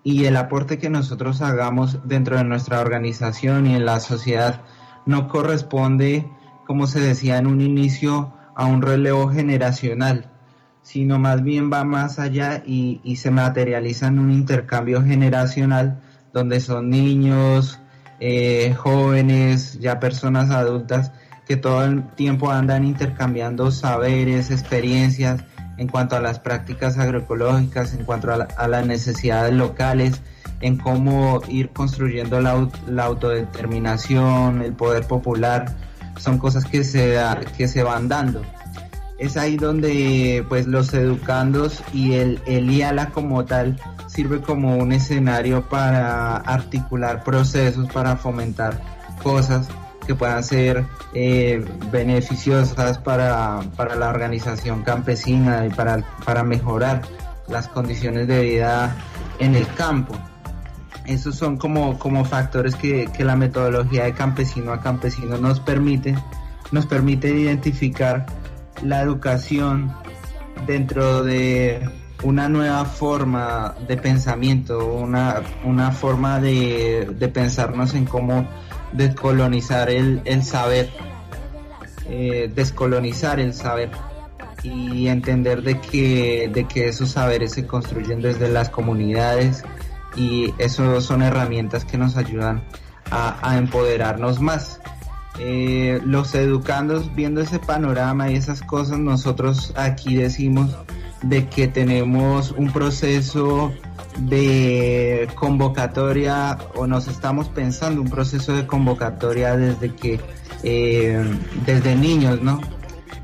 y 0.04 0.24
el 0.26 0.36
aporte 0.36 0.78
que 0.78 0.88
nosotros 0.88 1.42
hagamos 1.42 1.98
dentro 2.04 2.36
de 2.36 2.44
nuestra 2.44 2.80
organización 2.80 3.66
y 3.66 3.74
en 3.74 3.84
la 3.84 3.98
sociedad 3.98 4.62
no 5.04 5.28
corresponde, 5.28 6.26
como 6.66 6.86
se 6.86 7.00
decía 7.00 7.38
en 7.38 7.48
un 7.48 7.60
inicio, 7.60 8.32
a 8.54 8.66
un 8.66 8.82
relevo 8.82 9.28
generacional, 9.28 10.30
sino 10.82 11.18
más 11.18 11.42
bien 11.42 11.72
va 11.72 11.84
más 11.84 12.18
allá 12.18 12.62
y, 12.66 13.00
y 13.04 13.16
se 13.16 13.30
materializa 13.30 14.08
en 14.08 14.18
un 14.18 14.30
intercambio 14.30 15.02
generacional 15.02 16.00
donde 16.32 16.60
son 16.60 16.90
niños, 16.90 17.78
eh, 18.20 18.74
jóvenes, 18.74 19.78
ya 19.80 19.98
personas 19.98 20.50
adultas 20.50 21.12
que 21.46 21.56
todo 21.56 21.84
el 21.84 22.06
tiempo 22.10 22.50
andan 22.50 22.84
intercambiando 22.84 23.70
saberes, 23.72 24.50
experiencias 24.50 25.44
en 25.76 25.88
cuanto 25.88 26.14
a 26.14 26.20
las 26.20 26.38
prácticas 26.38 26.98
agroecológicas, 26.98 27.94
en 27.94 28.04
cuanto 28.04 28.32
a, 28.32 28.68
las 28.68 28.86
necesidades 28.86 29.52
locales, 29.52 30.20
en 30.60 30.76
cómo 30.76 31.40
ir 31.48 31.70
construyendo 31.70 32.40
la, 32.40 33.04
autodeterminación, 33.04 34.62
el 34.62 34.72
poder 34.74 35.04
popular, 35.06 35.74
son 36.18 36.38
cosas 36.38 36.64
que 36.64 36.84
se, 36.84 37.18
que 37.56 37.66
se 37.66 37.82
van 37.82 38.08
dando. 38.08 38.42
Es 39.22 39.36
ahí 39.36 39.56
donde 39.56 40.44
pues 40.48 40.66
los 40.66 40.92
educandos 40.92 41.80
y 41.94 42.14
el, 42.14 42.40
el 42.44 42.68
IALA 42.68 43.10
como 43.10 43.44
tal 43.44 43.78
sirve 44.08 44.40
como 44.40 44.76
un 44.76 44.90
escenario 44.90 45.68
para 45.68 46.38
articular 46.38 47.22
procesos, 47.22 47.86
para 47.92 48.16
fomentar 48.16 48.80
cosas 49.22 49.68
que 50.08 50.16
puedan 50.16 50.42
ser 50.42 50.84
eh, 51.14 51.64
beneficiosas 51.92 52.98
para, 52.98 53.60
para, 53.76 53.94
la 53.94 54.08
organización 54.08 54.82
campesina 54.82 55.66
y 55.66 55.70
para, 55.70 56.02
para 56.24 56.42
mejorar 56.42 57.02
las 57.46 57.68
condiciones 57.68 58.26
de 58.26 58.42
vida 58.42 58.96
en 59.38 59.54
el 59.54 59.68
campo. 59.74 60.16
Esos 61.06 61.36
son 61.36 61.58
como, 61.58 61.96
como 62.00 62.24
factores 62.24 62.74
que, 62.74 63.08
que 63.16 63.24
la 63.24 63.36
metodología 63.36 64.02
de 64.02 64.14
campesino 64.14 64.72
a 64.72 64.80
campesino 64.80 65.38
nos 65.38 65.60
permite, 65.60 66.16
nos 66.72 66.86
permite 66.86 67.28
identificar 67.28 68.41
la 68.82 69.02
educación 69.02 69.92
dentro 70.66 71.22
de 71.22 71.88
una 72.22 72.48
nueva 72.48 72.84
forma 72.84 73.74
de 73.88 73.96
pensamiento, 73.96 74.86
una, 74.86 75.42
una 75.64 75.90
forma 75.92 76.40
de, 76.40 77.10
de 77.18 77.28
pensarnos 77.28 77.94
en 77.94 78.04
cómo 78.04 78.46
descolonizar 78.92 79.90
el, 79.90 80.22
el 80.24 80.44
saber, 80.44 80.90
eh, 82.08 82.50
descolonizar 82.54 83.40
el 83.40 83.54
saber 83.54 83.90
y 84.62 85.08
entender 85.08 85.62
de 85.62 85.80
que, 85.80 86.50
de 86.52 86.64
que 86.64 86.88
esos 86.88 87.10
saberes 87.10 87.52
se 87.52 87.66
construyen 87.66 88.22
desde 88.22 88.48
las 88.48 88.68
comunidades 88.68 89.64
y 90.14 90.54
eso 90.58 91.00
son 91.00 91.22
herramientas 91.22 91.84
que 91.84 91.98
nos 91.98 92.16
ayudan 92.16 92.62
a, 93.10 93.36
a 93.48 93.56
empoderarnos 93.58 94.40
más. 94.40 94.80
Eh, 95.38 96.00
los 96.04 96.34
educandos 96.34 97.14
viendo 97.14 97.40
ese 97.40 97.58
panorama 97.58 98.30
y 98.30 98.36
esas 98.36 98.60
cosas, 98.62 98.98
nosotros 98.98 99.72
aquí 99.76 100.16
decimos 100.16 100.76
de 101.22 101.48
que 101.48 101.68
tenemos 101.68 102.52
un 102.52 102.70
proceso 102.72 103.72
de 104.18 105.28
convocatoria 105.34 106.58
o 106.74 106.86
nos 106.86 107.08
estamos 107.08 107.48
pensando 107.48 108.02
un 108.02 108.10
proceso 108.10 108.52
de 108.54 108.66
convocatoria 108.66 109.56
desde 109.56 109.94
que 109.94 110.20
eh, 110.62 111.24
desde 111.64 111.94
niños, 111.96 112.42
¿no? 112.42 112.60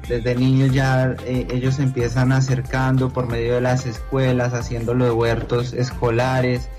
Desde 0.08 0.34
niños 0.34 0.72
ya 0.72 1.14
eh, 1.26 1.46
ellos 1.50 1.78
empiezan 1.78 2.32
acercando 2.32 3.10
por 3.10 3.28
medio 3.28 3.56
de 3.56 3.60
las 3.60 3.84
escuelas, 3.84 4.54
haciendo 4.54 4.94
los 4.94 5.12
huertos 5.12 5.74
escolares, 5.74 6.70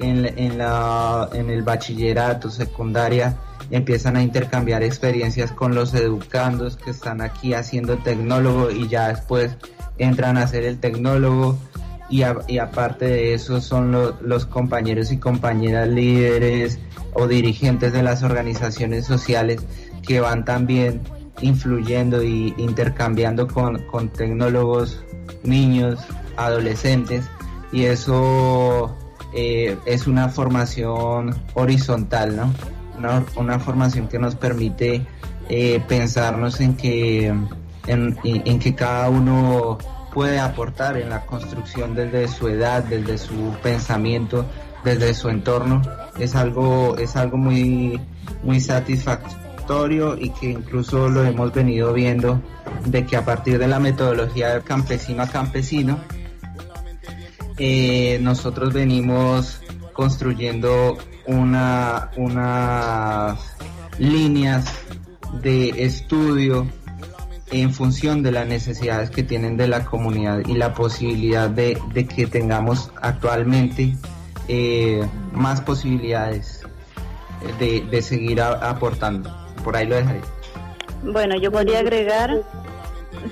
en, 0.00 0.26
en, 0.38 0.58
la, 0.58 1.28
en 1.32 1.50
el 1.50 1.62
bachillerato, 1.62 2.50
secundaria, 2.50 3.36
empiezan 3.70 4.16
a 4.16 4.22
intercambiar 4.22 4.82
experiencias 4.82 5.52
con 5.52 5.74
los 5.74 5.94
educandos 5.94 6.76
que 6.76 6.90
están 6.90 7.20
aquí 7.20 7.54
haciendo 7.54 7.98
tecnólogo 7.98 8.70
y 8.70 8.88
ya 8.88 9.08
después 9.08 9.56
entran 9.98 10.38
a 10.38 10.46
ser 10.46 10.64
el 10.64 10.78
tecnólogo 10.78 11.58
y, 12.08 12.22
y 12.46 12.58
aparte 12.58 13.04
de 13.04 13.34
eso 13.34 13.60
son 13.60 13.92
los 14.20 14.46
compañeros 14.46 15.12
y 15.12 15.18
compañeras 15.18 15.88
líderes 15.88 16.78
o 17.12 17.26
dirigentes 17.26 17.92
de 17.92 18.02
las 18.02 18.22
organizaciones 18.22 19.06
sociales 19.06 19.60
que 20.06 20.20
van 20.20 20.44
también 20.44 21.02
influyendo 21.40 22.22
y 22.22 22.54
intercambiando 22.56 23.46
con, 23.46 23.82
con 23.86 24.08
tecnólogos, 24.08 25.04
niños, 25.42 26.00
adolescentes 26.36 27.26
y 27.72 27.84
eso 27.84 28.96
eh, 29.34 29.76
es 29.84 30.06
una 30.06 30.28
formación 30.28 31.34
horizontal, 31.54 32.36
¿no? 32.36 32.52
Una, 32.98 33.24
una 33.36 33.58
formación 33.58 34.08
que 34.08 34.18
nos 34.18 34.34
permite 34.34 35.06
eh, 35.48 35.80
pensarnos 35.88 36.60
en 36.60 36.76
que, 36.76 37.32
en, 37.86 38.58
que 38.58 38.74
cada 38.74 39.08
uno 39.08 39.78
puede 40.12 40.38
aportar 40.38 40.98
en 40.98 41.08
la 41.08 41.24
construcción 41.24 41.94
desde 41.94 42.28
su 42.28 42.48
edad, 42.48 42.84
desde 42.84 43.16
su 43.16 43.54
pensamiento, 43.62 44.44
desde 44.84 45.14
su 45.14 45.30
entorno, 45.30 45.80
es 46.18 46.34
algo, 46.34 46.96
es 46.98 47.16
algo 47.16 47.38
muy, 47.38 47.98
muy 48.42 48.60
satisfactorio 48.60 50.18
y 50.18 50.30
que 50.30 50.50
incluso 50.50 51.08
lo 51.08 51.24
hemos 51.24 51.52
venido 51.52 51.94
viendo 51.94 52.42
de 52.84 53.06
que 53.06 53.16
a 53.16 53.24
partir 53.24 53.58
de 53.58 53.68
la 53.68 53.78
metodología 53.78 54.54
de 54.54 54.62
campesino 54.62 55.22
a 55.22 55.28
campesino, 55.28 55.98
eh, 57.56 58.18
nosotros 58.20 58.72
venimos 58.74 59.62
construyendo 59.94 60.98
una, 61.28 62.10
unas 62.16 63.38
líneas 63.98 64.64
de 65.42 65.84
estudio 65.84 66.66
en 67.50 67.72
función 67.72 68.22
de 68.22 68.32
las 68.32 68.46
necesidades 68.46 69.10
que 69.10 69.22
tienen 69.22 69.56
de 69.56 69.68
la 69.68 69.84
comunidad 69.84 70.40
y 70.46 70.54
la 70.54 70.74
posibilidad 70.74 71.48
de, 71.48 71.78
de 71.92 72.06
que 72.06 72.26
tengamos 72.26 72.90
actualmente 73.00 73.96
eh, 74.48 75.06
más 75.32 75.60
posibilidades 75.60 76.62
de, 77.58 77.82
de 77.82 78.02
seguir 78.02 78.40
aportando. 78.40 79.34
Por 79.62 79.76
ahí 79.76 79.86
lo 79.86 79.96
dejaré. 79.96 80.20
Bueno, 81.02 81.36
yo 81.36 81.52
podría 81.52 81.80
agregar 81.80 82.30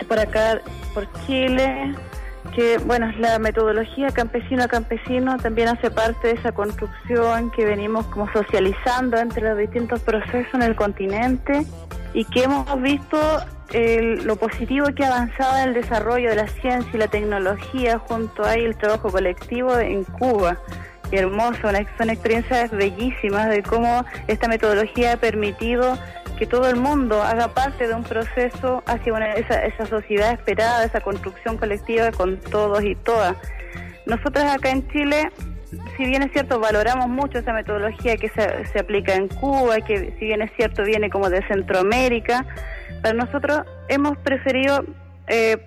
por 0.08 0.18
acá, 0.18 0.60
por 0.94 1.08
Chile, 1.26 1.94
que 2.56 2.78
bueno, 2.78 3.12
la 3.18 3.38
metodología 3.38 4.08
campesino 4.12 4.62
a 4.62 4.68
campesino 4.68 5.36
también 5.36 5.68
hace 5.68 5.90
parte 5.90 6.28
de 6.28 6.34
esa 6.34 6.52
construcción 6.52 7.50
que 7.50 7.66
venimos 7.66 8.06
como 8.06 8.32
socializando 8.32 9.18
entre 9.18 9.46
los 9.46 9.58
distintos 9.58 10.00
procesos 10.00 10.54
en 10.54 10.62
el 10.62 10.74
continente 10.74 11.66
y 12.14 12.24
que 12.24 12.44
hemos 12.44 12.80
visto 12.80 13.18
lo 14.24 14.36
positivo 14.36 14.86
que 14.96 15.04
ha 15.04 15.08
avanzado 15.08 15.58
en 15.58 15.68
el 15.68 15.74
desarrollo 15.74 16.30
de 16.30 16.36
la 16.36 16.48
ciencia 16.48 16.90
y 16.94 16.96
la 16.96 17.08
tecnología 17.08 17.98
junto 17.98 18.42
a 18.42 18.54
el 18.54 18.74
trabajo 18.74 19.10
colectivo 19.10 19.78
en 19.78 20.04
Cuba. 20.04 20.56
Y 21.12 21.16
hermoso, 21.16 21.60
son 21.98 22.08
experiencias 22.08 22.70
bellísimas 22.70 23.50
de 23.50 23.62
cómo 23.62 24.06
esta 24.28 24.48
metodología 24.48 25.12
ha 25.12 25.16
permitido 25.18 25.98
que 26.36 26.46
todo 26.46 26.68
el 26.68 26.76
mundo 26.76 27.22
haga 27.22 27.48
parte 27.48 27.88
de 27.88 27.94
un 27.94 28.02
proceso 28.02 28.82
hacia 28.86 29.34
esa, 29.34 29.64
esa 29.64 29.86
sociedad 29.86 30.32
esperada, 30.32 30.84
esa 30.84 31.00
construcción 31.00 31.56
colectiva 31.56 32.12
con 32.12 32.38
todos 32.38 32.84
y 32.84 32.94
todas. 32.94 33.36
Nosotros 34.06 34.44
acá 34.44 34.70
en 34.70 34.86
Chile 34.88 35.30
si 35.96 36.04
bien 36.04 36.22
es 36.22 36.32
cierto, 36.32 36.60
valoramos 36.60 37.08
mucho 37.08 37.38
esa 37.38 37.52
metodología 37.52 38.16
que 38.16 38.28
se, 38.28 38.66
se, 38.66 38.78
aplica 38.78 39.14
en 39.14 39.28
Cuba, 39.28 39.80
que 39.80 40.14
si 40.18 40.26
bien 40.26 40.42
es 40.42 40.50
cierto 40.56 40.84
viene 40.84 41.10
como 41.10 41.28
de 41.28 41.46
Centroamérica, 41.48 42.46
para 43.02 43.14
nosotros 43.14 43.62
hemos 43.88 44.16
preferido, 44.18 44.84
eh, 45.26 45.58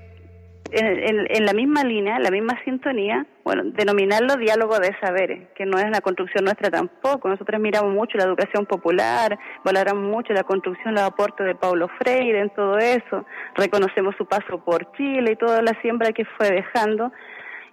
en, 0.71 1.45
la 1.45 1.53
misma 1.53 1.83
línea, 1.83 2.17
en 2.17 2.23
la 2.23 2.31
misma 2.31 2.59
sintonía, 2.63 3.25
bueno, 3.43 3.63
denominarlo 3.65 4.35
diálogo 4.35 4.77
de 4.79 4.95
saberes, 4.99 5.49
que 5.55 5.65
no 5.65 5.79
es 5.79 5.89
la 5.89 6.01
construcción 6.01 6.45
nuestra 6.45 6.69
tampoco. 6.69 7.27
Nosotros 7.27 7.59
miramos 7.59 7.93
mucho 7.93 8.17
la 8.17 8.25
educación 8.25 8.65
popular, 8.65 9.37
valoramos 9.63 10.03
mucho 10.03 10.33
la 10.33 10.43
construcción, 10.43 10.93
los 10.93 11.03
aportes 11.03 11.45
de 11.45 11.55
Paulo 11.55 11.89
Freire 11.97 12.41
en 12.41 12.49
todo 12.51 12.77
eso, 12.77 13.25
reconocemos 13.55 14.15
su 14.17 14.25
paso 14.25 14.63
por 14.63 14.91
Chile 14.93 15.31
y 15.31 15.35
toda 15.35 15.61
la 15.61 15.73
siembra 15.81 16.11
que 16.11 16.25
fue 16.25 16.51
dejando. 16.51 17.11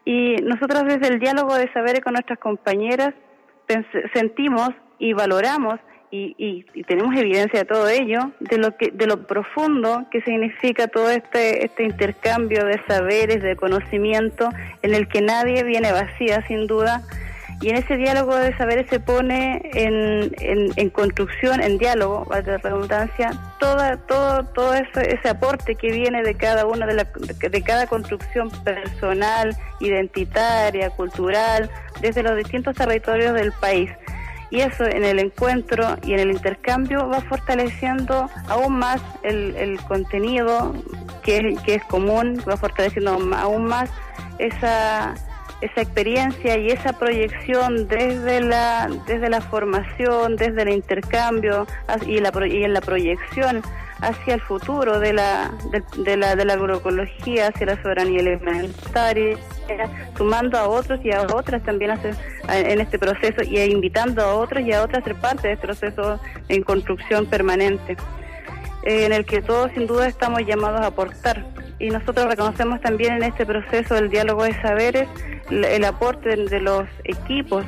Y 0.05 0.37
nosotros 0.37 0.84
desde 0.84 1.09
el 1.09 1.18
diálogo 1.18 1.55
de 1.57 1.70
saberes 1.72 2.01
con 2.01 2.14
nuestras 2.14 2.39
compañeras 2.39 3.12
sentimos 4.14 4.70
y 4.99 5.12
valoramos 5.12 5.80
y, 6.11 6.65
y, 6.75 6.83
tenemos 6.85 7.15
evidencia 7.17 7.61
de 7.61 7.65
todo 7.65 7.89
ello, 7.89 8.31
de 8.41 8.59
lo 8.59 8.77
que, 8.77 8.91
de 8.91 9.07
lo 9.07 9.27
profundo 9.27 10.07
que 10.11 10.21
significa 10.23 10.89
todo 10.89 11.11
este, 11.11 11.65
este 11.65 11.85
intercambio 11.85 12.65
de 12.65 12.81
saberes, 12.87 13.43
de 13.43 13.57
conocimiento, 13.57 14.49
en 14.83 14.95
el 14.95 15.09
que 15.09 15.21
nadie 15.21 15.65
viene 15.65 15.93
vacía, 15.93 16.47
sin 16.47 16.67
duda, 16.67 17.03
y 17.61 17.71
en 17.71 17.77
ese 17.77 17.97
diálogo 17.97 18.37
de 18.37 18.55
saberes 18.59 18.87
se 18.91 19.01
pone 19.01 19.63
en, 19.73 20.31
en, 20.77 20.91
construcción, 20.91 21.63
en 21.63 21.79
diálogo, 21.79 22.27
de 22.35 22.59
redundancia, 22.59 23.31
toda, 23.59 23.97
todo, 23.97 24.45
todo 24.45 24.75
ese, 24.75 25.15
ese 25.15 25.29
aporte 25.31 25.75
que 25.75 25.91
viene 25.91 26.23
de 26.23 26.35
cada 26.35 26.67
una 26.67 26.87
de, 26.87 26.95
la, 26.95 27.05
de 27.05 27.63
cada 27.63 27.87
construcción 27.87 28.51
personal, 28.63 29.57
identitaria, 29.81 30.91
cultural, 30.91 31.71
desde 32.03 32.23
los 32.23 32.37
distintos 32.37 32.77
territorios 32.77 33.33
del 33.33 33.53
país 33.53 33.91
y 34.51 34.61
eso 34.61 34.85
en 34.85 35.05
el 35.05 35.19
encuentro 35.19 35.97
y 36.03 36.13
en 36.13 36.21
el 36.21 36.31
intercambio 36.31 37.09
va 37.09 37.21
fortaleciendo 37.21 38.29
aún 38.49 38.79
más 38.79 39.01
el, 39.23 39.57
el 39.57 39.81
contenido 39.81 40.75
que 41.23 41.39
es, 41.39 41.61
que 41.63 41.75
es 41.75 41.85
común, 41.85 42.41
va 42.49 42.57
fortaleciendo 42.57 43.19
aún 43.35 43.65
más 43.65 43.91
esa 44.39 45.15
esa 45.63 45.81
experiencia 45.81 46.59
y 46.59 46.69
esa 46.69 46.93
proyección 46.93 47.89
desde 47.89 48.41
la 48.41 48.91
desde 49.07 49.31
la 49.31 49.41
formación, 49.41 50.37
desde 50.37 50.63
el 50.63 50.69
intercambio 50.69 51.67
y, 52.07 52.19
la, 52.19 52.31
y 52.47 52.63
en 52.63 52.75
la 52.75 52.81
proyección 52.81 53.63
hacia 54.01 54.35
el 54.35 54.41
futuro 54.43 54.99
de 54.99 55.13
la, 55.13 55.53
de, 55.99 56.17
la, 56.17 56.37
de 56.37 56.45
la 56.45 56.55
agroecología, 56.55 57.49
hacia 57.49 57.67
la 57.67 57.83
soberanía 57.83 58.21
alimentaria, 58.21 59.39
sumando 60.17 60.59
a 60.59 60.69
otros 60.69 61.01
y 61.05 61.13
a 61.13 61.23
otras 61.23 61.63
también 61.63 61.99
en 62.49 62.81
este 62.81 62.99
proceso 62.99 63.43
y 63.43 63.59
invitando 63.61 64.23
a 64.23 64.35
otros 64.35 64.65
y 64.65 64.73
a 64.73 64.83
otras 64.83 64.97
a 64.97 65.05
ser 65.05 65.15
parte 65.17 65.49
de 65.49 65.55
este 65.55 65.67
proceso 65.67 66.21
en 66.49 66.63
construcción 66.63 67.27
permanente, 67.27 67.97
en 68.85 69.13
el 69.13 69.25
que 69.27 69.43
todos 69.43 69.71
sin 69.73 69.87
duda 69.87 70.07
estamos 70.07 70.43
llamados 70.47 70.81
a 70.81 70.87
aportar. 70.87 71.45
Y 71.79 71.91
nosotros 71.91 72.27
reconocemos 72.27 72.81
también 72.81 73.15
en 73.15 73.25
este 73.25 73.45
proceso 73.45 73.95
del 73.95 74.09
diálogo 74.09 74.45
de 74.45 74.55
saberes 74.63 75.09
el, 75.51 75.85
aporte 75.85 76.35
de, 76.37 76.61
los 76.61 76.85
equipos 77.05 77.65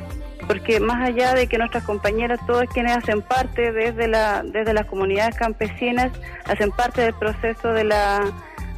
porque 0.47 0.79
más 0.79 1.07
allá 1.07 1.33
de 1.33 1.47
que 1.47 1.57
nuestras 1.57 1.83
compañeras, 1.83 2.39
todas 2.47 2.67
quienes 2.69 2.97
hacen 2.97 3.21
parte 3.21 3.71
desde 3.71 4.07
la 4.07 4.43
desde 4.43 4.73
las 4.73 4.85
comunidades 4.85 5.35
campesinas, 5.35 6.11
hacen 6.45 6.71
parte 6.71 7.01
del 7.01 7.13
proceso 7.13 7.73
de 7.73 7.83
la 7.83 8.21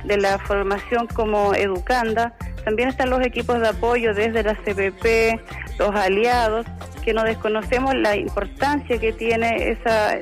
de 0.04 0.18
la 0.18 0.40
formación 0.40 1.08
como 1.08 1.54
educanda, 1.54 2.34
también 2.66 2.90
están 2.90 3.10
los 3.10 3.22
equipos 3.22 3.60
de 3.60 3.70
apoyo 3.70 4.14
desde 4.14 4.44
la 4.44 4.56
CPP, 4.56 5.40
los 5.78 5.96
aliados, 5.96 6.66
que 7.04 7.14
no 7.14 7.24
desconocemos 7.24 7.94
la 7.96 8.16
importancia 8.16 8.98
que 8.98 9.14
tiene 9.14 9.70
esa 9.70 10.20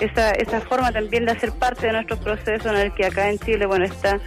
esa, 0.00 0.30
esa 0.30 0.60
forma 0.60 0.92
también 0.92 1.26
de 1.26 1.32
hacer 1.32 1.52
parte 1.52 1.86
de 1.86 1.92
nuestro 1.92 2.16
proceso 2.18 2.70
en 2.70 2.76
el 2.76 2.94
que 2.94 3.06
acá 3.06 3.30
en 3.30 3.38
Chile, 3.38 3.66
bueno, 3.66 3.84
está 3.84 4.20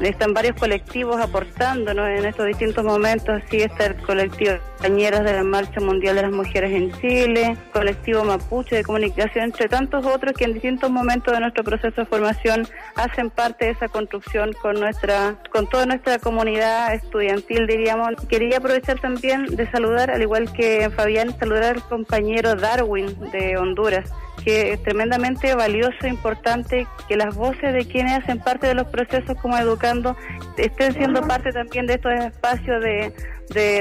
están 0.00 0.32
varios 0.32 0.56
colectivos 0.56 1.20
aportándonos 1.20 2.08
en 2.08 2.24
estos 2.24 2.46
distintos 2.46 2.84
momentos. 2.84 3.42
Así 3.44 3.58
está 3.58 3.86
el 3.86 3.96
colectivo 3.96 4.54
Compañeras 4.78 5.24
de 5.24 5.32
la 5.32 5.42
Marcha 5.42 5.80
Mundial 5.80 6.14
de 6.14 6.22
las 6.22 6.30
Mujeres 6.30 6.70
en 6.70 6.92
Chile, 7.00 7.56
colectivo 7.72 8.22
Mapuche 8.22 8.76
de 8.76 8.84
Comunicación, 8.84 9.46
entre 9.46 9.68
tantos 9.68 10.06
otros 10.06 10.34
que 10.34 10.44
en 10.44 10.52
distintos 10.52 10.88
momentos 10.88 11.34
de 11.34 11.40
nuestro 11.40 11.64
proceso 11.64 12.02
de 12.02 12.06
formación 12.06 12.64
hacen 12.94 13.30
parte 13.30 13.64
de 13.64 13.70
esa 13.72 13.88
construcción 13.88 14.52
con 14.52 14.78
nuestra, 14.78 15.34
con 15.50 15.66
toda 15.66 15.84
nuestra 15.84 16.20
comunidad 16.20 16.94
estudiantil, 16.94 17.66
diríamos. 17.66 18.14
Quería 18.28 18.58
aprovechar 18.58 19.00
también 19.00 19.46
de 19.46 19.68
saludar, 19.72 20.12
al 20.12 20.22
igual 20.22 20.52
que 20.52 20.88
Fabián, 20.90 21.36
saludar 21.40 21.74
al 21.74 21.82
compañero 21.82 22.54
Darwin 22.54 23.18
de 23.32 23.56
Honduras 23.56 24.08
que 24.44 24.72
es 24.72 24.82
tremendamente 24.82 25.54
valioso 25.54 25.96
e 26.02 26.08
importante 26.08 26.86
que 27.08 27.16
las 27.16 27.34
voces 27.34 27.72
de 27.72 27.86
quienes 27.86 28.18
hacen 28.18 28.38
parte 28.38 28.66
de 28.66 28.74
los 28.74 28.86
procesos 28.88 29.36
como 29.40 29.56
educando 29.56 30.16
estén 30.56 30.92
siendo 30.94 31.22
parte 31.22 31.52
también 31.52 31.86
de 31.86 31.94
estos 31.94 32.12
espacios 32.12 32.82
de, 32.82 33.12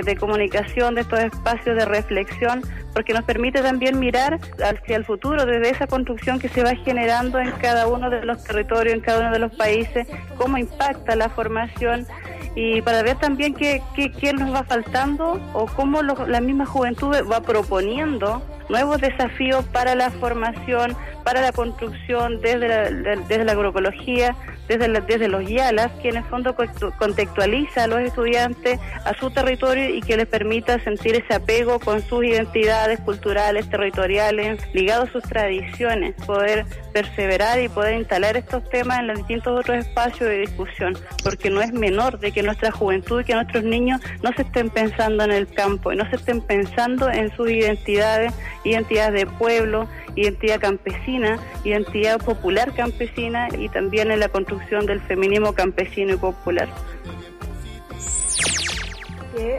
de, 0.03 0.15
comunicación, 0.17 0.95
de 0.95 1.01
estos 1.01 1.19
espacios 1.19 1.75
de 1.75 1.85
reflexión, 1.85 2.61
porque 2.93 3.13
nos 3.13 3.23
permite 3.23 3.61
también 3.61 3.99
mirar 3.99 4.39
hacia 4.63 4.95
el 4.95 5.05
futuro, 5.05 5.45
desde 5.45 5.69
esa 5.69 5.87
construcción 5.87 6.39
que 6.39 6.49
se 6.49 6.63
va 6.63 6.75
generando 6.75 7.39
en 7.39 7.51
cada 7.51 7.87
uno 7.87 8.09
de 8.09 8.23
los 8.25 8.43
territorios, 8.43 8.95
en 8.95 9.01
cada 9.01 9.21
uno 9.21 9.31
de 9.31 9.39
los 9.39 9.55
países, 9.55 10.07
cómo 10.37 10.57
impacta 10.57 11.15
la 11.15 11.29
formación 11.29 12.05
y 12.55 12.81
para 12.81 13.03
ver 13.03 13.17
también 13.17 13.53
qué, 13.53 13.83
qué, 13.95 14.11
qué 14.11 14.33
nos 14.33 14.51
va 14.53 14.63
faltando 14.63 15.39
o 15.53 15.67
cómo 15.67 16.01
la 16.01 16.41
misma 16.41 16.65
juventud 16.65 17.15
va 17.31 17.41
proponiendo 17.41 18.41
nuevos 18.69 18.99
desafíos 19.01 19.65
para 19.65 19.95
la 19.95 20.11
formación, 20.11 20.95
para 21.23 21.41
la 21.41 21.51
construcción 21.51 22.39
desde 22.41 22.67
la, 22.67 22.89
desde 23.15 23.43
la 23.43 23.51
agroecología, 23.53 24.35
desde, 24.67 24.87
desde 25.01 25.27
los 25.27 25.47
YALAS, 25.47 25.91
que 26.01 26.09
en 26.09 26.17
el 26.17 26.23
fondo 26.25 26.55
contextualiza 26.97 27.85
a 27.85 27.87
los 27.87 27.99
estudiantes 27.99 28.79
a 29.05 29.13
su 29.13 29.31
territorio 29.31 29.89
y 29.89 30.01
que 30.01 30.17
les 30.17 30.27
permita 30.27 30.79
sentir 30.83 31.15
ese 31.15 31.35
apego 31.35 31.79
con 31.79 32.01
sus 32.01 32.25
identidades 32.25 32.99
culturales, 33.01 33.69
territoriales, 33.69 34.61
ligados 34.73 35.09
a 35.09 35.11
sus 35.13 35.23
tradiciones, 35.23 36.15
poder 36.25 36.65
perseverar 36.93 37.61
y 37.61 37.69
poder 37.69 37.97
instalar 37.97 38.37
estos 38.37 38.67
temas 38.69 38.99
en 38.99 39.07
los 39.07 39.17
distintos 39.17 39.59
otros 39.59 39.77
espacios 39.77 40.29
de 40.29 40.39
discusión, 40.39 40.97
porque 41.23 41.49
no 41.49 41.61
es 41.61 41.71
menor 41.71 42.19
de 42.19 42.31
que 42.31 42.43
nuestra 42.43 42.71
juventud 42.71 43.21
y 43.21 43.23
que 43.23 43.35
nuestros 43.35 43.63
niños 43.63 44.01
no 44.21 44.31
se 44.33 44.41
estén 44.41 44.69
pensando 44.69 45.23
en 45.23 45.31
el 45.31 45.47
campo 45.47 45.93
y 45.93 45.95
no 45.95 46.09
se 46.09 46.17
estén 46.17 46.41
pensando 46.41 47.09
en 47.09 47.33
sus 47.35 47.49
identidades, 47.49 48.33
identidades 48.67 49.13
de 49.13 49.25
pueblo, 49.25 49.87
identidad 50.15 50.59
campesina, 50.59 51.39
identidad 51.63 52.19
popular 52.23 52.73
campesina 52.75 53.47
y 53.57 53.69
también 53.69 54.11
en 54.11 54.19
la 54.19 54.29
construcción 54.29 54.85
del 54.85 55.01
feminismo 55.01 55.53
campesino 55.53 56.13
y 56.13 56.17
popular 56.17 56.67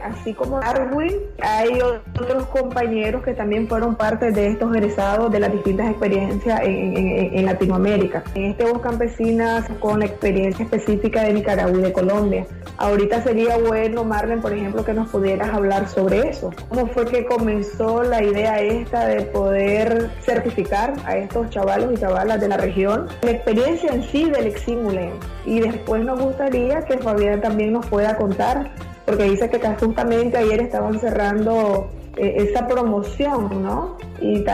así 0.03 0.35
como 0.35 0.61
Darwin, 0.61 1.12
hay 1.41 1.81
otros 1.81 2.47
compañeros 2.47 3.22
que 3.22 3.35
también 3.35 3.68
fueron 3.68 3.97
parte 3.97 4.31
de 4.31 4.49
estos 4.49 4.74
egresados 4.74 5.31
de 5.31 5.41
las 5.41 5.53
distintas 5.53 5.91
experiencias 5.91 6.61
en, 6.64 7.45
Latinoamérica. 7.45 8.24
En 8.35 8.47
este 8.47 8.64
Voz 8.64 8.83
Campesinas 8.83 9.66
con 9.81 10.01
la 10.01 10.07
experiencia 10.07 10.64
específica 10.64 11.22
de 11.22 11.33
Nicaragua 11.33 11.79
y 11.79 11.83
de 11.83 11.93
Colombia. 11.93 12.47
Ahorita 12.76 13.22
sería 13.22 13.57
bueno, 13.57 14.05
Marlen, 14.05 14.41
por 14.41 14.53
ejemplo, 14.53 14.85
que 14.85 14.93
nos 14.93 15.09
pudieras 15.09 15.51
hablar 15.51 15.89
sobre 15.89 16.29
eso. 16.29 16.51
¿Cómo 16.68 16.87
fue 16.89 17.07
que 17.07 17.24
comenzó 17.24 18.03
la 18.03 18.22
idea 18.22 18.61
esta 18.61 19.07
de 19.07 19.22
poder 19.22 20.11
certificar 20.20 20.95
a 21.05 21.16
estos 21.16 21.49
chavalos 21.51 21.93
y 21.93 21.97
chavalas 21.97 22.41
de 22.41 22.49
la 22.49 22.57
región? 22.57 23.07
La 23.22 23.31
experiencia 23.31 23.93
en 23.93 24.03
sí 24.03 24.31
del 24.31 24.47
Eximule. 24.47 25.11
Y 25.47 25.61
después 25.61 26.05
nos 26.05 26.20
gustaría 26.20 26.83
que 26.83 26.99
Fabián 26.99 27.41
también 27.41 27.72
nos 27.72 27.87
pueda 27.87 28.16
contar 28.16 28.70
porque 29.09 29.25
dice 29.25 29.49
que 29.49 29.59
justamente 29.59 30.37
ayer 30.37 30.61
estaban 30.61 31.01
cerrando 31.01 31.89
eh, 32.19 32.35
esa 32.37 32.69
promoción, 32.69 33.63
¿no? 33.63 33.97
Y, 34.21 34.45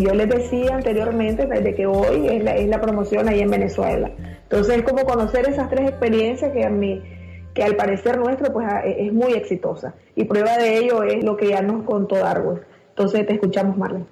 yo 0.00 0.14
les 0.14 0.28
decía 0.28 0.76
anteriormente 0.76 1.44
desde 1.44 1.74
que 1.74 1.86
hoy 1.86 2.28
es 2.28 2.44
la, 2.44 2.52
es 2.54 2.68
la 2.68 2.80
promoción 2.80 3.28
ahí 3.28 3.40
en 3.40 3.50
Venezuela. 3.50 4.08
Entonces 4.44 4.76
es 4.76 4.82
como 4.84 5.04
conocer 5.04 5.48
esas 5.48 5.68
tres 5.68 5.88
experiencias 5.88 6.52
que 6.52 6.64
a 6.64 6.70
mí 6.70 7.02
que 7.52 7.64
al 7.64 7.74
parecer 7.74 8.18
nuestro 8.18 8.52
pues 8.52 8.68
es 8.84 9.12
muy 9.12 9.32
exitosa. 9.32 9.94
Y 10.14 10.24
prueba 10.24 10.56
de 10.56 10.76
ello 10.76 11.02
es 11.02 11.24
lo 11.24 11.36
que 11.36 11.48
ya 11.48 11.62
nos 11.62 11.84
contó 11.84 12.16
Darwin. 12.16 12.60
Entonces 12.90 13.26
te 13.26 13.32
escuchamos, 13.32 13.76
Marlene. 13.76 14.04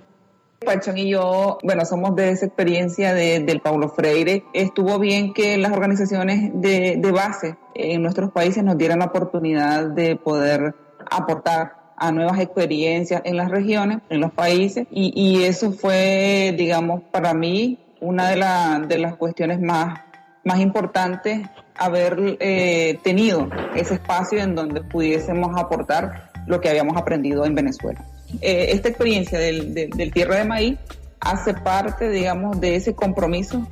Pachón 0.65 0.99
y 0.99 1.11
yo, 1.11 1.59
bueno, 1.63 1.85
somos 1.85 2.17
de 2.17 2.31
esa 2.31 2.47
experiencia 2.47 3.15
de, 3.15 3.41
del 3.41 3.61
Paulo 3.61 3.89
Freire. 3.89 4.45
Estuvo 4.53 4.99
bien 4.99 5.33
que 5.33 5.57
las 5.59 5.73
organizaciones 5.73 6.51
de, 6.55 6.97
de 6.99 7.13
base 7.13 7.57
en 7.75 8.03
nuestros 8.03 8.31
países 8.33 8.65
nos 8.65 8.77
dieran 8.77 8.99
la 9.01 9.07
oportunidad 9.07 9.87
de 9.87 10.17
poder 10.17 10.75
aportar 11.11 11.85
a 11.97 12.13
nuevas 12.13 12.41
experiencias 12.41 13.23
en 13.25 13.37
las 13.37 13.51
regiones, 13.51 13.99
en 14.09 14.21
los 14.21 14.33
países, 14.33 14.87
y, 14.91 15.43
eso 15.45 15.73
fue, 15.73 16.55
digamos, 16.57 17.03
para 17.11 17.35
mí 17.35 17.79
una 18.01 18.29
de, 18.29 18.37
la, 18.37 18.85
de 18.87 18.99
las 18.99 19.17
cuestiones 19.17 19.61
más, 19.61 20.01
más 20.45 20.59
importantes, 20.61 21.47
haber 21.77 22.37
eh, 22.41 22.99
tenido 23.03 23.49
ese 23.75 23.95
espacio 23.95 24.41
en 24.41 24.55
donde 24.55 24.83
pudiésemos 24.83 25.57
aportar 25.57 26.31
lo 26.47 26.61
que 26.61 26.69
habíamos 26.69 26.97
aprendido 26.97 27.45
en 27.45 27.55
Venezuela. 27.55 28.05
Eh, 28.41 28.69
esta 28.71 28.89
experiencia 28.89 29.39
del, 29.39 29.75
del, 29.75 30.13
tierra 30.13 30.37
de 30.37 30.45
maíz 30.45 30.79
hace 31.21 31.55
parte, 31.55 32.11
digamos, 32.11 32.61
de 32.61 32.77
ese 32.77 32.95
compromiso 32.95 33.67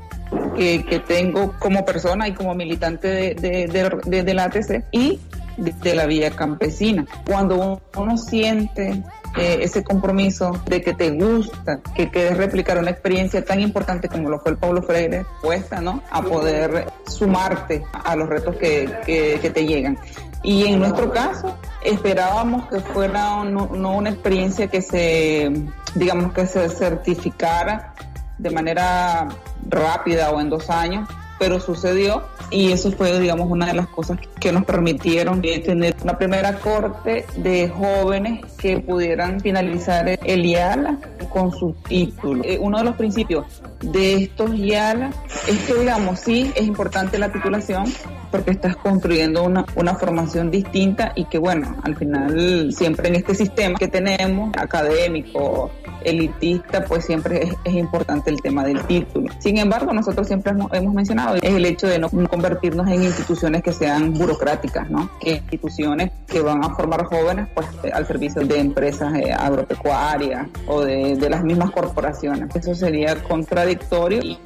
que, 0.56 0.84
que, 0.84 0.98
tengo 0.98 1.54
como 1.58 1.84
persona 1.84 2.28
y 2.28 2.32
como 2.32 2.54
militante 2.54 3.08
de, 3.08 3.34
de, 3.34 4.22
de, 4.22 4.34
la 4.34 4.44
ATC 4.44 4.84
y 4.90 5.20
de, 5.56 5.94
la 5.94 6.06
vía 6.06 6.30
campesina. 6.30 7.06
Cuando 7.26 7.82
uno, 7.96 8.16
siente 8.16 9.02
eh, 9.36 9.58
ese 9.62 9.82
compromiso 9.82 10.52
de 10.66 10.82
que 10.82 10.94
te 10.94 11.10
gusta, 11.10 11.80
que 11.94 12.10
quieres 12.10 12.36
replicar 12.36 12.78
una 12.78 12.90
experiencia 12.90 13.44
tan 13.44 13.60
importante 13.60 14.08
como 14.08 14.28
lo 14.28 14.40
fue 14.40 14.52
el 14.52 14.58
Pablo 14.58 14.82
Freire, 14.82 15.24
puesta, 15.40 15.80
¿no? 15.80 16.02
A 16.10 16.22
poder 16.22 16.86
sumarte 17.06 17.84
a 17.92 18.14
los 18.16 18.28
retos 18.28 18.56
que, 18.56 18.90
que, 19.06 19.38
que 19.40 19.50
te 19.50 19.66
llegan. 19.66 19.98
Y 20.42 20.66
en 20.66 20.80
nuestro 20.80 21.12
caso, 21.12 21.56
esperábamos 21.84 22.68
que 22.68 22.80
fuera 22.80 23.44
no, 23.44 23.66
una 23.68 24.10
experiencia 24.10 24.66
que 24.66 24.82
se, 24.82 25.52
digamos, 25.94 26.32
que 26.32 26.46
se 26.46 26.68
certificara 26.68 27.94
de 28.38 28.50
manera 28.50 29.28
rápida 29.68 30.30
o 30.32 30.40
en 30.40 30.50
dos 30.50 30.68
años, 30.68 31.08
pero 31.42 31.58
sucedió 31.58 32.22
y 32.52 32.70
eso 32.70 32.92
fue, 32.92 33.18
digamos, 33.18 33.50
una 33.50 33.66
de 33.66 33.74
las 33.74 33.88
cosas 33.88 34.16
que 34.38 34.52
nos 34.52 34.64
permitieron 34.64 35.42
tener 35.42 35.96
una 36.00 36.16
primera 36.16 36.60
corte 36.60 37.26
de 37.36 37.68
jóvenes 37.68 38.44
que 38.58 38.78
pudieran 38.78 39.40
finalizar 39.40 40.08
el 40.08 40.46
IALA 40.46 40.98
con 41.30 41.50
su 41.50 41.72
título. 41.88 42.44
Eh, 42.44 42.58
uno 42.60 42.78
de 42.78 42.84
los 42.84 42.94
principios 42.94 43.60
de 43.80 44.22
estos 44.22 44.54
IALA 44.54 45.10
es 45.48 45.58
que, 45.64 45.74
digamos, 45.74 46.20
sí, 46.20 46.52
es 46.54 46.64
importante 46.64 47.18
la 47.18 47.32
titulación 47.32 47.86
porque 48.30 48.52
estás 48.52 48.76
construyendo 48.76 49.42
una, 49.42 49.64
una 49.74 49.96
formación 49.96 50.48
distinta 50.48 51.10
y 51.16 51.24
que, 51.24 51.38
bueno, 51.38 51.76
al 51.82 51.96
final 51.96 52.72
siempre 52.72 53.08
en 53.08 53.16
este 53.16 53.34
sistema 53.34 53.76
que 53.80 53.88
tenemos, 53.88 54.52
académico, 54.56 55.72
elitista, 56.04 56.84
pues 56.84 57.04
siempre 57.04 57.48
es, 57.64 57.74
importante 57.74 58.30
el 58.30 58.40
tema 58.40 58.64
del 58.64 58.82
título. 58.86 59.28
Sin 59.38 59.58
embargo, 59.58 59.92
nosotros 59.92 60.26
siempre 60.26 60.52
hemos, 60.72 60.94
mencionado 60.94 61.31
es 61.36 61.54
el 61.54 61.64
hecho 61.64 61.86
de 61.86 61.98
no 61.98 62.10
convertirnos 62.10 62.88
en 62.88 63.04
instituciones 63.04 63.62
que 63.62 63.72
sean 63.72 64.12
burocráticas, 64.12 64.90
¿no? 64.90 65.10
Que 65.20 65.32
instituciones 65.32 66.10
que 66.26 66.40
van 66.40 66.64
a 66.64 66.74
formar 66.74 67.04
jóvenes, 67.04 67.48
pues 67.54 67.66
al 67.92 68.06
servicio 68.06 68.42
de 68.42 68.58
empresas 68.58 69.14
eh, 69.14 69.32
agropecuarias 69.32 70.48
o 70.66 70.82
de, 70.82 71.30
las 71.32 71.44
mismas 71.44 71.70
corporaciones. 71.70 72.54
Eso 72.54 72.74
sería 72.74 73.22
contradictorio 73.22 73.92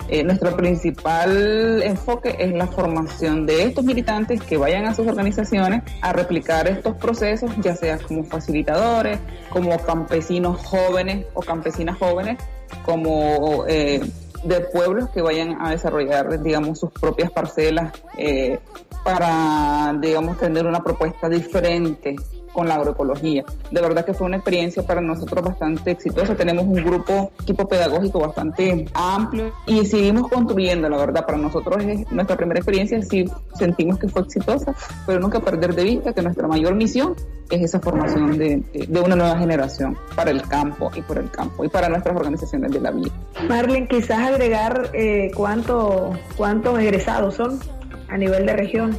eh, 0.09 0.23
nuestro 0.23 0.57
principal 0.57 1.83
enfoque 1.83 2.37
es 2.39 2.53
la 2.53 2.67
formación 2.67 3.47
de 3.47 3.65
estos 3.65 3.85
militantes 3.85 4.41
que 4.43 4.57
vayan 4.57 4.85
a 4.87 4.95
sus 4.95 5.07
organizaciones 5.07 5.83
a 6.01 6.13
replicar 6.13 6.69
estos 6.69 6.97
procesos, 6.97 7.51
ya 7.63 7.75
sea 7.75 7.99
como 7.99 8.25
facilitadores, 8.25 9.19
como 9.51 9.77
campesinos 9.79 10.65
jóvenes 10.65 11.27
o 11.35 11.41
campesinas 11.41 11.99
jóvenes 11.99 12.39
como 12.85 13.65
eh, 13.69 14.01
de 14.47 14.61
pueblos 14.61 15.11
que 15.11 15.23
vayan 15.23 15.61
a 15.61 15.71
desarrollar, 15.71 16.41
digamos, 16.43 16.79
sus 16.79 16.91
propias 16.93 17.31
parcelas 17.31 17.93
eh, 18.17 18.59
para, 19.05 19.97
digamos, 20.01 20.39
tener 20.39 20.67
una 20.67 20.83
propuesta 20.83 21.29
diferente 21.29 22.17
con 22.57 22.69
la 22.69 22.77
agroecología. 22.77 23.45
De 23.71 23.83
verdad 23.83 24.03
que 24.07 24.15
fue 24.15 24.27
una 24.27 24.37
experiencia 24.37 24.83
para 24.83 25.03
nosotros 25.03 25.45
bastante 25.45 25.91
exitosa. 25.91 26.35
Tenemos 26.35 26.65
un 26.65 26.83
grupo, 26.83 27.31
equipo 27.43 27.69
pedagógico 27.69 28.19
bastante 28.19 28.87
amplio 28.95 29.53
y 29.67 29.85
seguimos 29.85 30.31
construyendo, 30.31 30.89
la 30.89 30.97
verdad. 30.97 31.27
Para 31.27 31.37
nosotros 31.37 31.85
es 31.85 32.11
nuestra 32.11 32.35
primera 32.35 32.59
experiencia, 32.59 33.03
sí 33.03 33.31
sentimos 33.59 33.99
que 33.99 34.09
fue 34.09 34.23
exitosa, 34.23 34.75
pero 35.07 35.21
nunca 35.21 35.39
perder 35.39 35.75
de 35.75 35.85
vista 35.85 36.15
que 36.15 36.23
nuestra 36.23 36.49
mayor 36.49 36.75
misión 36.75 37.15
es 37.51 37.63
esa 37.63 37.79
formación 37.79 38.39
de, 38.39 38.63
de 38.89 39.01
una 39.01 39.17
nueva 39.17 39.37
generación 39.39 39.95
para 40.15 40.31
el 40.31 40.41
campo 40.41 40.91
y 40.97 41.03
por 41.03 41.19
el 41.19 41.31
campo 41.31 41.63
y 41.63 41.69
para 41.69 41.91
nuestras 41.91 42.17
organizaciones 42.17 42.73
de 42.73 42.81
la 42.81 42.91
vida. 42.91 43.13
Marlene, 43.47 43.87
quizás 43.87 44.21
agregar 44.21 44.89
eh, 44.95 45.31
cuánto, 45.35 46.13
cuántos 46.39 46.79
egresados 46.79 47.35
son 47.35 47.61
a 48.09 48.17
nivel 48.17 48.47
de 48.47 48.55
región. 48.55 48.99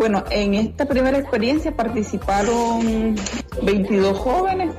Bueno, 0.00 0.24
en 0.30 0.54
esta 0.54 0.86
primera 0.86 1.18
experiencia 1.18 1.76
participaron 1.76 3.16
22 3.62 4.16
jóvenes 4.16 4.70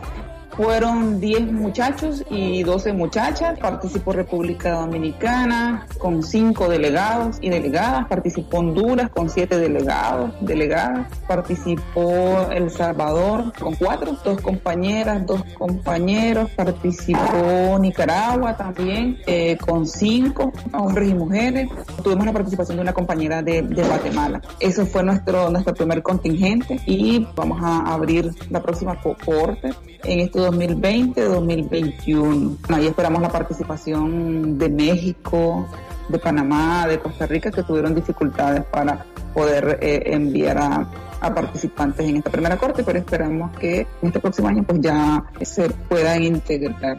fueron 0.61 1.19
10 1.19 1.53
muchachos 1.53 2.23
y 2.29 2.61
12 2.61 2.93
muchachas. 2.93 3.57
Participó 3.57 4.11
República 4.11 4.73
Dominicana 4.73 5.87
con 5.97 6.21
5 6.21 6.69
delegados 6.69 7.37
y 7.41 7.49
delegadas. 7.49 8.05
Participó 8.07 8.59
Honduras 8.59 9.09
con 9.09 9.27
7 9.27 9.57
delegados, 9.57 10.31
delegadas. 10.41 11.07
Participó 11.27 12.47
El 12.51 12.69
Salvador 12.69 13.51
con 13.59 13.73
4, 13.73 14.17
dos 14.23 14.41
compañeras, 14.41 15.25
dos 15.25 15.43
compañeros. 15.57 16.51
Participó 16.51 17.79
Nicaragua 17.79 18.55
también 18.55 19.17
eh, 19.25 19.57
con 19.57 19.87
5 19.87 20.53
hombres 20.73 21.09
y 21.09 21.15
mujeres. 21.15 21.69
Tuvimos 22.03 22.27
la 22.27 22.33
participación 22.33 22.77
de 22.77 22.83
una 22.83 22.93
compañera 22.93 23.41
de, 23.41 23.61
Guatemala. 23.63 24.41
Eso 24.59 24.85
fue 24.85 25.01
nuestro, 25.01 25.49
nuestro 25.49 25.73
primer 25.73 26.03
contingente 26.03 26.79
y 26.85 27.25
vamos 27.35 27.59
a 27.63 27.91
abrir 27.91 28.31
la 28.51 28.61
próxima 28.61 28.99
cohorte 29.01 29.71
en 30.03 30.19
este 30.19 30.39
2020-2021. 30.39 32.57
Ahí 32.69 32.87
esperamos 32.87 33.21
la 33.21 33.29
participación 33.29 34.57
de 34.57 34.69
México, 34.69 35.67
de 36.09 36.19
Panamá, 36.19 36.85
de 36.87 36.99
Costa 36.99 37.25
Rica, 37.25 37.49
que 37.51 37.63
tuvieron 37.63 37.95
dificultades 37.95 38.63
para 38.65 39.05
poder 39.33 39.79
eh, 39.81 40.03
enviar 40.07 40.57
a, 40.57 40.85
participantes 41.21 42.09
en 42.09 42.17
esta 42.17 42.31
primera 42.31 42.57
corte, 42.57 42.83
pero 42.83 42.97
esperamos 42.97 43.55
que 43.57 43.81
en 43.81 44.07
este 44.07 44.19
próximo 44.19 44.47
año 44.47 44.63
pues 44.63 44.81
ya 44.81 45.23
se 45.41 45.69
puedan 45.69 46.23
integrar. 46.23 46.97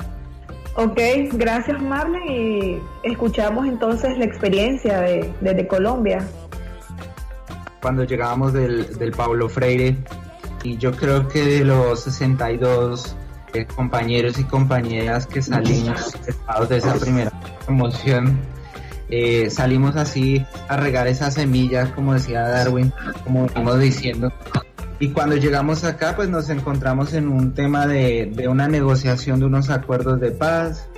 Ok, 0.77 1.01
gracias 1.33 1.83
Marlene 1.83 2.33
y 2.33 2.81
escuchamos 3.03 3.67
entonces 3.67 4.17
la 4.19 4.25
experiencia 4.25 5.01
de, 5.01 5.29
desde 5.41 5.67
Colombia. 5.67 6.25
Cuando 7.83 8.05
llegábamos 8.05 8.53
del, 8.53 8.97
del 8.97 9.11
Pablo 9.11 9.49
Freire, 9.49 9.97
y 10.63 10.77
yo 10.77 10.93
creo 10.93 11.29
que 11.29 11.45
de 11.45 11.65
los 11.65 12.05
62 12.05 13.17
eh, 13.55 13.67
compañeros 13.67 14.39
y 14.39 14.45
compañeras 14.45 15.27
que 15.27 15.43
salimos 15.43 16.17
de 16.69 16.77
esa 16.77 16.95
primera 16.95 17.31
promoción, 17.67 18.41
eh, 19.11 19.51
salimos 19.51 19.97
así 19.97 20.45
a 20.69 20.77
regar 20.77 21.07
esas 21.07 21.35
semillas, 21.35 21.91
como 21.91 22.15
decía 22.15 22.43
Darwin, 22.43 22.93
como 23.25 23.47
estamos 23.47 23.79
diciendo. 23.79 24.33
Y 25.01 25.09
cuando 25.09 25.37
llegamos 25.37 25.85
acá, 25.85 26.15
pues 26.15 26.29
nos 26.29 26.49
encontramos 26.49 27.13
en 27.13 27.29
un 27.29 27.55
tema 27.55 27.87
de, 27.87 28.31
de 28.33 28.49
una 28.49 28.69
negociación 28.69 29.41
de 29.41 29.47
unos 29.47 29.69
acuerdos 29.69 30.21
de 30.21 30.31
paz, 30.31 30.89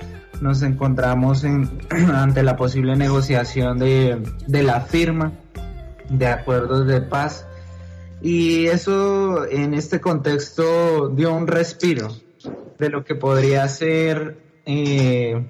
nos 0.41 0.61
encontramos 0.61 1.43
en, 1.43 1.79
ante 2.13 2.43
la 2.43 2.55
posible 2.55 2.95
negociación 2.95 3.79
de, 3.79 4.21
de 4.47 4.63
la 4.63 4.81
firma 4.81 5.31
de 6.09 6.27
acuerdos 6.27 6.85
de 6.85 7.01
paz 7.01 7.47
y 8.25 8.65
eso 8.65 9.45
en 9.45 9.75
este 9.75 10.01
contexto 10.01 11.09
dio 11.09 11.31
un 11.31 11.45
respiro 11.45 12.07
de 12.79 12.89
lo 12.89 13.03
que 13.03 13.13
podría 13.13 13.67
ser 13.67 14.63
eh, 14.65 15.47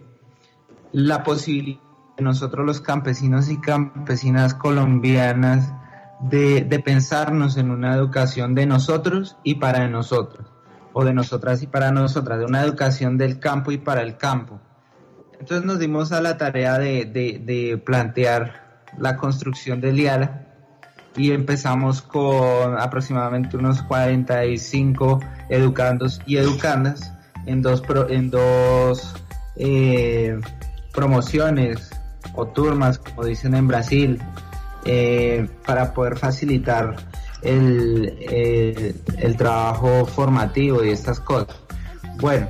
la 0.91 1.23
posibilidad 1.23 1.79
de 2.17 2.23
nosotros 2.25 2.65
los 2.65 2.81
campesinos 2.81 3.49
y 3.49 3.61
campesinas 3.61 4.55
colombianas 4.55 5.71
de, 6.19 6.67
pensarnos 6.83 7.55
en 7.55 7.71
una 7.71 7.95
educación 7.95 8.55
de 8.55 8.65
nosotros 8.65 9.37
y 9.41 9.55
para 9.55 9.87
nosotros, 9.87 10.45
o 10.91 11.05
de 11.05 11.13
nosotras 11.13 11.63
y 11.63 11.67
para 11.67 11.91
nosotras, 11.91 12.39
de 12.39 12.45
una 12.45 12.61
educación 12.61 13.17
del 13.17 13.39
campo 13.39 13.71
y 13.71 13.77
para 13.77 14.01
el 14.01 14.17
campo. 14.17 14.59
Entonces 15.39 15.65
nos 15.65 15.79
dimos 15.79 16.11
a 16.11 16.19
la 16.19 16.37
tarea 16.37 16.77
de, 16.77 17.05
de, 17.05 17.39
de 17.39 17.77
plantear 17.77 18.83
la 18.97 19.15
construcción 19.15 19.79
del 19.79 19.97
IALA 19.97 20.44
y 21.15 21.31
empezamos 21.31 22.01
con 22.01 22.77
aproximadamente 22.77 23.57
unos 23.57 23.81
45 23.83 25.19
educandos 25.49 26.21
y 26.25 26.37
educandas 26.37 27.13
en 27.45 27.61
dos, 27.61 27.83
en 28.09 28.29
dos 28.29 29.15
eh, 29.55 30.39
promociones 30.93 31.89
o 32.33 32.47
turmas, 32.47 32.97
como 32.99 33.25
dicen 33.25 33.55
en 33.55 33.67
Brasil, 33.67 34.21
eh, 34.85 35.47
para 35.65 35.93
poder 35.93 36.17
facilitar 36.17 36.95
el, 37.41 38.17
el, 38.29 38.95
el 39.17 39.37
trabajo 39.37 40.05
formativo 40.05 40.83
y 40.83 40.89
estas 40.89 41.19
cosas. 41.19 41.55
Bueno, 42.19 42.47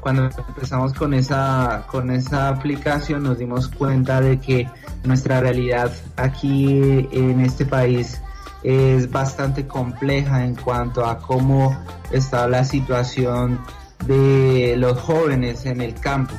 cuando 0.00 0.30
empezamos 0.48 0.94
con 0.94 1.14
esa, 1.14 1.84
con 1.90 2.10
esa 2.10 2.48
aplicación 2.48 3.22
nos 3.22 3.38
dimos 3.38 3.68
cuenta 3.68 4.20
de 4.20 4.38
que 4.40 4.68
nuestra 5.04 5.40
realidad 5.40 5.92
aquí 6.16 7.08
en 7.12 7.40
este 7.40 7.64
país 7.64 8.20
es 8.62 9.10
bastante 9.10 9.66
compleja 9.66 10.44
en 10.44 10.54
cuanto 10.54 11.04
a 11.06 11.18
cómo 11.18 11.76
está 12.10 12.46
la 12.48 12.64
situación 12.64 13.60
de 14.06 14.74
los 14.76 14.98
jóvenes 15.00 15.66
en 15.66 15.80
el 15.80 15.94
campo. 15.94 16.34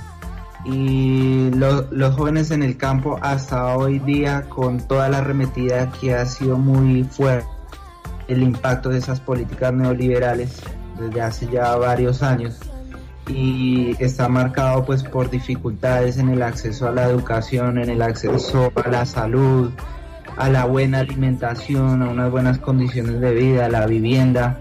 Y 0.64 1.50
los 1.52 2.16
jóvenes 2.16 2.52
en 2.52 2.62
el 2.62 2.78
campo 2.78 3.18
hasta 3.22 3.76
hoy 3.76 3.98
día 3.98 4.44
con 4.48 4.80
toda 4.80 5.10
la 5.10 5.18
arremetida 5.18 5.92
que 5.92 6.14
ha 6.14 6.26
sido 6.26 6.58
muy 6.58 7.04
fuerte, 7.04 7.48
el 8.28 8.44
impacto 8.44 8.90
de 8.90 9.00
esas 9.00 9.20
políticas 9.20 9.74
neoliberales 9.74 10.62
desde 11.00 11.22
hace 11.22 11.48
ya 11.48 11.76
varios 11.78 12.22
años 12.22 12.60
y 13.28 13.96
está 14.00 14.28
marcado 14.28 14.86
pues 14.86 15.04
por 15.04 15.30
dificultades 15.30 16.18
en 16.18 16.30
el 16.30 16.42
acceso 16.42 16.88
a 16.88 16.92
la 16.92 17.06
educación, 17.06 17.78
en 17.78 17.90
el 17.90 18.02
acceso 18.02 18.72
a 18.84 18.90
la 18.90 19.06
salud, 19.06 19.72
a 20.38 20.50
la 20.50 20.66
buena 20.66 21.00
alimentación, 21.00 22.02
a 22.02 22.10
unas 22.10 22.32
buenas 22.32 22.58
condiciones 22.60 23.20
de 23.20 23.34
vida, 23.34 23.66
a 23.66 23.70
la 23.70 23.86
vivienda 23.86 24.60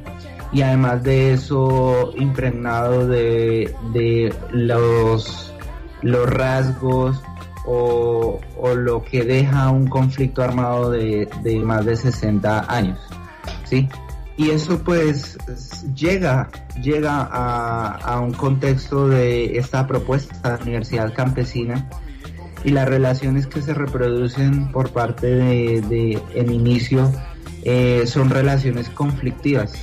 y 0.52 0.62
además 0.62 1.02
de 1.02 1.32
eso 1.32 2.12
impregnado 2.16 3.06
de, 3.06 3.74
de 3.92 4.34
los, 4.50 5.54
los 6.02 6.28
rasgos 6.28 7.22
o, 7.66 8.40
o, 8.56 8.74
lo 8.74 9.02
que 9.04 9.22
deja 9.22 9.70
un 9.70 9.86
conflicto 9.86 10.42
armado 10.42 10.90
de, 10.90 11.28
de 11.42 11.60
más 11.60 11.84
de 11.84 11.94
60 11.94 12.72
años. 12.72 12.98
¿sí? 13.64 13.88
Y 14.40 14.52
eso 14.52 14.78
pues 14.78 15.36
llega, 15.94 16.48
llega 16.82 17.28
a, 17.30 18.18
un 18.20 18.32
contexto 18.32 19.06
de 19.06 19.58
esta 19.58 19.86
propuesta 19.86 20.56
de 20.56 20.62
Universidad 20.62 21.12
Campesina 21.12 21.86
y 22.64 22.70
las 22.70 22.88
relaciones 22.88 23.46
que 23.46 23.60
se 23.60 23.74
reproducen 23.74 24.72
por 24.72 24.92
parte 24.94 25.26
de, 25.26 26.22
inicio 26.34 27.12
eh, 27.64 28.04
son 28.06 28.30
relaciones 28.30 28.88
conflictivas, 28.88 29.74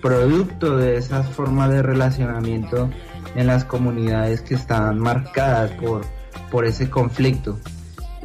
producto 0.00 0.78
de 0.78 0.96
esas 0.96 1.28
formas 1.28 1.68
de 1.68 1.82
relacionamiento 1.82 2.88
en 3.34 3.46
las 3.46 3.66
comunidades 3.66 4.40
que 4.40 4.54
están 4.54 4.98
marcadas 4.98 5.72
por, 5.72 6.06
por 6.50 6.64
ese 6.64 6.88
conflicto 6.88 7.58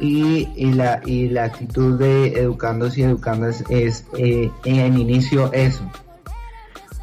y, 0.02 0.72
la, 0.72 1.00
y 1.06 1.28
la 1.28 1.44
actitud 1.44 1.96
de 1.96 2.40
educandos 2.40 2.98
y 2.98 3.02
educandas 3.02 3.64
es 3.68 4.04
eh, 4.18 4.50
en 4.64 4.98
inicio 4.98 5.52
eso. 5.52 5.88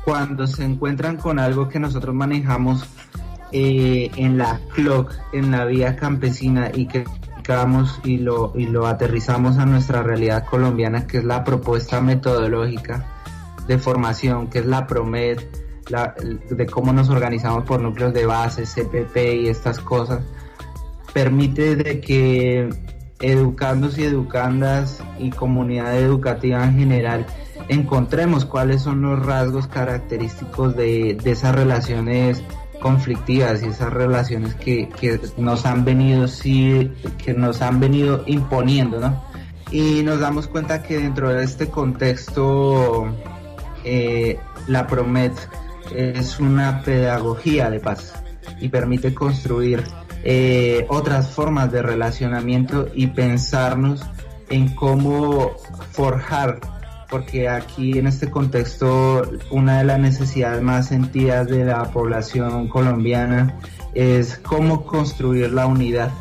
Cuando 0.03 0.47
se 0.47 0.65
encuentran 0.65 1.15
con 1.17 1.39
algo 1.39 1.69
que 1.69 1.79
nosotros 1.79 2.13
manejamos 2.13 2.85
eh, 3.53 4.11
en 4.17 4.37
la 4.37 4.59
clock, 4.73 5.13
en 5.31 5.51
la 5.51 5.65
vía 5.65 5.95
campesina 5.95 6.71
y 6.73 6.87
que 6.87 7.05
y 8.03 8.17
lo, 8.19 8.53
y 8.55 8.67
lo 8.67 8.85
aterrizamos 8.85 9.57
a 9.57 9.65
nuestra 9.65 10.03
realidad 10.03 10.45
colombiana, 10.45 11.07
que 11.07 11.17
es 11.17 11.23
la 11.23 11.43
propuesta 11.43 11.99
metodológica 11.99 13.07
de 13.65 13.79
formación, 13.79 14.49
que 14.49 14.59
es 14.59 14.67
la 14.67 14.85
PROMED, 14.85 15.39
la, 15.89 16.13
de 16.47 16.65
cómo 16.67 16.93
nos 16.93 17.09
organizamos 17.09 17.63
por 17.63 17.81
núcleos 17.81 18.13
de 18.13 18.27
base, 18.27 18.65
CPP 18.65 19.17
y 19.41 19.47
estas 19.47 19.79
cosas, 19.79 20.21
permite 21.13 21.75
de 21.75 21.99
que 21.99 22.69
educandos 23.19 23.97
y 23.97 24.03
educandas 24.03 25.03
y 25.19 25.29
comunidad 25.31 25.97
educativa 25.97 26.63
en 26.63 26.77
general 26.77 27.25
encontremos 27.67 28.45
cuáles 28.45 28.81
son 28.81 29.01
los 29.01 29.25
rasgos 29.25 29.67
característicos 29.67 30.75
de, 30.75 31.17
esas 31.25 31.55
relaciones 31.55 32.41
conflictivas 32.81 33.61
y 33.61 33.67
esas 33.67 33.91
relaciones 33.91 34.55
que, 34.55 34.89
que 34.89 35.19
nos 35.37 35.65
han 35.65 35.83
venido 35.83 36.27
sí, 36.27 36.91
que 37.23 37.33
nos 37.33 37.61
han 37.61 37.79
venido 37.79 38.23
imponiendo, 38.25 38.99
¿no? 38.99 39.21
Y 39.71 40.01
nos 40.03 40.19
damos 40.19 40.47
cuenta 40.47 40.81
que 40.81 40.97
dentro 40.97 41.29
de 41.29 41.43
este 41.43 41.67
contexto 41.67 43.07
eh, 43.83 44.39
la 44.67 44.87
Promet 44.87 45.33
es 45.95 46.39
una 46.39 46.81
pedagogía 46.81 47.69
de 47.69 47.79
paz 47.79 48.13
y 48.59 48.69
permite 48.69 49.13
construir 49.13 49.83
eh, 50.23 50.85
otras 50.89 51.31
formas 51.31 51.71
de 51.71 51.81
relacionamiento 51.81 52.87
y 52.93 53.07
pensarnos 53.07 54.05
en 54.49 54.73
cómo 54.75 55.51
forjar 55.91 56.59
porque 57.09 57.49
aquí 57.49 57.97
en 57.97 58.07
este 58.07 58.29
contexto 58.29 59.23
una 59.49 59.79
de 59.79 59.83
las 59.83 59.99
necesidades 59.99 60.61
más 60.61 60.87
sentidas 60.87 61.47
de 61.47 61.65
la 61.65 61.85
población 61.85 62.67
colombiana 62.67 63.59
es 63.93 64.37
cómo 64.37 64.85
construir 64.85 65.51
la 65.51 65.65
unidad. 65.65 66.11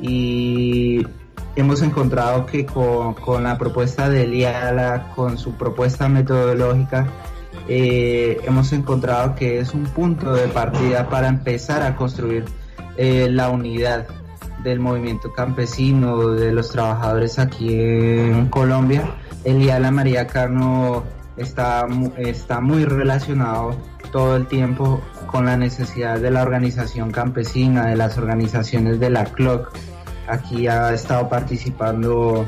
Y 0.00 1.06
hemos 1.54 1.82
encontrado 1.82 2.46
que 2.46 2.66
con, 2.66 3.14
la 3.42 3.56
propuesta 3.58 4.08
de 4.08 4.26
Liala, 4.26 5.12
con 5.14 5.38
su 5.38 5.52
propuesta 5.52 6.08
metodológica, 6.08 7.06
eh, 7.68 8.40
hemos 8.44 8.72
encontrado 8.72 9.36
que 9.36 9.60
es 9.60 9.74
un 9.74 9.84
punto 9.84 10.32
de 10.32 10.48
partida 10.48 11.08
para 11.08 11.28
empezar 11.28 11.82
a 11.82 11.94
construir 11.94 12.44
eh, 12.96 13.28
la 13.30 13.50
unidad 13.50 14.06
del 14.62 14.80
movimiento 14.80 15.32
campesino, 15.32 16.28
de 16.28 16.52
los 16.52 16.70
trabajadores 16.70 17.38
aquí 17.38 17.72
en 17.72 18.48
Colombia 18.48 19.16
el 19.44 19.66
la 19.66 19.90
María 19.90 20.26
Carno 20.26 21.04
está, 21.36 21.86
está 22.18 22.60
muy 22.60 22.84
relacionado 22.84 23.74
todo 24.12 24.36
el 24.36 24.46
tiempo 24.46 25.00
con 25.26 25.46
la 25.46 25.56
necesidad 25.56 26.18
de 26.18 26.30
la 26.30 26.42
organización 26.42 27.10
campesina, 27.10 27.86
de 27.86 27.96
las 27.96 28.18
organizaciones 28.18 29.00
de 29.00 29.10
la 29.10 29.24
CLOC. 29.24 29.72
Aquí 30.26 30.66
ha 30.66 30.92
estado 30.92 31.28
participando 31.28 32.44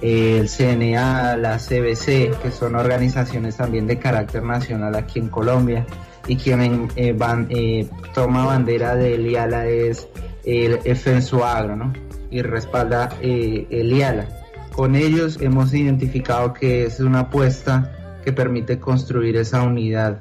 el 0.00 0.48
CNA, 0.48 1.36
la 1.36 1.58
CBC, 1.58 2.38
que 2.42 2.50
son 2.50 2.74
organizaciones 2.74 3.56
también 3.56 3.86
de 3.86 3.98
carácter 3.98 4.42
nacional 4.42 4.94
aquí 4.94 5.18
en 5.18 5.28
Colombia. 5.28 5.86
Y 6.26 6.36
quien 6.36 6.88
eh, 6.96 7.12
van, 7.12 7.46
eh, 7.50 7.88
toma 8.14 8.46
bandera 8.46 8.96
del 8.96 9.26
IALA 9.26 9.66
es 9.66 10.08
el 10.44 10.78
FENSUAGRO, 10.78 11.76
¿no? 11.76 11.92
Y 12.30 12.42
respalda 12.42 13.10
el 13.20 13.92
IALA. 13.92 14.26
Con 14.72 14.96
ellos 14.96 15.38
hemos 15.40 15.72
identificado 15.72 16.52
que 16.52 16.84
es 16.84 16.98
una 16.98 17.20
apuesta 17.20 17.92
que 18.24 18.32
permite 18.32 18.80
construir 18.80 19.36
esa 19.36 19.62
unidad 19.62 20.18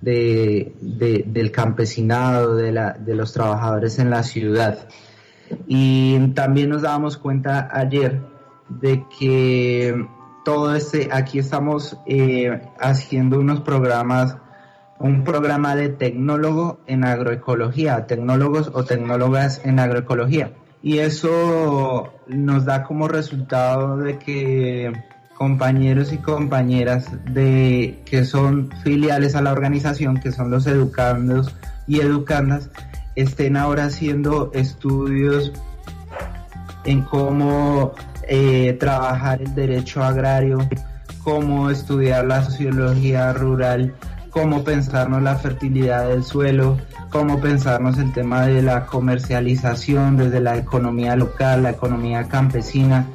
de, 0.00 0.74
del 0.80 1.50
campesinado, 1.50 2.56
de, 2.56 2.72
la, 2.72 2.92
de 2.92 3.14
los 3.14 3.32
trabajadores 3.32 3.98
en 3.98 4.10
la 4.10 4.22
ciudad. 4.22 4.88
Y 5.66 6.28
también 6.34 6.70
nos 6.70 6.82
dábamos 6.82 7.16
cuenta 7.16 7.68
ayer 7.72 8.20
de 8.68 9.04
que 9.18 10.06
todo 10.44 10.74
este, 10.74 11.08
aquí 11.12 11.38
estamos 11.38 11.96
eh, 12.06 12.62
haciendo 12.78 13.40
unos 13.40 13.60
programas, 13.60 14.36
un 14.98 15.24
programa 15.24 15.74
de 15.74 15.88
tecnólogo 15.88 16.80
en 16.86 17.04
agroecología, 17.04 18.06
tecnólogos 18.06 18.70
o 18.74 18.84
tecnólogas 18.84 19.60
en 19.64 19.78
agroecología. 19.78 20.52
Y 20.82 20.98
eso 20.98 22.12
nos 22.26 22.66
da 22.66 22.84
como 22.84 23.08
resultado 23.08 23.96
de 23.96 24.18
que 24.18 24.92
compañeros 25.34 26.12
y 26.12 26.18
compañeras 26.18 27.08
de 27.24 28.02
que 28.04 28.24
son 28.24 28.70
filiales 28.82 29.34
a 29.34 29.42
la 29.42 29.52
organización, 29.52 30.20
que 30.20 30.30
son 30.30 30.50
los 30.50 30.66
educandos 30.66 31.54
y 31.86 32.00
educandas, 32.00 32.70
estén 33.16 33.56
ahora 33.56 33.86
haciendo 33.86 34.50
estudios 34.54 35.52
en 36.84 37.02
cómo 37.02 37.94
eh, 38.28 38.76
trabajar 38.78 39.42
el 39.42 39.54
derecho 39.54 40.02
agrario, 40.02 40.58
cómo 41.22 41.70
estudiar 41.70 42.24
la 42.26 42.44
sociología 42.44 43.32
rural, 43.32 43.94
cómo 44.30 44.64
pensarnos 44.64 45.22
la 45.22 45.36
fertilidad 45.36 46.08
del 46.08 46.24
suelo, 46.24 46.78
cómo 47.10 47.40
pensarnos 47.40 47.98
el 47.98 48.12
tema 48.12 48.46
de 48.46 48.62
la 48.62 48.86
comercialización 48.86 50.16
desde 50.16 50.40
la 50.40 50.56
economía 50.56 51.16
local, 51.16 51.62
la 51.62 51.70
economía 51.70 52.28
campesina, 52.28 53.06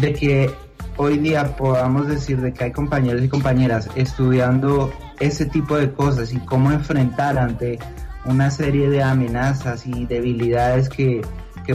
de 0.00 0.12
que 0.12 0.50
hoy 0.98 1.18
día 1.18 1.56
podamos 1.56 2.08
decir 2.08 2.40
de 2.40 2.52
que 2.52 2.64
hay 2.64 2.72
compañeros 2.72 3.22
y 3.22 3.28
compañeras 3.28 3.88
estudiando 3.94 4.92
ese 5.20 5.46
tipo 5.46 5.76
de 5.76 5.92
cosas 5.92 6.32
y 6.32 6.38
cómo 6.40 6.70
enfrentar 6.70 7.38
ante 7.38 7.78
una 8.24 8.50
serie 8.50 8.90
de 8.90 9.02
amenazas 9.02 9.86
y 9.86 10.04
debilidades 10.06 10.88
que, 10.88 11.22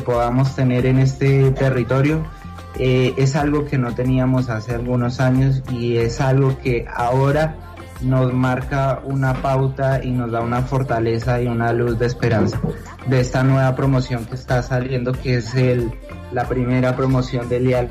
podamos 0.05 0.55
tener 0.55 0.88
en 0.88 0.97
este 0.97 1.51
territorio, 1.51 2.25
eh, 2.80 3.13
es 3.17 3.36
algo 3.36 3.65
que 3.65 3.78
no 3.78 3.93
teníamos 3.93 4.49
hace 4.49 4.74
algunos 4.74 5.19
años 5.19 5.61
y 5.71 5.97
es 5.97 6.19
algo 6.21 6.57
que 6.57 6.86
ahora 6.91 7.55
nos 8.01 8.34
marca 8.34 9.01
una 9.05 9.34
pauta 9.36 10.03
y 10.03 10.11
nos 10.11 10.32
da 10.32 10.41
una 10.41 10.61
fortaleza 10.61 11.41
y 11.41 11.47
una 11.47 11.71
luz 11.71 11.97
de 11.99 12.07
esperanza 12.07 12.59
de 13.07 13.19
esta 13.19 13.43
nueva 13.43 13.76
promoción 13.76 14.26
que 14.26 14.36
está 14.36 14.61
saliendo, 14.61 15.13
que 15.13 15.38
es 15.38 15.55
el, 15.55 15.91
la 16.32 16.47
primera 16.47 16.95
promoción 16.95 17.47
de 17.49 17.59
Lial, 17.59 17.89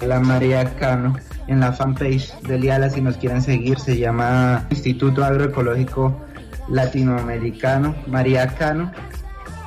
la 0.00 0.20
María 0.20 0.74
Cano, 0.76 1.16
en 1.46 1.60
la 1.60 1.72
fanpage 1.72 2.32
de 2.40 2.58
Liala, 2.58 2.90
si 2.90 3.00
nos 3.00 3.16
quieren 3.16 3.42
seguir, 3.42 3.78
se 3.78 3.98
llama 3.98 4.66
Instituto 4.70 5.24
Agroecológico 5.24 6.18
Latinoamericano, 6.68 7.94
María 8.06 8.48
Cano, 8.48 8.90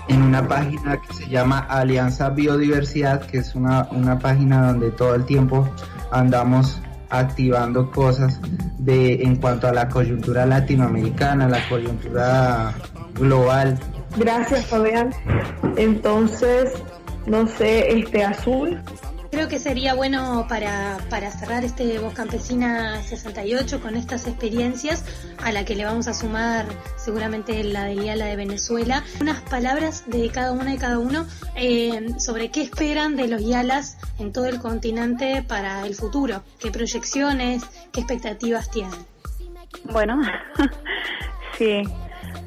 en 0.08 0.22
una 0.22 0.47
página 0.47 1.01
que 1.01 1.14
se 1.14 1.28
llama 1.28 1.60
Alianza 1.60 2.30
Biodiversidad, 2.30 3.26
que 3.26 3.39
es 3.39 3.55
una, 3.55 3.88
una 3.91 4.20
página 4.20 4.68
donde 4.68 4.91
todo 4.91 5.16
el 5.16 5.26
tiempo 5.26 5.68
andamos 6.12 6.82
activando 7.10 7.89
cosas 7.91 8.39
de 8.80 9.24
en 9.24 9.38
cuanto 9.38 9.68
a 9.68 9.74
la 9.74 9.88
coyuntura 9.89 10.45
latinoamericana, 10.45 11.47
la 11.47 11.68
coyuntura 11.70 12.74
global. 13.16 13.80
Gracias, 14.18 14.66
Fabián. 14.66 15.12
Entonces, 15.78 16.72
no 17.26 17.47
sé, 17.47 17.99
este 17.99 18.24
azul. 18.24 18.80
Creo 19.38 19.49
que 19.49 19.59
sería 19.59 19.93
bueno 19.93 20.47
para, 20.49 20.97
para 21.11 21.29
cerrar 21.29 21.63
este 21.63 21.99
Voz 21.99 22.15
Campesina 22.15 23.03
68 23.03 23.81
con 23.81 23.95
estas 23.95 24.25
experiencias 24.25 25.05
a 25.38 25.51
la 25.51 25.63
que 25.63 25.75
le 25.75 25.85
vamos 25.85 26.07
a 26.07 26.15
sumar 26.15 26.65
seguramente 26.95 27.63
la 27.63 27.83
de 27.83 28.15
la 28.15 28.25
de 28.25 28.35
Venezuela, 28.35 29.03
unas 29.21 29.39
palabras 29.41 30.05
de 30.07 30.27
cada 30.31 30.53
una 30.53 30.73
y 30.73 30.79
cada 30.79 30.97
uno 30.97 31.27
eh, 31.55 32.15
sobre 32.17 32.49
qué 32.49 32.63
esperan 32.63 33.15
de 33.15 33.27
los 33.27 33.45
Yalas 33.45 33.99
en 34.17 34.33
todo 34.33 34.47
el 34.47 34.57
continente 34.57 35.45
para 35.47 35.85
el 35.85 35.93
futuro, 35.93 36.41
qué 36.59 36.71
proyecciones, 36.71 37.61
qué 37.91 37.99
expectativas 37.99 38.71
tienen. 38.71 39.05
Bueno, 39.83 40.19
sí, 41.59 41.83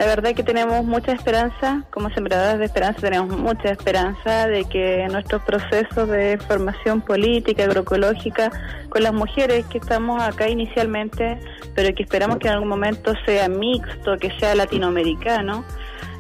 la 0.01 0.07
verdad 0.07 0.31
es 0.31 0.37
que 0.37 0.43
tenemos 0.43 0.83
mucha 0.83 1.13
esperanza, 1.13 1.85
como 1.91 2.09
sembradoras 2.09 2.59
de 2.59 2.65
esperanza 2.65 3.03
tenemos 3.03 3.37
mucha 3.37 3.69
esperanza 3.69 4.49
de 4.49 4.65
que 4.65 5.07
nuestros 5.13 5.43
procesos 5.43 6.09
de 6.09 6.39
formación 6.39 7.03
política, 7.03 7.65
agroecológica, 7.65 8.51
con 8.89 9.03
las 9.03 9.13
mujeres 9.13 9.67
que 9.67 9.77
estamos 9.77 10.23
acá 10.23 10.49
inicialmente, 10.49 11.39
pero 11.75 11.95
que 11.95 12.03
esperamos 12.03 12.39
que 12.39 12.49
en 12.49 12.55
algún 12.55 12.71
momento 12.71 13.13
sea 13.27 13.51
mixto, 13.51 14.17
que 14.17 14.31
sea 14.39 14.55
latinoamericano, 14.55 15.67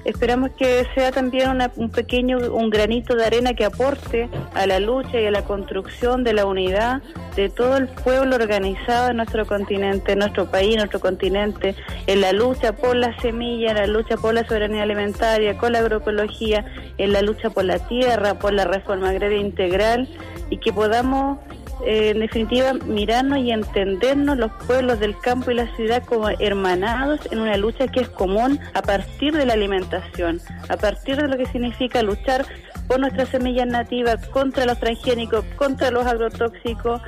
Esperamos 0.05 0.51
que 0.53 0.86
sea 0.94 1.12
también 1.12 1.51
un 1.76 1.90
pequeño, 1.90 2.38
un 2.55 2.70
granito 2.70 3.14
de 3.14 3.24
arena 3.24 3.55
que 3.55 3.66
aporte 3.66 4.28
a 4.55 4.66
la 4.66 4.80
lucha 4.80 5.20
y 5.20 5.26
a 5.26 5.30
la 5.30 5.44
construcción 5.44 6.24
de 6.24 6.32
la 6.32 6.46
unidad 6.46 7.03
de 7.36 7.51
todo 7.51 7.76
el 7.76 7.88
pueblo 7.88 8.36
organizado 8.36 9.11
en 9.11 9.18
nuestro 9.18 9.46
continente, 9.46 10.12
en 10.12 10.20
nuestro 10.20 10.51
país, 10.51 10.72
en 10.72 10.78
nuestro 10.78 11.01
continente, 11.01 11.74
en 12.07 12.20
la 12.22 12.32
lucha 12.32 12.72
por 12.72 12.96
la 12.96 13.18
semilla, 13.20 13.70
en 13.70 13.76
la 13.76 13.86
lucha 13.86 14.16
por 14.16 14.34
la 14.34 14.46
soberanía 14.46 14.82
alimentaria, 14.82 15.59
con 15.59 15.72
la 15.72 15.80
agroecología, 15.80 16.64
en 16.96 17.12
la 17.12 17.20
lucha 17.22 17.51
por 17.51 17.64
la 17.64 17.78
tierra, 17.78 18.38
por 18.38 18.55
la 18.55 18.64
reforma 18.64 19.11
agraria 19.11 19.38
integral 19.38 20.09
y 20.48 20.59
que 20.59 20.72
podamos 20.72 21.38
eh, 21.86 22.10
en 22.10 22.20
definitiva, 22.20 22.72
mirarnos 22.74 23.38
y 23.38 23.50
entendernos 23.50 24.36
los 24.36 24.52
pueblos 24.66 25.00
del 25.00 25.18
campo 25.18 25.50
y 25.50 25.54
la 25.54 25.74
ciudad 25.76 26.04
como 26.04 26.28
hermanados 26.28 27.20
en 27.30 27.40
una 27.40 27.56
lucha 27.56 27.88
que 27.88 28.00
es 28.00 28.08
común 28.08 28.60
a 28.74 28.82
partir 28.82 29.32
de 29.34 29.46
la 29.46 29.54
alimentación, 29.54 30.40
a 30.68 30.76
partir 30.76 31.16
de 31.16 31.28
lo 31.28 31.36
que 31.36 31.46
significa 31.46 32.02
luchar 32.02 32.44
por 32.86 32.98
nuestras 32.98 33.28
semillas 33.28 33.68
nativas, 33.68 34.26
contra 34.28 34.66
los 34.66 34.78
transgénicos, 34.80 35.44
contra 35.56 35.90
los 35.90 36.06
agrotóxicos. 36.06 37.00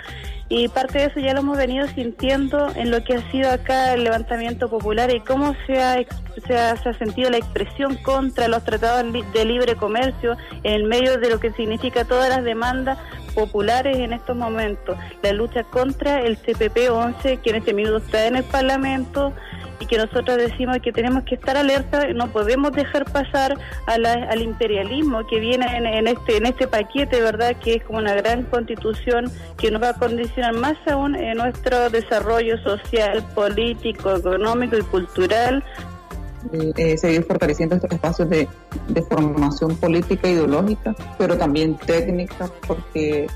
Y 0.54 0.68
parte 0.68 0.98
de 0.98 1.04
eso 1.06 1.18
ya 1.18 1.32
lo 1.32 1.40
hemos 1.40 1.56
venido 1.56 1.88
sintiendo 1.88 2.68
en 2.76 2.90
lo 2.90 3.02
que 3.02 3.14
ha 3.14 3.30
sido 3.30 3.50
acá 3.50 3.94
el 3.94 4.04
levantamiento 4.04 4.68
popular 4.68 5.10
y 5.10 5.20
cómo 5.20 5.56
se 5.66 5.80
ha, 5.80 5.96
se 6.46 6.58
ha, 6.58 6.76
se 6.76 6.90
ha 6.90 6.92
sentido 6.98 7.30
la 7.30 7.38
expresión 7.38 7.96
contra 7.96 8.48
los 8.48 8.62
tratados 8.62 9.10
de 9.32 9.44
libre 9.46 9.76
comercio 9.76 10.36
en 10.62 10.88
medio 10.88 11.16
de 11.16 11.30
lo 11.30 11.40
que 11.40 11.52
significa 11.52 12.04
todas 12.04 12.28
las 12.28 12.44
demandas 12.44 12.98
populares 13.34 13.96
en 13.96 14.12
estos 14.12 14.36
momentos. 14.36 14.98
La 15.22 15.32
lucha 15.32 15.64
contra 15.64 16.20
el 16.20 16.36
CPP-11, 16.38 17.40
que 17.40 17.48
en 17.48 17.56
este 17.56 17.72
minuto 17.72 17.96
está 17.96 18.26
en 18.26 18.36
el 18.36 18.44
Parlamento, 18.44 19.32
y 19.82 19.86
que 19.86 19.98
nosotros 19.98 20.36
decimos 20.36 20.78
que 20.80 20.92
tenemos 20.92 21.24
que 21.24 21.34
estar 21.34 21.56
alerta, 21.56 22.06
no 22.14 22.30
podemos 22.30 22.70
dejar 22.70 23.04
pasar 23.10 23.58
al 23.86 24.40
imperialismo 24.40 25.26
que 25.26 25.40
viene 25.40 25.66
en, 25.76 26.06
este 26.06 26.36
en 26.36 26.46
este 26.46 26.68
paquete, 26.68 27.20
¿verdad? 27.20 27.56
Que 27.56 27.74
es 27.74 27.84
como 27.84 27.98
una 27.98 28.14
gran 28.14 28.44
constitución 28.44 29.28
que 29.58 29.72
nos 29.72 29.82
va 29.82 29.90
a 29.90 29.94
condicionar 29.94 30.54
más 30.54 30.76
aún 30.86 31.16
en 31.16 31.36
nuestro 31.38 31.90
desarrollo 31.90 32.56
social, 32.58 33.24
político, 33.34 34.14
económico 34.14 34.76
y 34.76 34.82
cultural 34.82 35.64
eh, 36.52 36.96
seguir 36.96 37.24
fortaleciendo 37.24 37.74
estos 37.74 37.90
espacios 37.90 38.28
de, 38.28 38.48
de, 38.88 39.02
formación 39.02 39.76
política 39.76 40.28
ideológica, 40.28 40.94
pero 41.18 41.36
también 41.36 41.76
técnica, 41.76 42.50
porque 42.66 43.26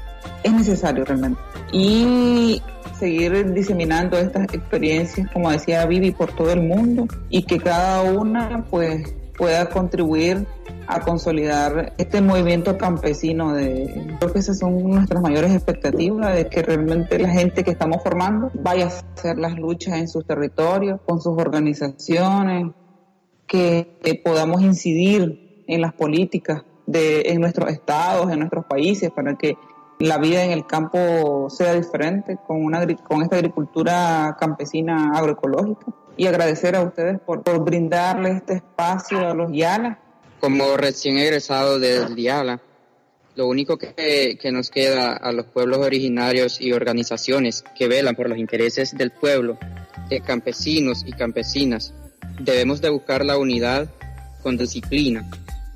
es 0.43 0.53
necesario 0.53 1.05
realmente. 1.05 1.41
Y 1.79 2.63
seguir 2.99 3.53
diseminando 3.53 4.17
estas 4.17 4.45
experiencias, 4.55 5.31
como 5.31 5.51
decía 5.51 5.85
Vivi, 5.85 6.11
por 6.11 6.33
todo 6.33 6.51
el 6.51 6.63
mundo 6.63 7.07
y 7.29 7.43
que 7.43 7.59
cada 7.59 8.03
una 8.11 8.65
pues 8.71 9.15
pueda 9.37 9.69
contribuir 9.69 10.47
a 10.87 11.01
consolidar 11.01 11.93
este 11.99 12.23
movimiento 12.23 12.79
campesino 12.79 13.53
de 13.53 14.17
creo 14.19 14.33
que 14.33 14.39
esas 14.39 14.59
son 14.59 14.89
nuestras 14.89 15.21
mayores 15.21 15.53
expectativas 15.53 16.35
de 16.35 16.49
que 16.49 16.63
realmente 16.63 17.19
la 17.19 17.29
gente 17.29 17.63
que 17.63 17.73
estamos 17.73 18.03
formando 18.03 18.51
vaya 18.55 18.87
a 18.87 18.89
hacer 19.15 19.37
las 19.37 19.59
luchas 19.59 19.99
en 19.99 20.09
sus 20.09 20.25
territorios 20.25 20.99
con 21.05 21.21
sus 21.21 21.39
organizaciones 21.39 22.73
que, 23.47 24.23
podamos 24.25 24.63
incidir 24.63 25.65
en 25.67 25.83
las 25.83 25.93
políticas 25.93 26.63
de 26.87 27.21
en 27.27 27.43
nuestros 27.43 27.71
estados 27.71 28.31
en 28.33 28.39
nuestros 28.39 28.65
países 28.65 29.11
para 29.11 29.37
que 29.37 29.59
la 29.99 30.19
vida 30.19 30.45
en 30.45 30.51
el 30.51 30.67
campo 30.67 31.49
sea 31.51 31.75
diferente 31.75 32.39
con, 32.47 32.75
esta 33.23 33.37
agricultura 33.37 34.37
campesina 34.39 35.13
agroecológica 35.17 35.87
y 36.17 36.27
agradecer 36.27 36.77
a 36.77 36.83
ustedes 36.83 37.19
por, 37.21 37.43
por 37.43 37.65
brindarle 37.65 38.31
este 38.33 38.55
espacio 38.55 39.19
a 39.29 39.35
los 39.35 39.53
Yala. 39.53 39.99
Como 40.41 40.77
recién 40.77 41.19
egresado 41.19 41.79
del 41.79 42.15
Yala, 42.17 42.61
lo 43.35 43.47
único 43.47 43.77
que, 43.77 44.39
que, 44.41 44.53
nos 44.53 44.71
queda 44.71 45.13
a 45.15 45.33
los 45.33 45.47
pueblos 45.47 45.79
originarios 45.79 46.61
y 46.61 46.73
organizaciones 46.73 47.65
que 47.77 47.89
velan 47.89 48.17
por 48.17 48.29
los 48.29 48.39
intereses 48.39 48.97
del 48.97 49.11
pueblo, 49.11 49.59
de 50.09 50.21
campesinos 50.21 51.05
y 51.07 51.13
campesinas, 51.13 51.93
debemos 52.41 52.81
de 52.81 52.91
buscar 52.91 53.25
la 53.25 53.37
unidad 53.37 53.89
con 54.43 54.57
disciplina 54.57 55.29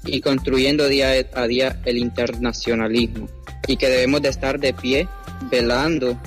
y 0.05 0.21
construyendo 0.21 0.89
día 0.89 1.13
a 1.35 1.47
día 1.47 1.81
el 1.85 1.99
internacionalismo 1.99 3.29
y 3.67 3.77
que 3.77 3.89
debemos 3.89 4.23
de 4.23 4.29
estar 4.29 4.59
de 4.59 4.73
pie, 4.73 5.09
velando, 5.51 6.19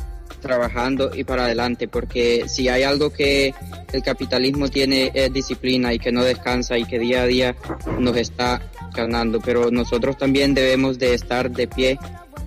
trabajando 0.41 1.11
y 1.15 1.24
para 1.24 1.45
adelante, 1.45 1.88
porque 1.88 2.43
si 2.47 2.69
hay 2.69 2.84
algo 2.84 3.11
que 3.11 3.53
el 3.91 4.03
capitalismo 4.03 4.67
tiene 4.67 5.11
es 5.13 5.32
disciplina 5.34 5.93
y 5.93 5.99
que 5.99 6.11
no 6.11 6.24
descansa 6.24 6.78
y 6.78 6.86
que 6.86 6.99
día 6.99 7.24
a 7.24 7.26
día 7.26 7.55
nos 7.99 8.17
está 8.17 8.61
ganando, 8.93 9.39
pero 9.39 9.71
nosotros 9.71 10.17
también 10.17 10.53
debemos 10.53 10.99
de 10.99 11.13
estar 11.13 11.49
de 11.49 11.67
pie 11.67 11.97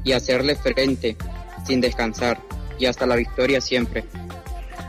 y 0.04 0.12
hacerle 0.12 0.54
frente 0.54 1.16
sin 1.66 1.80
descansar 1.80 2.38
y 2.78 2.86
hasta 2.86 3.06
la 3.06 3.16
victoria 3.16 3.60
siempre. 3.60 4.04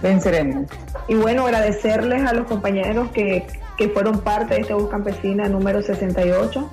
Venceremos. 0.02 0.68
Y 1.08 1.16
bueno, 1.16 1.46
agradecerles 1.46 2.24
a 2.24 2.34
los 2.34 2.46
compañeros 2.46 3.10
que, 3.12 3.48
que 3.78 3.90
fueron 3.90 4.20
parte 4.20 4.56
de 4.56 4.62
esta 4.62 4.76
voz 4.76 4.90
campesina 4.90 5.48
número 5.48 5.82
68 5.82 6.70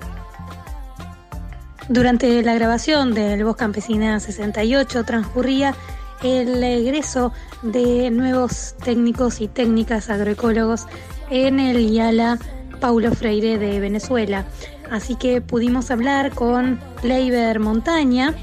durante 1.89 2.43
la 2.43 2.55
grabación 2.55 3.13
del 3.13 3.45
Voz 3.45 3.57
Campesina 3.57 4.19
68 4.19 5.05
transcurría 5.05 5.75
el 6.23 6.65
egreso 6.65 7.33
de 7.63 8.11
nuevos 8.11 8.75
técnicos 8.83 9.43
y 9.43 9.49
técnicas 9.49 10.09
agroecólogos 10.09 10.87
en 11.29 11.61
el 11.61 11.79
IALA 11.79 12.39
Paulo 12.81 13.13
Freire 13.13 13.59
de 13.59 13.81
Venezuela. 13.81 14.47
Así 14.91 15.17
que 15.17 15.43
pudimos 15.43 15.91
hablar 15.91 16.35
con 16.35 16.81
Leiber 17.03 17.61
Montaña, 17.61 18.35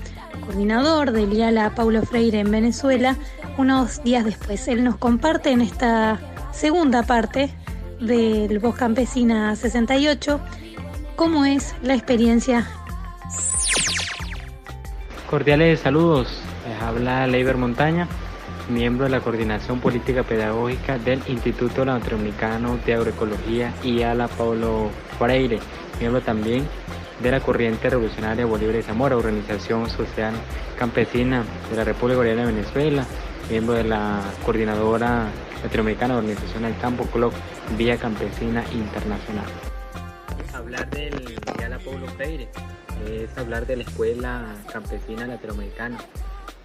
coordinador 0.45 1.11
del 1.11 1.33
IALA 1.33 1.73
Paulo 1.73 2.03
Freire 2.03 2.41
en 2.41 2.51
Venezuela, 2.51 3.15
unos 3.57 4.03
días 4.03 4.23
después. 4.23 4.67
Él 4.67 4.83
nos 4.83 4.97
comparte 4.97 5.49
en 5.49 5.61
esta 5.61 6.19
segunda 6.51 7.01
parte 7.01 7.49
del 8.01 8.59
Voz 8.59 8.75
Campesina 8.75 9.55
68 9.55 10.41
cómo 11.15 11.45
es 11.45 11.75
la 11.81 11.93
experiencia 11.93 12.67
Cordiales 15.31 15.79
saludos, 15.79 16.27
les 16.67 16.81
habla 16.81 17.25
Leiber 17.25 17.55
Montaña, 17.55 18.05
miembro 18.69 19.05
de 19.05 19.11
la 19.11 19.21
Coordinación 19.21 19.79
Política 19.79 20.23
Pedagógica 20.23 20.97
del 20.97 21.21
Instituto 21.27 21.85
Latinoamericano 21.85 22.77
de 22.85 22.95
Agroecología 22.95 23.73
y 23.81 24.01
a 24.01 24.13
la 24.13 24.27
Paulo 24.27 24.89
Freire, 25.17 25.59
miembro 26.01 26.19
también 26.19 26.67
de 27.23 27.31
la 27.31 27.39
Corriente 27.39 27.89
Revolucionaria 27.89 28.45
Bolívar 28.45 28.75
y 28.75 28.81
Zamora, 28.81 29.15
organización 29.15 29.89
social 29.89 30.33
campesina 30.77 31.45
de 31.69 31.77
la 31.77 31.85
República 31.85 32.17
Bolivariana 32.17 32.49
de 32.49 32.53
Venezuela, 32.53 33.05
miembro 33.49 33.75
de 33.75 33.85
la 33.85 34.19
Coordinadora 34.43 35.27
Latinoamericana 35.63 36.17
Organización 36.17 36.63
del 36.63 36.77
Campo, 36.77 37.05
CLOC, 37.05 37.33
Vía 37.77 37.97
Campesina 37.97 38.63
Internacional. 38.73 39.45
Hablar 40.53 40.89
del 40.89 41.35
Día 41.57 41.69
la 41.69 41.79
Paulo 41.79 42.07
Freire 42.17 42.49
es 43.07 43.37
hablar 43.37 43.65
de 43.65 43.77
la 43.77 43.83
Escuela 43.83 44.55
Campesina 44.71 45.27
Latinoamericana, 45.27 45.97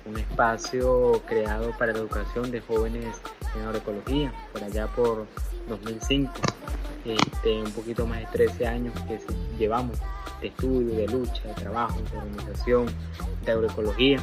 un 0.06 0.18
espacio 0.18 1.22
creado 1.26 1.72
para 1.78 1.92
la 1.92 1.98
educación 1.98 2.50
de 2.50 2.60
jóvenes 2.60 3.16
en 3.54 3.62
agroecología, 3.62 4.32
por 4.52 4.64
allá 4.64 4.86
por 4.88 5.26
2005, 5.68 6.32
este, 7.04 7.62
un 7.62 7.72
poquito 7.72 8.06
más 8.06 8.20
de 8.20 8.26
13 8.26 8.66
años 8.66 8.94
que 9.06 9.18
llevamos 9.58 9.98
de 10.40 10.48
estudio, 10.48 10.94
de 10.94 11.06
lucha, 11.08 11.42
de 11.44 11.54
trabajo, 11.54 12.00
de 12.12 12.18
organización, 12.18 12.86
de 13.44 13.52
agroecología, 13.52 14.18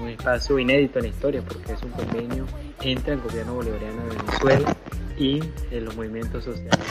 un 0.00 0.08
espacio 0.08 0.58
inédito 0.58 0.98
en 0.98 1.04
la 1.04 1.10
historia 1.10 1.42
porque 1.42 1.72
es 1.72 1.82
un 1.82 1.90
convenio 1.90 2.46
entre 2.82 3.14
el 3.14 3.20
gobierno 3.20 3.54
bolivariano 3.54 4.02
de 4.04 4.16
Venezuela 4.16 4.76
y 5.18 5.40
los 5.72 5.96
movimientos 5.96 6.44
sociales 6.44 6.86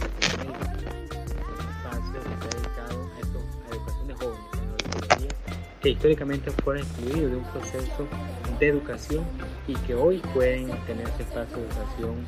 que 5.85 5.91
históricamente 5.91 6.49
fueron 6.63 6.81
excluidos 6.81 7.29
de 7.29 7.37
un 7.37 7.43
proceso 7.43 8.07
de 8.59 8.67
educación 8.67 9.25
y 9.67 9.73
que 9.75 9.95
hoy 9.95 10.19
pueden 10.33 10.67
tener 10.85 11.07
ese 11.09 11.23
espacio 11.23 11.57
de 11.57 11.63
educación 11.63 12.25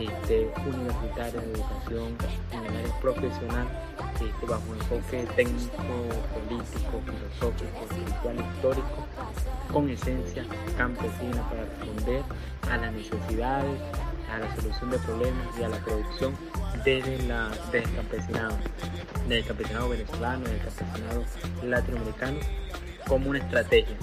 este, 0.00 0.50
universitaria, 0.66 1.40
de 1.40 1.52
educación 1.52 2.16
en 2.52 2.64
el 2.64 2.76
área 2.76 3.00
profesional, 3.00 3.68
este, 4.14 4.46
bajo 4.46 4.62
un 4.70 4.76
enfoque 4.76 5.26
técnico, 5.36 5.82
político, 6.34 7.02
filosófico, 7.04 7.86
espiritual, 7.90 8.36
histórico, 8.54 9.06
con 9.72 9.88
esencia 9.90 10.44
campesina 10.76 11.48
para 11.48 11.64
responder 11.64 12.22
a 12.70 12.76
las 12.76 12.92
necesidades, 12.92 13.80
a 14.32 14.38
la 14.38 14.56
solución 14.56 14.90
de 14.90 14.98
problemas 14.98 15.46
y 15.58 15.62
a 15.62 15.68
la 15.68 15.78
producción 15.78 16.34
desde, 16.84 17.22
la, 17.26 17.50
el 17.72 17.94
campesinado, 17.94 18.56
desde 19.22 19.38
el 19.38 19.46
campesinado 19.46 19.88
venezolano, 19.88 20.44
del 20.44 20.58
campesinado 20.58 21.24
latinoamericano 21.62 22.38
como 23.06 23.30
una 23.30 23.38
estrategia 23.38 23.96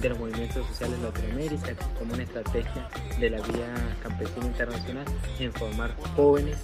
de 0.00 0.08
los 0.08 0.18
movimientos 0.18 0.66
sociales 0.66 1.00
de 1.00 1.06
Latinoamérica, 1.06 1.74
como 1.98 2.14
una 2.14 2.22
estrategia 2.22 2.88
de 3.18 3.30
la 3.30 3.38
vía 3.38 3.74
campesina 4.02 4.46
internacional 4.46 5.04
en 5.38 5.52
formar 5.52 5.94
jóvenes 6.14 6.58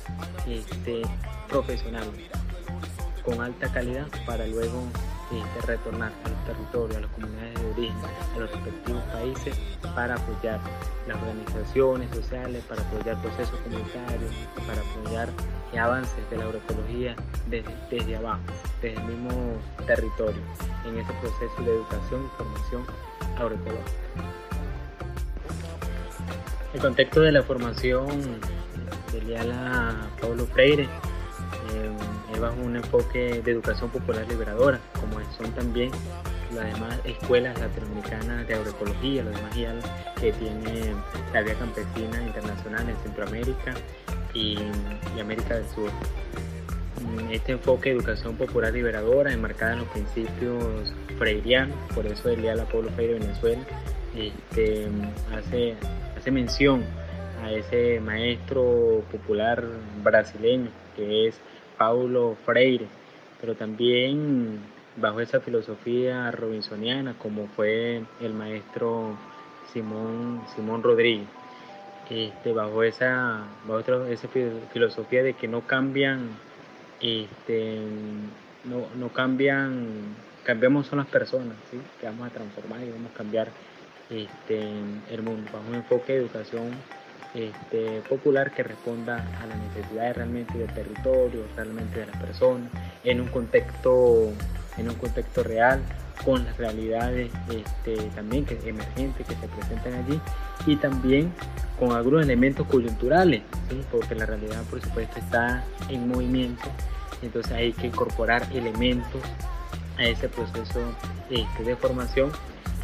este, 0.46 1.02
profesionales 1.48 2.10
con 3.24 3.40
alta 3.40 3.72
calidad 3.72 4.06
para 4.26 4.46
luego 4.46 4.82
este, 5.30 5.66
retornar 5.66 6.12
a 6.24 6.28
los 6.28 6.44
territorios, 6.44 6.96
a 6.96 7.00
las 7.00 7.10
comunidades 7.12 7.60
de 7.60 7.70
origen, 7.70 7.96
a 8.34 8.38
los 8.38 8.50
respectivos 8.50 9.02
países 9.04 9.56
para 9.94 10.14
apoyar 10.16 10.60
las 11.06 11.16
organizaciones 11.16 12.10
sociales, 12.14 12.64
para 12.68 12.82
apoyar 12.82 13.20
procesos 13.22 13.58
comunitarios, 13.60 14.32
para 14.66 14.80
apoyar 14.80 15.28
avances 15.78 16.30
de 16.30 16.36
la 16.36 16.44
agroecología 16.44 17.16
desde, 17.48 17.74
desde 17.90 18.16
abajo, 18.16 18.42
desde 18.82 19.00
el 19.00 19.06
mismo 19.08 19.56
territorio, 19.86 20.42
en 20.86 20.98
ese 20.98 21.12
proceso 21.14 21.62
de 21.62 21.70
educación 21.72 22.24
y 22.26 22.36
formación 22.36 22.84
agroecológica. 23.36 23.90
El 26.74 26.80
contexto 26.80 27.20
de 27.20 27.32
la 27.32 27.42
formación 27.42 28.06
de 29.12 29.20
Liala 29.22 30.08
Pablo 30.20 30.46
Freire 30.46 30.84
eh, 30.84 31.90
es 32.32 32.40
bajo 32.40 32.56
un 32.62 32.76
enfoque 32.76 33.42
de 33.42 33.50
educación 33.50 33.90
popular 33.90 34.26
liberadora, 34.26 34.80
como 34.98 35.20
son 35.36 35.52
también 35.52 35.90
las 36.54 36.72
demás 36.72 36.98
escuelas 37.04 37.58
latinoamericanas 37.58 38.46
de 38.46 38.54
agroecología, 38.54 39.22
los 39.22 39.34
demás 39.34 39.56
IALA 39.56 40.14
que 40.20 40.32
tiene 40.32 40.94
la 41.32 41.42
Vía 41.42 41.54
Campesina 41.54 42.22
Internacional 42.22 42.88
en 42.88 42.96
Centroamérica 42.98 43.74
y, 44.34 44.58
América 45.20 45.54
del 45.54 45.68
Sur. 45.74 45.90
Mm, 47.00 47.32
este 47.32 47.52
enfoque 47.52 47.90
de 47.90 47.96
educación 47.96 48.36
popular 48.36 48.72
liberadora, 48.72 49.32
enmarcada 49.32 49.74
en 49.74 49.78
los 49.80 49.88
principios 49.88 50.92
freirianos, 51.22 51.76
por 51.94 52.04
eso 52.04 52.30
el 52.30 52.42
Día 52.42 52.56
la 52.56 52.64
Pueblo 52.64 52.90
Freire 52.90 53.14
de 53.14 53.20
Venezuela 53.20 53.62
este, 54.16 54.88
hace, 55.32 55.76
hace 56.18 56.30
mención 56.32 56.82
a 57.44 57.52
ese 57.52 58.00
maestro 58.00 59.04
popular 59.12 59.62
brasileño 60.02 60.68
que 60.96 61.28
es 61.28 61.38
Paulo 61.78 62.36
Freire, 62.44 62.86
pero 63.40 63.54
también 63.54 64.58
bajo 64.96 65.20
esa 65.20 65.38
filosofía 65.38 66.32
robinsoniana 66.32 67.14
como 67.16 67.46
fue 67.46 68.02
el 68.20 68.34
maestro 68.34 69.16
Simón, 69.72 70.42
Simón 70.56 70.82
Rodríguez. 70.82 71.28
Este, 72.10 72.52
bajo 72.52 72.82
esa, 72.82 73.44
bajo 73.64 74.06
esa 74.06 74.28
filosofía 74.72 75.22
de 75.22 75.34
que 75.34 75.46
no 75.46 75.60
cambian, 75.62 76.30
este, 77.00 77.78
no, 78.64 78.86
no 78.98 79.08
cambian, 79.10 80.14
cambiamos 80.44 80.86
son 80.86 80.98
las 80.98 81.08
personas, 81.08 81.56
¿sí? 81.70 81.80
que 82.00 82.06
vamos 82.06 82.28
a 82.28 82.30
transformar 82.30 82.82
y 82.82 82.90
vamos 82.90 83.12
a 83.12 83.16
cambiar 83.16 83.48
este, 84.10 84.60
el 85.10 85.22
mundo, 85.22 85.50
bajo 85.52 85.68
un 85.68 85.76
enfoque 85.76 86.12
de 86.12 86.18
educación 86.18 86.70
este, 87.34 88.02
popular 88.08 88.52
que 88.52 88.62
responda 88.62 89.16
a 89.40 89.46
las 89.46 89.58
necesidades 89.58 90.16
realmente 90.16 90.58
del 90.58 90.72
territorio, 90.72 91.44
realmente 91.56 92.00
de 92.00 92.06
las 92.06 92.16
personas, 92.18 92.70
en 93.04 93.20
un 93.20 93.28
contexto, 93.28 94.32
en 94.76 94.88
un 94.88 94.94
contexto 94.96 95.42
real, 95.42 95.80
con 96.24 96.44
las 96.44 96.56
realidades 96.56 97.30
este, 97.50 97.96
también 98.14 98.44
que, 98.44 98.58
emergentes 98.68 99.26
que 99.26 99.34
se 99.34 99.48
presentan 99.48 99.94
allí 99.94 100.20
y 100.66 100.76
también 100.76 101.32
con 101.78 101.92
algunos 101.92 102.22
elementos 102.22 102.66
coyunturales, 102.66 103.42
porque 103.90 104.14
la 104.14 104.26
realidad 104.26 104.62
por 104.70 104.80
supuesto 104.80 105.18
está 105.18 105.64
en 105.88 106.06
movimiento, 106.06 106.68
entonces 107.22 107.50
hay 107.52 107.72
que 107.72 107.88
incorporar 107.88 108.46
elementos 108.52 109.22
a 109.98 110.04
ese 110.04 110.28
proceso 110.28 110.80
este, 111.30 111.64
de 111.64 111.76
formación, 111.76 112.30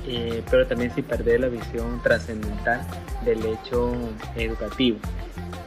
eh, 0.06 0.42
pero 0.50 0.66
también 0.66 0.94
sin 0.94 1.04
perder 1.04 1.40
la 1.40 1.48
visión 1.48 2.00
trascendental 2.02 2.86
del 3.24 3.44
hecho 3.44 3.94
educativo. 4.36 4.98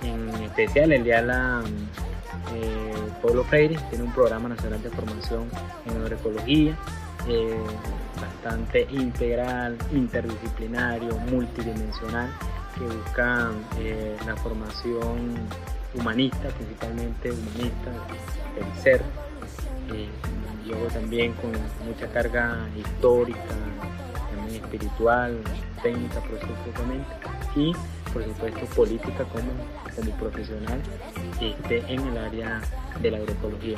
En 0.03 0.29
especial 0.43 0.91
el 0.91 1.03
día 1.03 1.21
la 1.21 1.61
eh, 2.53 2.93
Pablo 3.21 3.43
Freire 3.43 3.77
tiene 3.89 4.03
un 4.05 4.13
programa 4.13 4.49
nacional 4.49 4.81
de 4.81 4.89
formación 4.89 5.49
en 5.85 6.01
agroecología 6.01 6.77
eh, 7.27 7.55
bastante 8.19 8.87
integral, 8.89 9.77
interdisciplinario, 9.91 11.15
multidimensional, 11.31 12.29
que 12.77 12.83
busca 12.85 13.51
eh, 13.79 14.17
la 14.25 14.35
formación 14.37 15.35
humanista, 15.93 16.49
principalmente 16.49 17.31
humanista 17.31 17.91
del 18.55 18.81
ser, 18.81 19.01
luego 20.72 20.88
también 20.88 21.34
con 21.34 21.51
mucha 21.86 22.07
carga 22.07 22.67
histórica, 22.78 23.39
también 24.34 24.63
espiritual, 24.63 25.38
técnica 25.84 26.22
propiamente, 26.22 27.05
y 27.55 27.74
por 28.13 28.24
supuesto 28.24 28.65
política 28.76 29.24
como, 29.26 29.51
como 29.95 30.11
profesional 30.17 30.80
este, 31.39 31.80
en 31.88 32.07
el 32.07 32.17
área 32.17 32.61
de 33.01 33.11
la 33.11 33.17
agroecología. 33.17 33.78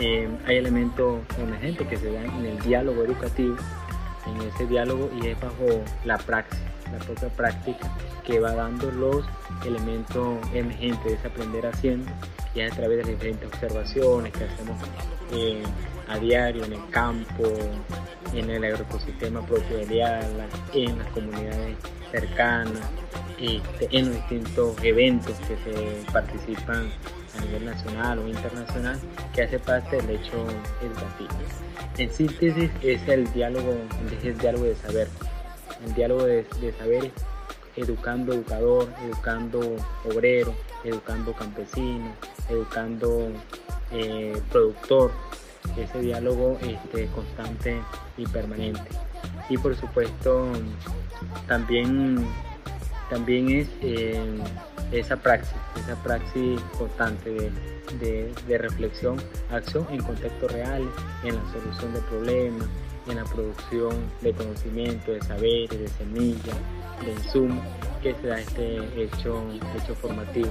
Eh, 0.00 0.28
hay 0.46 0.56
elementos 0.56 1.20
emergentes 1.38 1.86
que 1.86 1.96
se 1.96 2.12
dan 2.12 2.24
en 2.24 2.46
el 2.46 2.60
diálogo 2.60 3.02
educativo, 3.02 3.56
en 4.26 4.48
ese 4.48 4.66
diálogo 4.66 5.10
y 5.20 5.28
es 5.28 5.40
bajo 5.40 5.82
la 6.04 6.18
praxis, 6.18 6.60
la 6.92 6.98
propia 6.98 7.28
práctica 7.28 7.90
que 8.24 8.40
va 8.40 8.52
dando 8.54 8.90
los 8.90 9.24
elementos 9.66 10.38
emergentes 10.54 11.18
ese 11.18 11.26
aprender 11.26 11.66
haciendo 11.66 12.10
y 12.54 12.60
a 12.60 12.70
través 12.70 12.98
de 12.98 13.04
las 13.04 13.08
diferentes 13.08 13.48
observaciones 13.48 14.32
que 14.32 14.44
hacemos 14.44 14.76
eh, 15.32 15.62
a 16.08 16.18
diario 16.18 16.64
en 16.64 16.74
el 16.74 16.90
campo, 16.90 17.44
en 18.34 18.50
el 18.50 18.64
agroecosistema 18.64 19.44
propio 19.46 19.78
de 19.78 19.86
Diala, 19.86 20.46
en 20.74 20.98
las 20.98 21.08
comunidades 21.08 21.76
cercanas, 22.10 22.90
este, 23.38 23.88
en 23.90 24.06
los 24.06 24.16
distintos 24.16 24.76
eventos 24.84 25.36
que 25.40 25.56
se 25.56 26.12
participan 26.12 26.90
a 27.36 27.44
nivel 27.44 27.64
nacional 27.64 28.18
o 28.18 28.28
internacional 28.28 29.00
que 29.34 29.42
hace 29.42 29.58
parte 29.58 29.96
del 29.96 30.10
hecho 30.10 30.46
educativo. 30.82 31.30
En 31.98 32.10
síntesis 32.12 32.70
es 32.82 33.08
el 33.08 33.30
diálogo, 33.32 33.74
es 34.18 34.24
el 34.24 34.38
diálogo 34.38 34.64
de 34.64 34.76
saber, 34.76 35.08
el 35.84 35.94
diálogo 35.94 36.24
de, 36.24 36.46
saber 36.78 37.10
educando 37.76 38.34
educador, 38.34 38.88
educando 39.04 39.60
obrero, 40.04 40.54
educando 40.84 41.32
campesino, 41.32 42.12
educando 42.48 43.28
eh, 43.90 44.40
productor, 44.50 45.12
ese 45.76 46.00
diálogo 46.00 46.58
este, 46.62 47.06
constante 47.08 47.80
y 48.16 48.26
permanente. 48.26 48.88
Y 49.48 49.58
por 49.58 49.76
supuesto 49.76 50.48
también, 51.46 52.26
también 53.08 53.50
es 53.50 53.68
eh, 53.80 54.42
esa 54.92 55.16
praxis, 55.16 55.56
esa 55.76 56.00
praxis 56.02 56.60
constante 56.78 57.50
de, 58.00 58.58
reflexión, 58.58 59.20
acción 59.50 59.86
en 59.90 60.02
contexto 60.02 60.48
real, 60.48 60.88
en 61.24 61.34
la 61.34 61.52
solución 61.52 61.92
de 61.92 62.00
problemas, 62.00 62.66
en 63.08 63.16
la 63.16 63.24
producción 63.24 63.90
de 64.20 64.32
conocimiento, 64.32 65.12
de 65.12 65.22
saberes, 65.22 65.78
de 65.78 65.88
semillas, 65.88 66.56
de 67.04 67.12
insumos 67.12 67.64
que 68.02 68.14
se 68.14 68.26
da 68.26 68.38
este 68.38 69.02
hecho, 69.02 69.42
hecho 69.76 69.94
formativo. 69.94 70.50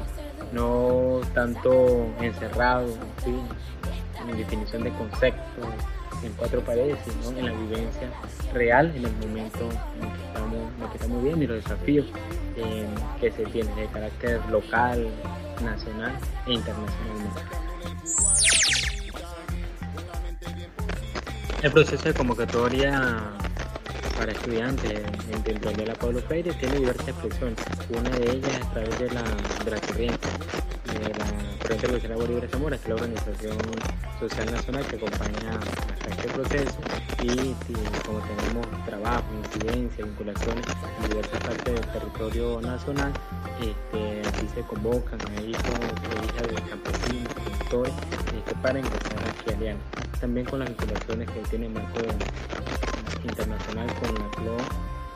No 0.52 1.22
tanto 1.34 2.08
encerrado 2.20 2.88
en 3.26 4.38
definición 4.38 4.84
de 4.84 4.92
conceptos 4.92 5.66
en 6.24 6.32
cuatro 6.34 6.62
paredes, 6.62 7.00
sino 7.06 7.38
en 7.38 7.46
la 7.46 7.52
vivencia 7.52 8.10
real, 8.54 8.94
en 8.96 9.06
el 9.06 9.16
momento 9.18 9.60
en 10.02 10.12
que 10.12 10.24
estamos, 10.26 10.60
en 10.80 10.90
que 10.90 10.98
estamos 10.98 11.24
viendo 11.24 11.44
y 11.44 11.48
los 11.48 11.64
desafíos 11.64 12.06
eh, 12.58 12.88
que 13.20 13.32
se 13.32 13.44
tienen 13.46 13.76
de 13.76 13.88
carácter 13.88 14.42
local, 14.50 15.08
nacional 15.64 16.14
e 16.46 16.54
internacionalmente. 16.54 17.42
El 21.64 21.72
proceso 21.72 22.06
de 22.06 22.14
convocatoria 22.16 23.22
para 24.18 24.32
estudiantes 24.32 25.00
dentro 25.46 25.72
de 25.72 25.86
la 25.86 25.94
Pablo 25.94 26.20
Freire 26.22 26.52
tiene 26.54 26.78
diversas 26.78 27.10
expresiones. 27.10 27.58
Una 27.90 28.10
de 28.10 28.32
ellas 28.32 28.52
es 28.52 28.66
a 28.66 28.72
través 28.72 29.00
de 29.00 29.12
la, 29.12 29.22
de 29.64 29.72
la 29.72 29.82
corriente, 29.82 30.28
de 30.92 31.10
la 31.20 31.26
Corriente 31.60 31.86
Revolucionaria 31.86 32.28
Libre 32.28 32.48
Zamora, 32.48 32.78
que 32.78 32.84
es 32.84 32.90
la 32.90 32.96
organización 32.96 33.58
social 34.20 34.52
nacional 34.52 34.86
que 34.88 34.96
acompaña 34.96 35.60
a 35.60 36.10
este 36.10 36.28
proceso 36.30 36.80
y, 37.22 37.54
como 38.08 38.20
tenemos 38.22 38.86
trabajo, 38.88 39.26
incidencia, 39.44 40.04
vinculaciones 40.04 40.66
en 41.04 41.10
diversas 41.10 41.40
partes 41.42 41.76
del 41.76 41.86
territorio 41.94 42.62
nacional, 42.62 43.14
este, 43.62 44.28
aquí 44.28 44.48
se 44.56 44.62
convocan 44.62 45.20
a 45.22 45.42
e 45.42 45.50
hijas 45.52 46.48
de 46.48 46.62
campesinos, 46.70 47.41
este, 47.72 48.56
para 48.62 48.80
ingresar 48.80 49.14
a 49.48 49.60
Liana. 49.60 49.80
También 50.20 50.46
con 50.46 50.60
las 50.60 50.70
vinculaciones 50.70 51.30
que 51.30 51.40
tiene 51.50 51.70
marco 51.70 52.00
internacional 53.24 53.88
con 53.96 54.16
la 54.16 54.32
CLO 54.32 54.58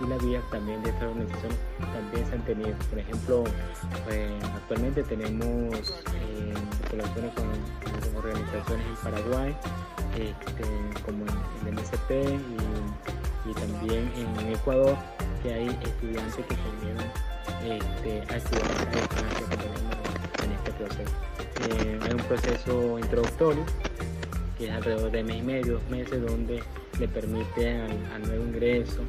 y 0.01 0.07
la 0.07 0.17
vía 0.17 0.41
también 0.51 0.81
de 0.83 0.89
estas 0.89 1.03
organizaciones 1.03 1.57
también 1.93 2.27
se 2.27 2.33
han 2.33 2.45
tenido. 2.45 2.75
Por 2.89 2.99
ejemplo, 2.99 3.43
pues, 4.05 4.31
actualmente 4.55 5.03
tenemos 5.03 6.03
eh, 6.15 6.53
con, 6.89 8.17
organizaciones 8.17 8.85
en 8.87 8.95
Paraguay, 9.03 9.55
este, 10.17 10.63
como 11.05 11.25
el 11.25 11.73
MSP 11.73 12.11
y, 13.45 13.53
también 13.53 14.11
en 14.15 14.53
Ecuador, 14.53 14.95
que 15.43 15.53
hay 15.53 15.67
estudiantes 15.67 16.45
que 16.45 16.55
se 16.55 17.77
este, 17.77 18.33
a 18.33 18.37
estudiar 18.37 18.85
en 20.45 20.51
este 20.53 20.71
proceso. 20.71 21.11
Eh, 21.69 21.99
hay 22.01 22.11
un 22.11 22.23
proceso 22.27 22.99
introductorio 22.99 23.63
que 24.57 24.67
es 24.67 24.71
alrededor 24.71 25.11
de 25.11 25.23
mes 25.23 25.37
y 25.37 25.41
medio, 25.41 25.73
dos 25.73 25.89
meses, 25.89 26.21
donde 26.25 26.63
le 26.99 27.07
permite 27.07 27.81
al, 28.13 28.21
nuevo 28.25 28.45
ingreso 28.45 29.01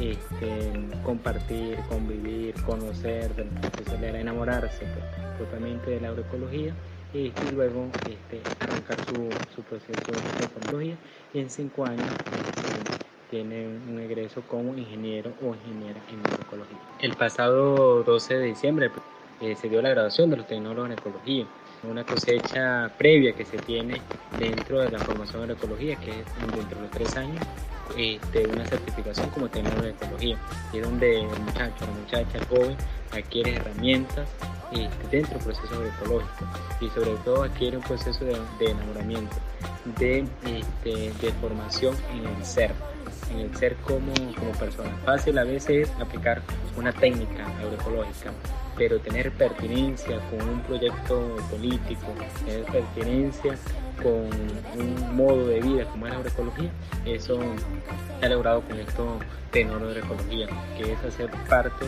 este, 0.00 0.72
compartir, 1.04 1.78
convivir, 1.88 2.54
conocer 2.62 3.30
de 3.34 4.20
enamorarse 4.20 4.78
pues, 4.78 5.04
propiamente 5.36 5.90
de 5.90 6.00
la 6.00 6.08
agroecología 6.08 6.74
y 7.12 7.32
luego 7.54 7.88
este, 8.08 8.40
arrancar 8.60 8.96
su, 9.06 9.62
proceso 9.62 10.12
de 10.12 10.44
ecología 10.44 10.96
y 11.32 11.40
en 11.40 11.50
cinco 11.50 11.84
años 11.86 12.06
este, 12.06 13.04
tiene 13.30 13.66
un 13.66 13.98
egreso 14.00 14.42
como 14.42 14.76
ingeniero 14.76 15.32
o 15.42 15.54
ingeniera 15.54 16.00
en 16.10 16.20
agroecología. 16.20 16.78
El 17.00 17.14
pasado 17.16 18.02
12 18.02 18.34
de 18.34 18.44
diciembre 18.46 18.90
eh, 19.40 19.56
se 19.56 19.68
dio 19.68 19.82
la 19.82 19.90
graduación 19.90 20.30
de 20.30 20.36
los 20.36 20.46
tecnólogos 20.46 20.90
en 20.90 20.98
ecología 20.98 21.46
una 21.82 22.04
cosecha 22.04 22.90
previa 22.98 23.32
que 23.32 23.44
se 23.44 23.58
tiene 23.58 24.00
dentro 24.38 24.80
de 24.80 24.90
la 24.90 24.98
formación 24.98 25.46
de 25.46 25.54
ecología, 25.54 25.96
que 25.96 26.10
es 26.10 26.26
dentro 26.40 26.76
de 26.76 26.82
los 26.82 26.90
tres 26.90 27.16
años, 27.16 27.44
este, 27.96 28.46
una 28.46 28.66
certificación 28.66 29.30
como 29.30 29.48
tecnólogo 29.48 29.82
de 29.82 29.90
ecología, 29.90 30.38
y 30.72 30.78
es 30.78 30.82
donde 30.82 31.20
el 31.20 31.40
muchacho, 31.40 31.86
la 31.86 31.92
muchacha, 32.00 32.46
joven 32.48 32.76
adquiere 33.12 33.56
herramientas 33.56 34.28
este, 34.72 35.08
dentro 35.10 35.34
del 35.34 35.44
proceso 35.44 35.74
agroecológico 35.74 36.44
y 36.80 36.88
sobre 36.90 37.14
todo 37.24 37.44
adquiere 37.44 37.76
un 37.76 37.82
proceso 37.84 38.24
de, 38.24 38.70
enamoramiento, 38.70 39.36
de, 39.98 40.26
este, 40.44 41.12
de 41.24 41.32
formación 41.40 41.94
en 42.12 42.26
el 42.26 42.44
ser, 42.44 42.72
en 43.30 43.40
el 43.40 43.56
ser 43.56 43.76
como, 43.76 44.12
como 44.34 44.52
persona. 44.52 44.90
Fácil 45.04 45.38
a 45.38 45.44
veces 45.44 45.90
aplicar 46.00 46.42
una 46.76 46.92
técnica 46.92 47.46
agroecológica 47.60 48.32
pero 48.76 49.00
tener 49.00 49.32
pertinencia 49.32 50.20
con 50.30 50.48
un 50.48 50.60
proyecto 50.60 51.36
político, 51.50 52.06
tener 52.44 52.64
pertinencia 52.64 53.56
con 54.02 54.28
un 54.78 55.16
modo 55.16 55.46
de 55.46 55.60
vida 55.60 55.84
como 55.86 56.06
es 56.06 56.12
la 56.12 56.18
agroecología, 56.18 56.70
eso 57.06 57.40
se 58.20 58.26
ha 58.26 58.28
logrado 58.28 58.60
con 58.62 58.78
esto 58.78 59.18
de 59.52 59.64
agroecología, 59.64 60.48
que 60.76 60.92
es 60.92 61.04
hacer 61.04 61.30
parte 61.48 61.86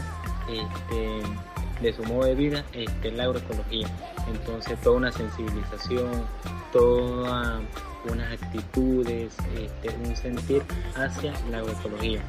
este, 0.49 1.83
de 1.83 1.93
su 1.93 2.03
modo 2.05 2.25
de 2.25 2.35
vida 2.35 2.65
este, 2.73 3.13
la 3.13 3.25
agroecología. 3.25 3.87
Entonces 4.33 4.81
toda 4.81 4.97
una 4.97 5.13
sensibilización, 5.13 6.11
todas 6.73 7.61
unas 8.11 8.33
actitudes, 8.41 9.35
este, 9.57 9.97
un 10.05 10.17
sentir 10.17 10.63
hacia 10.95 11.33
la 11.51 11.59
agroecología. 11.59 12.21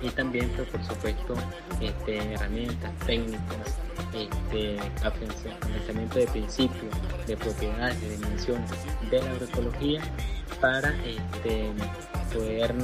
Y 0.00 0.10
también, 0.10 0.48
pues, 0.56 0.68
por 0.68 0.84
supuesto, 0.84 1.34
este, 1.80 2.34
herramientas 2.34 2.92
técnicas, 3.06 3.78
este, 4.14 4.78
de 6.20 6.26
principios, 6.26 6.94
de 7.26 7.36
propiedades, 7.36 8.00
de 8.00 8.10
dimensiones 8.10 8.70
de 9.10 9.22
la 9.22 9.30
agroecología 9.30 10.00
para 10.60 10.90
este, 11.04 11.70
poder 12.32 12.74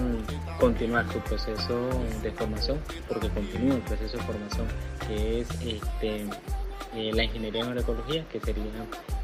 continuar 0.59 1.11
su 1.13 1.19
proceso 1.21 1.89
de 2.23 2.31
formación, 2.33 2.79
porque 3.09 3.29
continúa 3.29 3.77
el 3.77 3.83
proceso 3.83 4.17
de 4.17 4.23
formación, 4.25 4.67
que 5.07 5.41
es 5.41 5.49
eh, 6.97 7.11
la 7.13 7.25
ingeniería 7.25 7.63
en 7.63 7.69
agroecología, 7.69 8.25
que 8.29 8.41
sería 8.41 8.65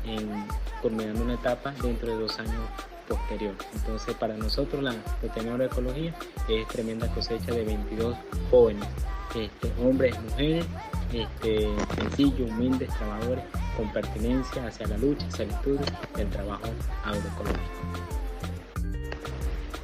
en, 0.04 0.46
culminando 0.82 1.22
una 1.22 1.34
etapa 1.34 1.72
dentro 1.82 2.08
de 2.08 2.22
dos 2.22 2.38
años 2.38 2.62
posterior. 3.10 3.54
Entonces, 3.74 4.14
para 4.14 4.34
nosotros 4.36 4.82
la 4.82 4.92
de 4.92 5.50
agroecología 5.50 6.14
es 6.48 6.66
tremenda 6.68 7.08
cosecha 7.08 7.52
de 7.52 7.64
22 7.64 8.16
jóvenes, 8.50 8.86
este, 9.34 9.72
hombres 9.82 10.18
mujeres, 10.22 10.64
este, 11.12 11.68
sencillos, 11.96 12.50
humildes, 12.50 12.88
trabajadores, 12.96 13.44
con 13.76 13.92
pertinencia 13.92 14.66
hacia 14.66 14.86
la 14.86 14.96
lucha, 14.98 15.26
hacia 15.26 15.44
el 15.44 15.50
estudio 15.50 15.80
del 16.16 16.28
trabajo 16.28 16.62
agroecológico. 17.04 17.60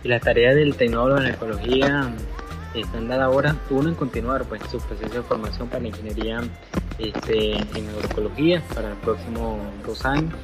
Y 0.05 0.09
la 0.09 0.21
tarea 0.21 0.55
del 0.55 0.77
tecnólogo 0.77 1.21
en 1.21 1.27
ecología 1.27 2.13
están 2.75 3.09
dada 3.09 3.25
ahora, 3.25 3.57
uno 3.71 3.89
en 3.89 3.95
continuar 3.95 4.45
pues, 4.45 4.63
su 4.71 4.79
proceso 4.79 5.15
de 5.15 5.23
formación 5.23 5.69
para 5.69 5.87
ingeniería 5.87 6.43
este, 6.99 7.57
en 7.57 7.89
agroecología 7.89 8.63
para 8.75 8.91
los 8.91 8.99
próximos 8.99 9.59
dos 9.85 10.05
años. 10.05 10.35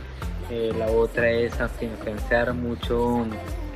Eh, 0.55 0.71
la 0.77 0.87
otra 0.87 1.31
es 1.31 1.59
afianzar 1.59 2.53
mucho 2.53 3.25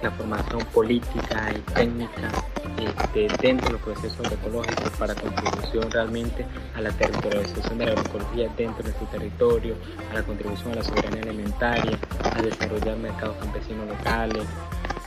la 0.02 0.10
formación 0.10 0.62
política 0.74 1.50
y 1.56 1.60
técnica 1.72 2.30
este, 2.78 3.28
dentro 3.40 3.68
de 3.68 3.72
los 3.72 3.80
procesos 3.80 4.20
agroecológicos 4.20 4.90
para 4.98 5.14
contribución 5.14 5.90
realmente 5.90 6.44
a 6.74 6.82
la 6.82 6.90
territorialización 6.90 7.78
de 7.78 7.86
la 7.86 7.92
agroecología 7.92 8.50
dentro 8.58 8.84
de 8.84 8.92
su 8.92 9.06
territorio, 9.06 9.74
a 10.10 10.14
la 10.16 10.22
contribución 10.22 10.72
a 10.72 10.74
la 10.74 10.84
soberanía 10.84 11.22
alimentaria, 11.22 11.98
a 12.34 12.42
desarrollar 12.42 12.98
mercados 12.98 13.38
campesinos 13.38 13.88
locales, 13.88 14.44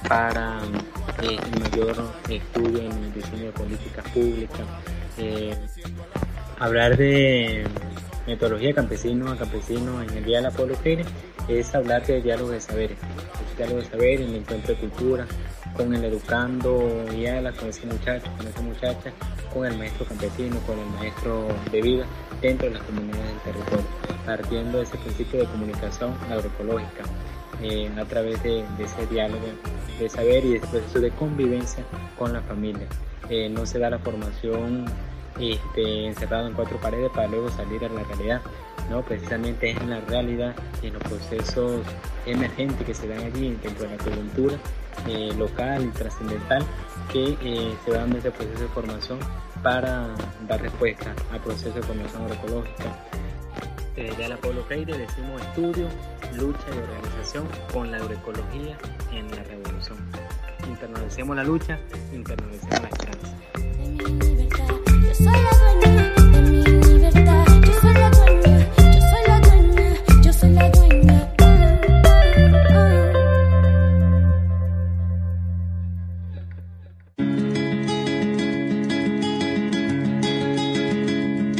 para 0.07 0.61
eh, 1.21 1.37
el 1.53 1.59
mayor 1.59 1.95
estudio 2.29 2.79
en 2.79 2.91
el 2.93 3.13
diseño 3.13 3.43
de 3.43 3.51
políticas 3.51 4.09
públicas. 4.09 4.65
Eh, 5.19 5.55
hablar 6.57 6.97
de 6.97 7.63
metodología 8.25 8.73
campesino 8.73 9.31
a 9.31 9.37
campesino 9.37 10.01
en 10.01 10.09
el 10.17 10.25
Día 10.25 10.37
de 10.37 10.43
la 10.43 10.51
Pueblo 10.51 10.75
es 11.49 11.73
hablar 11.73 12.05
de 12.05 12.21
diálogo 12.21 12.51
de 12.51 12.61
saberes, 12.61 12.97
es 13.49 13.57
diálogo 13.57 13.81
de 13.81 13.85
saberes, 13.87 14.29
el 14.29 14.35
encuentro 14.35 14.75
de 14.75 14.79
cultura, 14.79 15.27
con 15.75 15.93
el 15.93 16.03
educando 16.03 17.05
Yala, 17.11 17.51
con 17.53 17.69
ese 17.69 17.87
muchacho, 17.87 18.31
con 18.37 18.47
esa 18.47 18.61
muchacha, 18.61 19.11
con 19.53 19.65
el 19.65 19.77
maestro 19.77 20.05
campesino, 20.05 20.59
con 20.67 20.77
el 20.77 20.85
maestro 20.99 21.47
de 21.71 21.81
vida 21.81 22.05
dentro 22.41 22.67
de 22.67 22.75
las 22.75 22.83
comunidades 22.83 23.27
del 23.27 23.53
territorio, 23.53 23.85
partiendo 24.25 24.77
de 24.77 24.83
ese 24.83 24.97
principio 24.97 25.39
de 25.39 25.45
comunicación 25.47 26.13
agroecológica 26.29 27.03
eh, 27.61 27.91
a 27.97 28.05
través 28.05 28.41
de, 28.43 28.63
ese 28.79 29.07
diálogo 29.07 29.45
de 29.99 30.09
saber 30.09 30.45
y 30.45 30.49
de 30.51 30.57
ese 30.57 30.67
proceso 30.67 30.99
de 30.99 31.11
convivencia 31.11 31.83
con 32.17 32.31
la 32.31 32.41
familia. 32.41 32.87
Eh, 33.29 33.49
no 33.49 33.65
se 33.65 33.79
da 33.79 33.89
la 33.89 33.99
formación 33.99 34.85
este, 35.39 36.07
encerrado 36.07 36.47
en 36.47 36.53
cuatro 36.53 36.77
paredes 36.77 37.09
para 37.11 37.27
luego 37.27 37.49
salir 37.49 37.83
a 37.85 37.89
la 37.89 38.03
realidad. 38.03 38.41
No, 38.89 39.03
precisamente 39.03 39.71
es 39.71 39.77
en 39.77 39.91
la 39.91 40.01
realidad, 40.01 40.55
en 40.81 40.93
los 40.93 41.03
procesos 41.03 41.85
emergentes 42.25 42.85
que 42.85 42.93
se 42.93 43.07
dan 43.07 43.19
allí 43.19 43.55
dentro 43.61 43.87
de 43.87 43.95
la 43.95 44.03
coyuntura 44.03 44.57
eh, 45.07 45.31
local 45.37 45.85
y 45.85 45.87
trascendental 45.89 46.63
que 47.11 47.37
eh, 47.41 47.75
se 47.85 47.91
dan 47.91 48.15
ese 48.15 48.31
proceso 48.31 48.63
de 48.63 48.67
formación 48.69 49.19
para 49.63 50.07
dar 50.47 50.61
respuesta 50.61 51.13
al 51.31 51.39
proceso 51.41 51.73
de 51.73 51.83
formación 51.83 52.23
agroecológica. 52.23 52.97
Desde 53.95 54.29
la 54.29 54.37
Pablo 54.37 54.63
Freire 54.63 54.97
decimos 54.97 55.41
estudio, 55.41 55.87
lucha 56.37 56.65
y 56.73 56.77
organización 56.77 57.47
con 57.73 57.91
la 57.91 57.97
agroecología 57.97 58.77
en 59.11 59.29
la 59.31 59.43
revolución. 59.43 59.97
Internalicemos 60.67 61.35
la 61.35 61.43
lucha, 61.43 61.79
internalicemos 62.13 62.81
la 62.81 62.89
esperanza. 62.89 64.38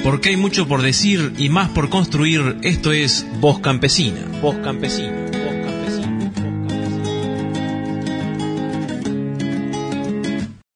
Porque 0.10 0.30
hay 0.30 0.38
mucho 0.38 0.68
por 0.68 0.82
decir 0.82 1.34
y 1.38 1.50
más 1.50 1.70
por 1.70 1.90
construir, 1.90 2.58
esto 2.64 2.92
es 2.92 3.28
Voz 3.40 3.60
Campesina. 3.60 4.26
Voz 4.42 4.56
Campesina. 4.56 5.29